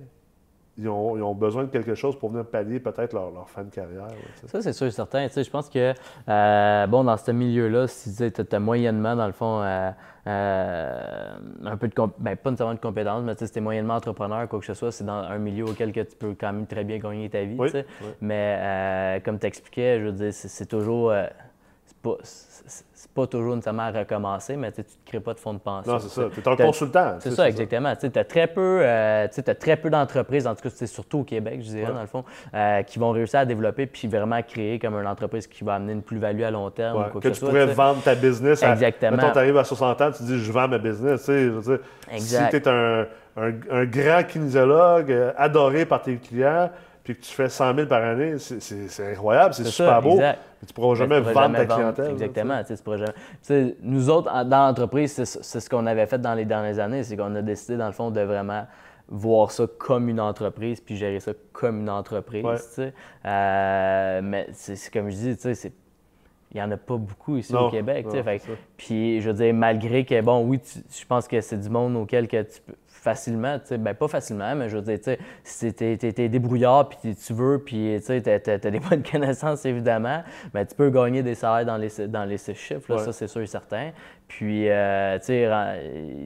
ils 0.80 0.88
ont, 0.88 1.16
ils 1.16 1.22
ont 1.22 1.34
besoin 1.34 1.64
de 1.64 1.68
quelque 1.68 1.94
chose 1.94 2.18
pour 2.18 2.30
venir 2.30 2.46
pallier 2.46 2.80
peut-être 2.80 3.12
leur, 3.12 3.30
leur 3.30 3.48
fin 3.48 3.64
de 3.64 3.70
carrière. 3.70 4.06
là, 4.06 4.14
tu. 4.40 4.48
Ça, 4.48 4.62
c'est 4.62 4.72
sûr 4.72 4.86
et 4.86 4.90
certain. 4.90 5.28
Tu 5.28 5.44
je 5.44 5.50
pense 5.50 5.68
que, 5.68 5.92
euh, 6.28 6.86
bon, 6.86 7.04
dans 7.04 7.16
ce 7.16 7.30
milieu-là, 7.30 7.86
si 7.86 8.14
tu 8.14 8.42
as 8.50 8.58
moyennement, 8.60 9.14
dans 9.14 9.26
le 9.26 9.32
fond, 9.32 9.60
euh, 9.62 9.90
euh, 10.26 11.34
un 11.64 11.76
peu 11.76 11.88
de, 11.88 11.94
ben, 12.18 12.36
pas 12.36 12.50
nécessairement 12.50 12.74
de 12.74 12.80
compétences, 12.80 13.22
mais 13.24 13.34
tu 13.36 13.46
si 13.46 13.52
t'es 13.52 13.60
moyennement 13.60 13.94
entrepreneur, 13.94 14.48
quoi 14.48 14.58
que 14.58 14.66
ce 14.66 14.74
soit, 14.74 14.92
c'est 14.92 15.04
dans 15.04 15.12
un 15.12 15.38
milieu 15.38 15.64
auquel 15.64 15.92
que 15.92 16.00
tu 16.00 16.16
peux 16.16 16.34
quand 16.38 16.52
même 16.52 16.66
très 16.66 16.84
bien 16.84 16.98
gagner 16.98 17.28
ta 17.28 17.42
vie. 17.42 17.56
Oui, 17.58 17.68
tu 17.68 17.78
sais. 17.78 17.86
oui. 18.02 18.08
Mais 18.20 18.56
euh, 18.58 19.20
comme 19.20 19.38
tu 19.38 19.46
expliquais, 19.46 20.00
je 20.00 20.06
veux 20.06 20.12
dire, 20.12 20.32
c'est 20.32 20.66
toujours. 20.66 21.12
C'est 21.90 21.96
pas, 22.02 22.16
c'est- 22.22 22.84
pas 23.14 23.26
toujours 23.26 23.56
nécessairement 23.56 23.82
à 23.84 23.90
recommencer, 23.90 24.56
mais 24.56 24.70
tu 24.70 24.82
ne 24.82 24.86
crées 25.04 25.18
pas 25.20 25.34
de 25.34 25.40
fonds 25.40 25.54
de 25.54 25.58
pension. 25.58 25.92
Non, 25.92 25.98
c'est 25.98 26.08
ça. 26.08 26.28
tu 26.32 26.40
es 26.40 26.48
un 26.48 26.54
consultant. 26.56 27.16
C'est 27.18 27.32
ça, 27.32 27.48
exactement. 27.48 27.94
Tu 27.96 28.06
as 28.16 28.24
très 28.24 28.46
peu, 28.46 28.80
euh, 28.82 29.26
très 29.58 29.76
peu 29.76 29.90
d'entreprises, 29.90 30.46
en 30.46 30.54
tout 30.54 30.62
cas, 30.62 30.68
c'est 30.72 30.86
surtout 30.86 31.20
au 31.20 31.24
Québec, 31.24 31.60
je 31.62 31.68
dirais, 31.70 31.86
Ouais. 31.88 31.94
dans 31.94 32.00
le 32.02 32.06
fond, 32.06 32.24
euh, 32.54 32.82
qui 32.82 32.98
vont 33.00 33.10
réussir 33.10 33.40
à 33.40 33.44
développer 33.44 33.86
puis 33.86 34.06
vraiment 34.06 34.40
créer 34.42 34.78
comme 34.78 34.94
une 34.94 35.06
entreprise 35.08 35.46
qui 35.48 35.64
va 35.64 35.74
amener 35.74 35.92
une 35.94 36.02
plus-value 36.02 36.42
à 36.42 36.50
long 36.52 36.70
terme 36.70 36.98
Ouais, 36.98 37.06
ou 37.08 37.10
quoi 37.10 37.20
que 37.20 37.28
que, 37.28 37.32
tu 37.34 37.40
soit. 37.40 37.48
pourrais 37.48 37.66
vendre 37.66 38.02
ta 38.02 38.14
business. 38.14 38.62
Exactement. 38.62 39.16
Mettons, 39.16 39.32
tu 39.32 39.38
arrives 39.38 39.56
à 39.58 39.64
60 39.64 40.00
ans, 40.00 40.10
tu 40.12 40.22
dis 40.22 40.38
je 40.38 40.52
vends 40.52 40.68
ma 40.68 40.78
business. 40.78 41.28
Exact. 41.28 41.80
Si 42.54 42.60
tu 42.60 42.68
es 42.68 42.68
un, 42.68 43.06
un- 43.36 43.52
un 43.70 43.84
grand 43.86 44.22
kinésiologue 44.26 45.10
euh, 45.10 45.32
adoré 45.36 45.84
par 45.86 46.02
tes 46.02 46.16
clients, 46.16 46.70
puis 47.14 47.22
que 47.22 47.26
tu 47.26 47.32
fais 47.32 47.48
100 47.48 47.74
000 47.74 47.86
par 47.86 48.02
année, 48.02 48.38
c'est- 48.38 49.12
incroyable, 49.12 49.54
c'est 49.54 49.64
super 49.64 49.94
ça, 49.94 50.00
beau. 50.00 50.10
exact. 50.12 50.38
Mais 50.62 50.66
tu 50.66 50.74
pourras 50.74 50.88
Mais 50.90 50.94
jamais 50.96 51.20
pourras 51.20 51.32
vendre 51.32 51.54
jamais 51.56 51.66
ta 51.66 51.74
clientèle. 51.74 52.10
Exactement. 52.10 52.60
tu 52.62 52.66
sais, 52.66 52.76
tu 52.76 52.82
pourras 52.82 52.96
jamais- 52.98 53.12
tu 53.12 53.38
sais, 53.42 53.76
nous 53.82 54.10
autres, 54.10 54.44
dans 54.44 54.66
l'entreprise, 54.66 55.12
c'est 55.24 55.60
ce 55.60 55.70
qu'on 55.70 55.86
avait 55.86 56.06
fait 56.06 56.18
dans 56.20 56.34
les 56.34 56.44
dernières 56.44 56.78
années, 56.78 57.02
c'est 57.02 57.16
qu'on 57.16 57.34
a 57.34 57.42
décidé, 57.42 57.76
dans 57.76 57.86
le 57.86 57.92
fond, 57.92 58.10
de 58.10 58.20
vraiment 58.20 58.66
voir 59.08 59.50
ça 59.50 59.64
comme 59.78 60.08
une 60.08 60.20
entreprise, 60.20 60.80
puis 60.80 60.96
gérer 60.96 61.18
ça 61.20 61.32
comme 61.52 61.80
une 61.80 61.90
entreprise. 61.90 62.44
Ouais. 62.44 62.56
tu 62.56 62.62
sais. 62.62 62.92
Euh, 63.26 64.20
mais 64.22 64.46
c'est 64.52 64.92
comme 64.92 65.10
je 65.10 65.16
dis, 65.16 65.36
tu 65.36 65.42
sais, 65.42 65.54
c'est- 65.54 65.72
il 66.52 66.56
n'y 66.56 66.62
en 66.62 66.70
a 66.72 66.76
pas 66.76 66.96
beaucoup 66.96 67.36
ici 67.36 67.52
Non, 67.52 67.68
au 67.68 67.70
Québec. 67.70 68.06
tu 68.10 68.16
sais, 68.16 68.22
fait 68.22 68.40
puis, 68.76 69.20
je 69.20 69.28
veux 69.30 69.34
dire, 69.36 69.54
malgré 69.54 70.04
que, 70.04 70.20
bon, 70.20 70.44
oui, 70.44 70.58
tu- 70.58 70.80
je 70.90 71.06
pense 71.06 71.28
que 71.28 71.40
c'est 71.40 71.58
du 71.58 71.68
monde 71.70 71.96
auquel 71.96 72.26
que 72.28 72.42
tu 72.42 72.60
peux 72.66 72.74
facilement, 73.00 73.58
tu 73.58 73.66
sais, 73.68 73.78
ben 73.78 73.94
pas 73.94 74.08
facilement, 74.08 74.54
mais 74.54 74.68
je 74.68 74.76
veux 74.76 74.82
dire, 74.82 74.98
tu 74.98 75.04
sais, 75.04 75.18
si 75.42 75.72
t'es 75.72 75.96
t'es- 75.96 76.12
t'es 76.12 76.28
débrouillard, 76.28 76.88
puis 76.90 77.14
tu 77.16 77.32
veux, 77.32 77.58
puis 77.58 77.94
tu 77.98 78.04
sais, 78.04 78.20
t'as 78.20 78.38
t'as- 78.38 78.58
t'as 78.58 78.70
des 78.70 78.78
bonnes 78.90 79.02
connaissances, 79.02 79.64
évidemment, 79.64 80.22
mais 80.52 80.66
tu 80.66 80.74
peux 80.74 80.90
gagner 80.90 81.22
des 81.22 81.34
salaires 81.34 81.64
dans 81.64 81.76
les, 81.78 81.90
dans 82.08 82.24
les 82.24 82.36
six 82.36 82.54
chiffres, 82.54 82.84
là, 82.92 82.96
Ouais. 82.98 83.04
ça, 83.04 83.12
c'est 83.12 83.26
sûr 83.28 83.40
et 83.40 83.46
certain. 83.46 83.90
Puis, 84.28 84.68
euh, 84.68 85.18
tu 85.18 85.24
sais, 85.24 85.48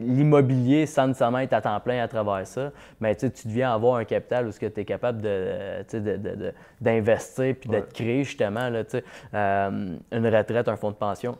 l'immobilier, 0.02 0.86
sans 0.86 1.06
nécessairement 1.06 1.38
être 1.38 1.52
à 1.52 1.60
temps 1.60 1.78
plein 1.80 2.02
à 2.02 2.08
travers 2.08 2.46
ça, 2.46 2.70
mais 3.00 3.14
tu 3.14 3.20
sais, 3.26 3.30
tu 3.32 3.48
deviens 3.48 3.72
avoir 3.72 3.96
un 3.96 4.04
capital 4.04 4.46
où 4.46 4.50
tu 4.52 4.64
es 4.64 4.84
capable 4.84 5.20
de, 5.22 5.46
sais, 5.86 6.00
de- 6.00 6.16
de- 6.16 6.34
de- 6.34 6.52
d'investir 6.80 7.54
puis 7.60 7.70
de 7.70 7.76
Ouais. 7.76 7.82
te 7.82 7.94
créer, 7.94 8.24
justement, 8.24 8.68
là, 8.68 8.84
tu 8.84 8.90
sais, 8.98 9.04
euh, 9.34 9.96
une 10.12 10.26
retraite, 10.26 10.68
un 10.68 10.76
fonds 10.76 10.90
de 10.90 10.96
pension, 10.96 11.36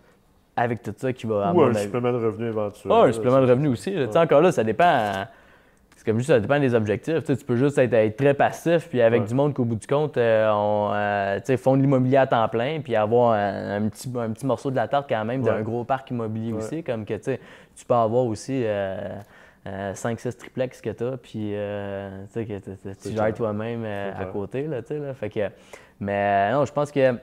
avec 0.57 0.83
tout 0.83 0.95
ça 0.97 1.13
qui 1.13 1.27
va, 1.27 1.53
Ou 1.53 1.63
un 1.63 1.75
supplément 1.75 2.13
de 2.13 2.25
revenu 2.25 2.49
éventuel. 2.49 2.93
ah, 2.95 3.03
un 3.05 3.13
supplément 3.13 3.41
de 3.41 3.47
revenu 3.51 3.69
aussi. 3.69 3.91
là. 3.93 4.07
Tu 4.07 4.13
sais, 4.13 4.19
encore 4.19 4.41
là, 4.41 4.53
ça 4.53 4.63
dépend. 4.65 4.85
euh, 4.85 5.25
C'est 5.97 6.05
comme 6.07 6.19
juste, 6.19 6.29
ça 6.31 6.39
dépend 6.39 6.61
des 6.61 6.75
objectifs. 6.75 7.25
Tu 7.25 7.35
peux 7.37 7.57
juste 7.57 7.79
être, 7.79 7.93
être 7.95 8.17
très 8.17 8.35
passif, 8.35 8.89
puis 8.89 9.01
avec 9.01 9.23
Ouais. 9.23 9.27
du 9.29 9.35
monde 9.35 9.55
qu'au 9.55 9.65
bout 9.65 9.77
du 9.77 9.87
compte, 9.87 10.17
euh, 10.19 10.51
on, 10.53 10.91
euh, 10.93 11.37
tu 11.39 11.47
sais, 11.47 11.57
font 11.57 11.77
de 11.77 11.83
l'immobilier 11.83 12.19
à 12.19 12.27
temps 12.27 12.47
plein, 12.49 12.81
puis 12.81 12.95
avoir 12.95 13.33
un, 13.33 13.83
un 13.85 13.89
petit, 13.89 14.13
un 14.17 14.31
petit 14.31 14.45
morceau 14.47 14.71
de 14.71 14.77
la 14.77 14.87
tarte 14.87 15.09
quand 15.09 15.25
même 15.25 15.43
d'un 15.43 15.63
gros 15.63 15.83
parc 15.85 16.11
immobilier 16.11 16.53
aussi. 16.53 16.83
Comme 16.83 17.05
que 17.05 17.15
tu 17.15 17.39
peux 17.89 17.95
avoir 17.95 18.27
aussi 18.27 18.65
5-6 19.67 20.37
triplex 20.37 20.81
que 20.81 20.91
tu 20.91 21.05
as, 21.05 21.17
puis 21.17 21.53
euh, 21.55 22.25
que 22.35 22.43
tu 23.03 23.11
gères 23.15 23.33
toi-même 23.35 23.83
euh, 23.85 24.13
à 24.17 24.25
côté. 24.27 24.67
Là. 24.67 24.83
Fait 25.15 25.31
que, 25.31 25.49
mais 26.01 26.53
non, 26.53 26.65
je 26.65 26.73
pense 26.73 26.91
que. 26.93 27.15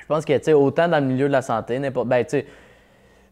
Je 0.00 0.06
pense 0.06 0.24
que, 0.24 0.36
tu 0.36 0.44
sais, 0.44 0.52
autant 0.52 0.88
dans 0.88 1.00
le 1.00 1.06
milieu 1.06 1.26
de 1.26 1.32
la 1.32 1.42
santé, 1.42 1.78
n'importe. 1.78 2.08
Ben, 2.08 2.24
tu 2.24 2.30
sais, 2.30 2.46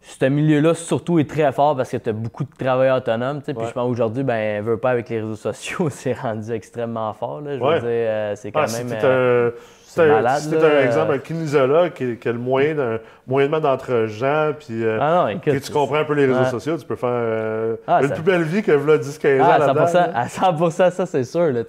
ce 0.03 0.25
milieu-là, 0.25 0.75
surtout, 0.75 1.19
est 1.19 1.29
très 1.29 1.53
fort 1.53 1.77
parce 1.77 1.91
que 1.91 1.97
tu 1.99 2.09
as 2.09 2.13
beaucoup 2.13 2.45
de 2.45 2.51
travailleurs 2.59 2.97
autonomes. 2.99 3.43
Puis 3.43 3.55
Ouais. 3.55 3.65
je 3.67 3.73
pense 3.73 3.91
aujourd'hui, 3.91 4.23
ben, 4.23 4.63
veut 4.65 4.79
pas 4.79 4.91
avec 4.91 5.09
les 5.11 5.21
réseaux 5.21 5.35
sociaux, 5.37 5.89
c'est 5.91 6.15
rendu 6.15 6.53
extrêmement 6.53 7.13
fort. 7.13 7.41
Là, 7.43 7.57
je 7.59 7.63
Ouais. 7.63 7.75
veux 7.75 7.81
dire, 7.81 7.89
euh, 7.91 8.33
c'est 8.37 8.51
quand 8.51 8.63
Ah, 8.67 8.79
même. 8.79 8.87
t'es 8.89 9.05
euh, 9.05 9.51
un, 9.99 10.25
un- 10.25 10.81
exemple, 10.85 11.13
un 11.13 11.19
kinésiologue 11.19 11.93
qui, 11.93 12.17
qui 12.17 12.29
a 12.29 12.33
le 12.33 12.39
moyen 12.39 12.75
d'un 12.77 12.99
moyennement 13.27 13.61
d'entre 13.61 14.07
gens, 14.07 14.53
puis 14.59 14.83
euh, 14.85 14.99
Ah 15.01 15.15
non, 15.23 15.29
écoute, 15.29 15.43
que 15.53 15.59
tu 15.59 15.71
comprends 15.73 15.97
un 15.97 16.05
peu 16.05 16.15
les 16.15 16.27
réseaux 16.27 16.39
Ouais. 16.41 16.51
sociaux, 16.51 16.77
tu 16.79 16.87
peux 16.87 16.97
faire 16.97 17.11
euh, 17.13 17.77
Ah, 17.87 18.01
une 18.03 18.09
ça- 18.09 18.15
plus 18.15 18.23
belle 18.23 18.43
vie 18.43 18.63
que 18.63 18.73
v'là 18.73 18.97
10-15 18.99 19.41
ans 19.43 19.47
Ah, 19.51 19.55
à 19.55 19.59
là-dedans. 19.59 19.87
100%, 19.87 19.93
là. 19.99 20.13
à 20.15 20.27
100%, 20.29 20.91
ça 20.93 21.07
c'est 21.07 21.25
sûr. 21.25 21.53
Là. 21.53 21.63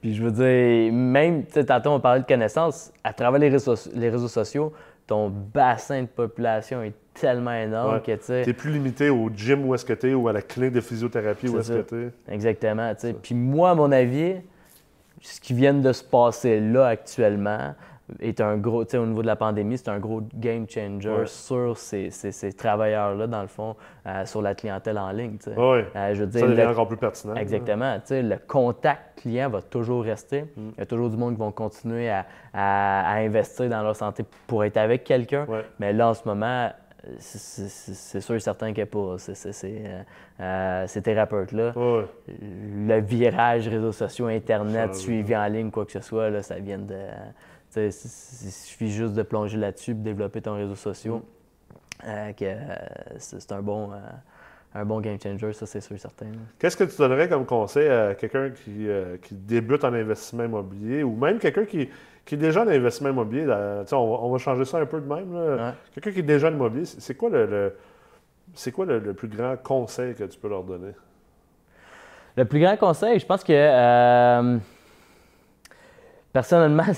Puis 0.00 0.14
je 0.14 0.22
veux 0.22 0.30
dire, 0.30 0.92
même, 0.92 1.44
tu 1.46 1.52
sais, 1.54 1.64
tantôt 1.64 1.90
on 1.90 2.00
parlait 2.00 2.20
de 2.20 2.26
connaissances, 2.26 2.92
à 3.02 3.12
travers 3.12 3.40
les 3.40 3.48
réseaux, 3.48 3.74
les 3.94 4.08
réseaux 4.10 4.28
sociaux, 4.28 4.72
ton 5.06 5.28
bassin 5.30 6.02
de 6.02 6.06
population 6.06 6.82
est 6.82 6.94
tellement 7.14 7.52
énorme 7.52 7.94
Ouais. 7.94 8.00
que 8.00 8.12
tu 8.12 8.24
sais. 8.24 8.42
T'es 8.42 8.52
plus 8.54 8.70
limité 8.72 9.10
au 9.10 9.28
gym 9.34 9.66
où 9.66 9.74
est-ce 9.74 9.84
que 9.84 9.92
t'es 9.92 10.14
ou 10.14 10.28
à 10.28 10.32
la 10.32 10.40
clinique 10.42 10.72
de 10.72 10.80
physiothérapie 10.80 11.48
où 11.48 11.58
est-ce 11.58 11.72
que 11.72 11.80
t'es. 11.82 12.10
Exactement. 12.32 12.92
Puis 13.22 13.34
moi, 13.34 13.70
à 13.70 13.74
mon 13.74 13.92
avis, 13.92 14.36
ce 15.20 15.40
qui 15.40 15.52
vient 15.54 15.74
de 15.74 15.92
se 15.92 16.02
passer 16.02 16.60
là 16.60 16.86
actuellement 16.86 17.74
est 18.20 18.40
un 18.40 18.56
gros, 18.56 18.84
tu 18.84 18.92
sais, 18.92 18.98
au 18.98 19.06
niveau 19.06 19.22
de 19.22 19.26
la 19.26 19.36
pandémie, 19.36 19.78
c'est 19.78 19.88
un 19.88 19.98
gros 19.98 20.22
game 20.34 20.66
changer 20.68 21.08
Ouais. 21.10 21.26
sur 21.26 21.76
ces, 21.76 22.10
ces- 22.10 22.32
ces 22.32 22.52
travailleurs-là, 22.52 23.26
dans 23.26 23.42
le 23.42 23.48
fond, 23.48 23.76
euh, 24.06 24.24
sur 24.26 24.42
la 24.42 24.54
clientèle 24.54 24.98
en 24.98 25.10
ligne. 25.10 25.36
tu 25.38 25.50
sais. 25.50 25.56
Ouais. 25.58 25.86
Euh, 25.96 26.14
je 26.14 26.24
veux 26.24 26.30
Ça 26.30 26.38
dire, 26.38 26.48
devient 26.48 26.62
le- 26.62 26.68
encore 26.68 26.88
plus 26.88 26.96
pertinent. 26.96 27.34
Exactement. 27.34 27.94
Tu 27.96 28.00
sais, 28.06 28.22
le 28.22 28.36
contact 28.46 29.20
client 29.22 29.48
va 29.50 29.62
toujours 29.62 30.02
rester. 30.04 30.42
Mm. 30.42 30.70
Il 30.76 30.78
y 30.78 30.82
a 30.82 30.86
toujours 30.86 31.10
du 31.10 31.16
monde 31.16 31.34
qui 31.34 31.40
vont 31.40 31.52
continuer 31.52 32.08
à, 32.10 32.26
à- 32.52 33.12
à 33.12 33.14
investir 33.18 33.68
dans 33.68 33.82
leur 33.82 33.96
santé 33.96 34.24
pour 34.46 34.64
être 34.64 34.76
avec 34.76 35.04
quelqu'un. 35.04 35.46
Mais 35.78 35.92
là, 35.92 36.08
en 36.10 36.14
ce 36.14 36.26
moment, 36.26 36.70
c'est- 37.18 38.20
sûr 38.20 38.34
et 38.36 38.40
certain 38.40 38.72
que 38.72 38.84
pour 38.84 39.18
ces, 39.18 39.32
euh, 39.64 40.02
euh, 40.40 40.86
ces 40.86 41.02
thérapeutes-là, 41.02 41.72
le 42.28 43.00
virage 43.00 43.68
réseaux 43.68 43.92
sociaux, 43.92 44.26
Internet, 44.26 44.94
Ça, 44.94 45.00
suivi 45.00 45.36
en 45.36 45.46
ligne, 45.46 45.70
quoi 45.70 45.84
que 45.84 45.92
ce 45.92 46.00
soit, 46.00 46.30
là, 46.30 46.42
ça 46.42 46.56
vient 46.60 46.78
de. 46.78 46.94
Il 47.76 47.92
suffit 47.92 48.90
juste 48.90 49.14
de 49.14 49.22
plonger 49.22 49.58
là-dessus 49.58 49.94
développer 49.94 50.42
ton 50.42 50.54
réseau 50.54 50.74
social. 50.74 51.14
Mm. 51.14 51.20
euh, 52.04 52.32
euh, 52.42 52.76
c'est 53.18 53.52
un 53.52 53.62
bon, 53.62 53.92
euh, 53.92 53.96
un 54.74 54.84
bon 54.84 55.00
game 55.00 55.18
changer, 55.22 55.52
ça, 55.52 55.66
c'est 55.66 55.80
sûr 55.80 55.94
et 55.94 55.98
certain. 55.98 56.26
Qu'est-ce 56.58 56.76
que 56.76 56.84
tu 56.84 56.96
donnerais 56.96 57.28
comme 57.28 57.46
conseil 57.46 57.88
à 57.88 58.14
quelqu'un 58.14 58.50
qui, 58.50 58.86
qui 59.22 59.34
débute 59.34 59.84
en 59.84 59.92
investissement 59.92 60.44
immobilier 60.44 61.02
ou 61.02 61.14
même 61.14 61.38
quelqu'un 61.38 61.64
qui, 61.64 61.88
qui 62.24 62.34
est 62.34 62.38
déjà 62.38 62.62
en 62.62 62.68
investissement 62.68 63.10
immobilier? 63.10 63.44
là, 63.46 63.84
on, 63.92 64.10
va, 64.10 64.22
on 64.22 64.30
va 64.32 64.38
changer 64.38 64.64
ça 64.64 64.78
un 64.78 64.86
peu 64.86 65.00
de 65.00 65.06
même. 65.06 65.34
Ouais. 65.34 65.72
Quelqu'un 65.94 66.12
qui 66.12 66.18
est 66.18 66.22
déjà 66.22 66.48
en 66.48 66.52
immobilier, 66.52 66.84
c'est 66.86 67.14
quoi 67.14 67.30
le, 67.30 67.46
le- 67.46 67.76
c'est 68.54 68.72
quoi 68.72 68.84
le, 68.84 68.98
le 68.98 69.14
plus 69.14 69.28
grand 69.28 69.56
conseil 69.56 70.14
que 70.14 70.24
tu 70.24 70.38
peux 70.38 70.48
leur 70.48 70.62
donner? 70.64 70.92
Le 72.36 72.44
plus 72.44 72.60
grand 72.60 72.76
conseil, 72.76 73.18
je 73.18 73.26
pense 73.26 73.44
que 73.44 73.52
personnellement, 76.32 76.84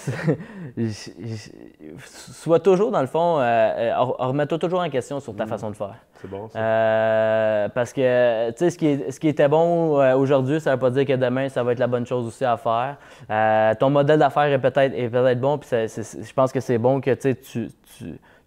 sois 2.33 2.61
toujours 2.61 2.91
dans 2.91 3.01
le 3.01 3.07
fond, 3.07 3.39
euh, 3.39 3.43
euh, 3.43 3.95
remets-toi 3.99 4.59
toujours 4.59 4.81
en 4.81 4.91
question 4.91 5.21
sur 5.21 5.35
ta 5.35 5.47
façon 5.47 5.71
de 5.71 5.77
faire. 5.77 5.95
C'est 6.21 6.29
bon, 6.31 6.49
ça? 6.49 6.59
Euh, 6.59 7.69
parce 7.69 7.93
que, 7.93 8.51
tu 8.51 8.57
sais, 8.59 8.71
ce 8.71 8.79
qui, 8.79 8.87
est- 8.87 9.11
ce 9.11 9.21
qui 9.21 9.29
était 9.29 9.49
bon 9.49 10.01
euh, 10.01 10.15
aujourd'hui, 10.17 10.61
ça 10.61 10.71
ne 10.71 10.75
veut 10.77 10.81
pas 10.81 10.91
dire 10.91 11.05
que 11.05 11.13
demain, 11.17 11.49
ça 11.49 11.63
va 11.63 11.73
être 11.73 11.79
la 11.79 11.87
bonne 11.87 12.07
chose 12.07 12.27
aussi 12.27 12.45
à 12.45 12.57
faire. 12.57 13.77
Ton 13.79 13.91
modèle 13.91 14.19
d'affaires 14.19 14.45
est 14.45 14.59
peut-être 14.59 14.95
est 14.95 15.35
bon, 15.37 15.59
puis 15.59 15.69
je 15.71 16.33
pense 16.33 16.53
que 16.53 16.61
c'est 16.61 16.79
bon 16.79 17.01
que 17.01 17.13
tu, 17.15 17.21
sais, 17.21 17.35
tu, 17.35 17.69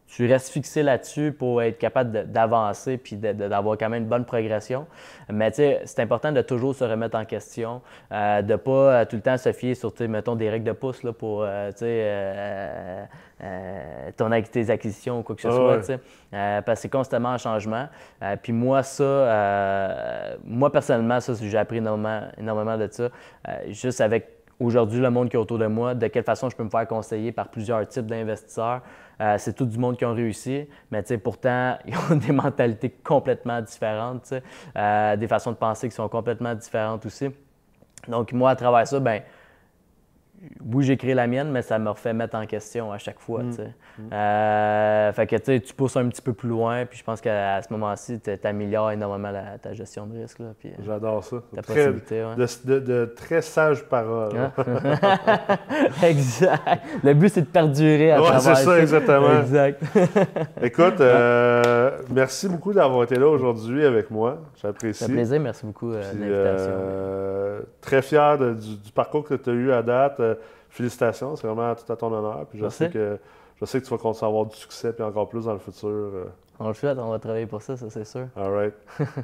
tu, 0.07 0.27
restes 0.27 0.49
fixé 0.49 0.83
là-dessus 0.83 1.31
pour 1.31 1.61
être 1.61 1.77
capable 1.77 2.31
d'avancer 2.31 2.97
puis 2.97 3.15
d'avoir 3.15 3.77
quand 3.77 3.89
même 3.89 4.03
une 4.03 4.09
bonne 4.09 4.25
progression. 4.25 4.87
Mais 5.29 5.51
tu 5.51 5.57
sais, 5.57 5.81
c'est 5.85 6.01
important 6.01 6.31
de 6.31 6.41
toujours 6.41 6.75
se 6.75 6.83
remettre 6.83 7.17
en 7.17 7.25
question, 7.25 7.81
euh, 8.11 8.41
de 8.41 8.53
ne 8.53 8.57
pas 8.57 8.71
euh, 8.71 9.05
tout 9.05 9.17
le 9.17 9.21
temps 9.21 9.37
se 9.37 9.51
fier 9.51 9.75
sur, 9.75 9.91
tu 9.91 9.99
sais, 9.99 10.07
mettons, 10.07 10.35
des 10.35 10.49
règles 10.49 10.65
de 10.65 10.71
pouce 10.71 11.03
là, 11.03 11.13
pour, 11.13 11.43
euh, 11.43 11.71
tu 11.71 11.79
sais, 11.79 11.85
euh, 11.85 13.05
euh, 13.43 14.11
ton, 14.15 14.29
tes 14.41 14.69
acquisitions 14.69 15.19
ou 15.19 15.23
quoi 15.23 15.35
que 15.35 15.41
ce 15.41 15.51
soit, 15.51 15.71
ouais. 15.73 15.79
tu 15.79 15.85
sais. 15.85 15.99
Euh, 16.33 16.61
parce 16.61 16.79
que 16.79 16.81
c'est 16.83 16.89
constamment 16.89 17.29
en 17.29 17.37
changement. 17.37 17.87
Euh, 18.23 18.35
puis 18.41 18.51
moi, 18.51 18.83
ça, 18.83 19.03
euh, 19.03 20.35
moi 20.43 20.71
personnellement, 20.71 21.19
ça, 21.19 21.33
j'ai 21.39 21.57
appris 21.57 21.77
énormément, 21.77 22.21
énormément 22.37 22.77
de 22.77 22.87
ça. 22.89 23.03
Euh, 23.03 23.51
juste 23.67 24.01
avec 24.01 24.27
aujourd'hui, 24.59 24.99
le 24.99 25.09
monde 25.09 25.29
qui 25.29 25.35
est 25.35 25.39
autour 25.39 25.59
de 25.59 25.67
moi, 25.67 25.93
de 25.93 26.07
quelle 26.07 26.23
façon 26.23 26.49
je 26.49 26.55
peux 26.55 26.63
me 26.63 26.69
faire 26.69 26.87
conseiller 26.87 27.31
par 27.31 27.49
plusieurs 27.49 27.87
types 27.87 28.07
d'investisseurs. 28.07 28.81
Euh, 29.19 29.35
c'est 29.37 29.53
tout 29.53 29.65
du 29.65 29.77
monde 29.77 29.97
qui 29.97 30.05
ont 30.05 30.13
réussi, 30.13 30.67
mais 30.91 31.03
pourtant, 31.23 31.77
ils 31.85 31.95
ont 32.11 32.15
des 32.15 32.31
mentalités 32.31 32.89
complètement 32.89 33.61
différentes, 33.61 34.33
euh, 34.75 35.15
des 35.15 35.27
façons 35.27 35.51
de 35.51 35.57
penser 35.57 35.89
qui 35.89 35.95
sont 35.95 36.07
complètement 36.07 36.53
différentes 36.53 37.05
aussi. 37.05 37.29
Donc, 38.07 38.31
moi, 38.31 38.51
à 38.51 38.55
travers 38.55 38.87
ça, 38.87 38.99
ben 38.99 39.21
oui, 40.65 40.83
j'ai 40.83 40.97
créé 40.97 41.13
la 41.13 41.27
mienne, 41.27 41.49
mais 41.49 41.61
ça 41.61 41.79
me 41.79 41.89
refait 41.89 42.13
mettre 42.13 42.35
en 42.35 42.45
question 42.45 42.91
à 42.91 42.97
chaque 42.97 43.19
fois. 43.19 43.41
Mm. 43.43 43.51
Mm. 43.97 44.13
Euh, 44.13 45.13
fait 45.13 45.27
que 45.27 45.57
tu 45.57 45.73
pousses 45.73 45.97
un 45.97 46.07
petit 46.07 46.21
peu 46.21 46.33
plus 46.33 46.49
loin, 46.49 46.85
puis 46.85 46.99
je 46.99 47.03
pense 47.03 47.21
qu'à 47.21 47.61
ce 47.61 47.71
moment-ci, 47.71 48.19
tu 48.19 48.31
améliores 48.43 48.91
énormément 48.91 49.31
ta 49.61 49.73
gestion 49.73 50.05
de 50.05 50.19
risque. 50.19 50.41
Euh, 50.41 50.53
J'adore 50.85 51.23
ça. 51.23 51.37
très, 51.63 51.87
de, 51.87 53.05
très 53.15 53.41
sages 53.41 53.83
paroles. 53.83 54.33
Ah. 54.57 55.57
exact. 56.03 56.83
Le 57.03 57.13
but, 57.13 57.29
c'est 57.29 57.41
de 57.41 57.47
perdurer 57.47 58.11
à 58.11 58.21
ouais, 58.21 58.39
c'est 58.39 58.55
ça, 58.55 58.79
exactement. 58.79 59.39
Exact. 59.39 59.81
Écoute, 60.61 61.01
euh, 61.01 61.97
merci 62.11 62.47
beaucoup 62.47 62.73
d'avoir 62.73 63.03
été 63.03 63.15
là 63.15 63.27
aujourd'hui 63.27 63.85
avec 63.85 64.11
moi. 64.11 64.39
J'apprécie. 64.61 64.99
C'est 64.99 65.11
un 65.11 65.13
plaisir. 65.13 65.39
Merci 65.39 65.65
beaucoup 65.65 65.91
de 65.91 65.97
l'invitation. 65.97 67.65
très 67.81 68.01
fier 68.01 68.37
du, 68.37 68.75
du, 68.77 68.91
parcours 68.91 69.23
que 69.23 69.33
tu 69.33 69.49
as 69.49 69.53
eu 69.53 69.71
à 69.71 69.81
date. 69.81 70.19
Euh, 70.27 70.35
félicitations, 70.69 71.35
c'est 71.35 71.47
vraiment 71.47 71.73
tout 71.75 71.91
à 71.91 71.95
ton 71.95 72.11
honneur. 72.11 72.45
Puis 72.47 72.59
je 72.59 72.69
sais 72.69 72.89
que 72.89 73.17
je 73.59 73.65
sais 73.65 73.79
que 73.79 73.85
tu 73.85 73.91
vas 73.91 73.97
continuer 73.97 74.25
à 74.25 74.29
avoir 74.29 74.45
du 74.45 74.55
succès 74.55 74.93
puis 74.93 75.03
encore 75.03 75.29
plus 75.29 75.45
dans 75.45 75.53
le 75.53 75.59
futur. 75.59 75.89
Euh. 75.89 76.25
On 76.59 76.67
le 76.67 76.73
fait, 76.73 76.97
on 76.97 77.09
va 77.09 77.19
travailler 77.19 77.45
pour 77.45 77.61
ça, 77.61 77.77
ça 77.77 77.89
c'est 77.89 78.05
sûr. 78.05 78.27
All 78.35 78.51
right. 78.51 78.73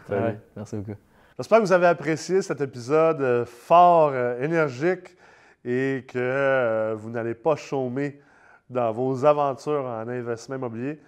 Merci 0.56 0.78
beaucoup. 0.78 0.98
J'espère 1.38 1.60
que 1.60 1.64
vous 1.64 1.72
avez 1.72 1.88
apprécié 1.88 2.42
cet 2.42 2.62
épisode 2.62 3.22
euh, 3.22 3.46
fort, 3.46 4.14
énergique 4.40 5.18
et 5.66 6.06
que 6.08 6.94
vous 6.96 7.10
n'allez 7.10 7.34
pas 7.34 7.56
chômer 7.56 8.22
dans 8.70 8.92
vos 8.92 9.26
aventures 9.26 9.86
en 9.86 10.08
investissement 10.08 10.56
immobilier. 10.56 11.00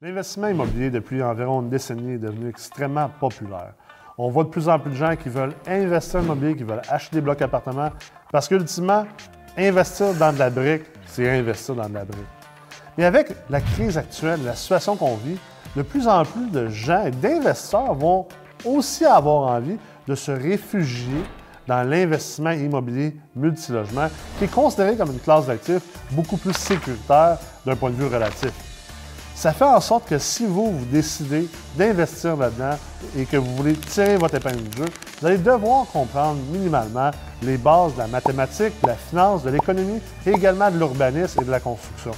L'investissement 0.00 0.48
immobilier 0.48 0.90
depuis 0.90 1.22
environ 1.22 1.62
une 1.62 1.68
décennie 1.68 2.14
est 2.14 2.18
devenu 2.18 2.48
extrêmement 2.48 3.08
populaire. 3.20 3.74
On 4.18 4.30
voit 4.30 4.44
de 4.44 4.48
plus 4.48 4.68
en 4.68 4.78
plus 4.78 4.90
de 4.90 4.96
gens 4.96 5.14
qui 5.14 5.28
veulent 5.28 5.54
investir 5.66 6.20
en 6.20 6.24
immobilier, 6.24 6.56
qui 6.56 6.64
veulent 6.64 6.82
acheter 6.88 7.16
des 7.16 7.22
blocs 7.22 7.40
appartements, 7.40 7.90
parce 8.30 8.48
qu'ultimement, 8.48 9.06
investir 9.56 10.14
dans 10.14 10.32
de 10.32 10.38
la 10.38 10.50
brique, 10.50 10.84
c'est 11.06 11.28
investir 11.28 11.74
dans 11.74 11.88
de 11.88 11.94
la 11.94 12.04
brique. 12.04 12.26
Mais 12.98 13.04
avec 13.04 13.34
la 13.48 13.60
crise 13.60 13.96
actuelle, 13.96 14.42
la 14.44 14.54
situation 14.54 14.96
qu'on 14.96 15.16
vit, 15.16 15.38
de 15.76 15.82
plus 15.82 16.08
en 16.08 16.24
plus 16.24 16.50
de 16.50 16.68
gens 16.68 17.04
et 17.04 17.10
d'investisseurs 17.10 17.94
vont 17.94 18.26
aussi 18.64 19.04
avoir 19.04 19.54
envie 19.54 19.78
de 20.06 20.14
se 20.14 20.32
réfugier 20.32 21.22
l'investissement 21.84 22.50
immobilier 22.50 23.16
multilogement, 23.34 24.08
qui 24.38 24.44
est 24.44 24.52
considéré 24.52 24.96
comme 24.96 25.12
une 25.12 25.20
classe 25.20 25.46
d'actifs 25.46 25.82
beaucoup 26.10 26.36
plus 26.36 26.52
sécuritaire 26.52 27.38
d'un 27.64 27.76
point 27.76 27.90
de 27.90 27.96
vue 27.96 28.06
relatif. 28.06 28.52
Ça 29.34 29.52
fait 29.52 29.64
en 29.64 29.80
sorte 29.80 30.08
que 30.08 30.18
si 30.18 30.46
vous, 30.46 30.70
vous 30.70 30.84
décidez 30.84 31.48
d'investir 31.76 32.36
là-dedans 32.36 32.76
et 33.16 33.24
que 33.24 33.36
vous 33.36 33.56
voulez 33.56 33.74
tirer 33.74 34.16
votre 34.16 34.36
épingle 34.36 34.62
du 34.62 34.76
jeu, 34.78 34.84
vous 35.20 35.26
allez 35.26 35.38
devoir 35.38 35.86
comprendre 35.86 36.38
minimalement 36.52 37.10
les 37.42 37.56
bases 37.56 37.94
de 37.94 37.98
la 37.98 38.06
mathématique, 38.06 38.74
de 38.82 38.88
la 38.88 38.94
finance, 38.94 39.42
de 39.42 39.50
l'économie 39.50 40.00
et 40.26 40.30
également 40.30 40.70
de 40.70 40.78
l'urbanisme 40.78 41.40
et 41.40 41.44
de 41.44 41.50
la 41.50 41.60
construction. 41.60 42.12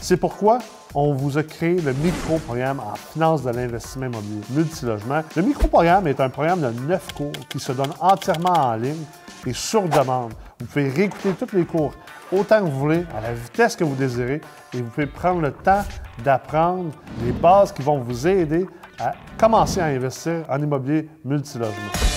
C'est 0.00 0.16
pourquoi 0.16 0.60
on 0.94 1.14
vous 1.14 1.38
a 1.38 1.42
créé 1.42 1.80
le 1.80 1.92
micro-programme 1.94 2.80
en 2.80 2.94
finance 2.94 3.42
de 3.42 3.50
l'investissement 3.50 4.06
immobilier 4.06 4.40
multilogement. 4.50 5.22
Le 5.36 5.42
micro-programme 5.42 6.06
est 6.06 6.20
un 6.20 6.28
programme 6.28 6.60
de 6.60 6.80
neuf 6.86 7.12
cours 7.14 7.32
qui 7.48 7.58
se 7.58 7.72
donne 7.72 7.92
entièrement 8.00 8.52
en 8.52 8.74
ligne 8.74 9.04
et 9.46 9.52
sur 9.52 9.88
demande. 9.88 10.32
Vous 10.60 10.66
pouvez 10.66 10.88
réécouter 10.88 11.32
tous 11.32 11.56
les 11.56 11.64
cours 11.64 11.92
autant 12.30 12.60
que 12.60 12.64
vous 12.64 12.78
voulez, 12.78 13.04
à 13.16 13.20
la 13.20 13.32
vitesse 13.32 13.76
que 13.76 13.84
vous 13.84 13.94
désirez, 13.94 14.40
et 14.74 14.76
vous 14.78 14.90
pouvez 14.90 15.06
prendre 15.06 15.40
le 15.40 15.52
temps 15.52 15.82
d'apprendre 16.24 16.90
les 17.24 17.32
bases 17.32 17.72
qui 17.72 17.82
vont 17.82 17.98
vous 17.98 18.26
aider 18.26 18.66
à 18.98 19.12
commencer 19.38 19.80
à 19.80 19.86
investir 19.86 20.44
en 20.48 20.62
immobilier 20.62 21.08
multilogement. 21.24 22.11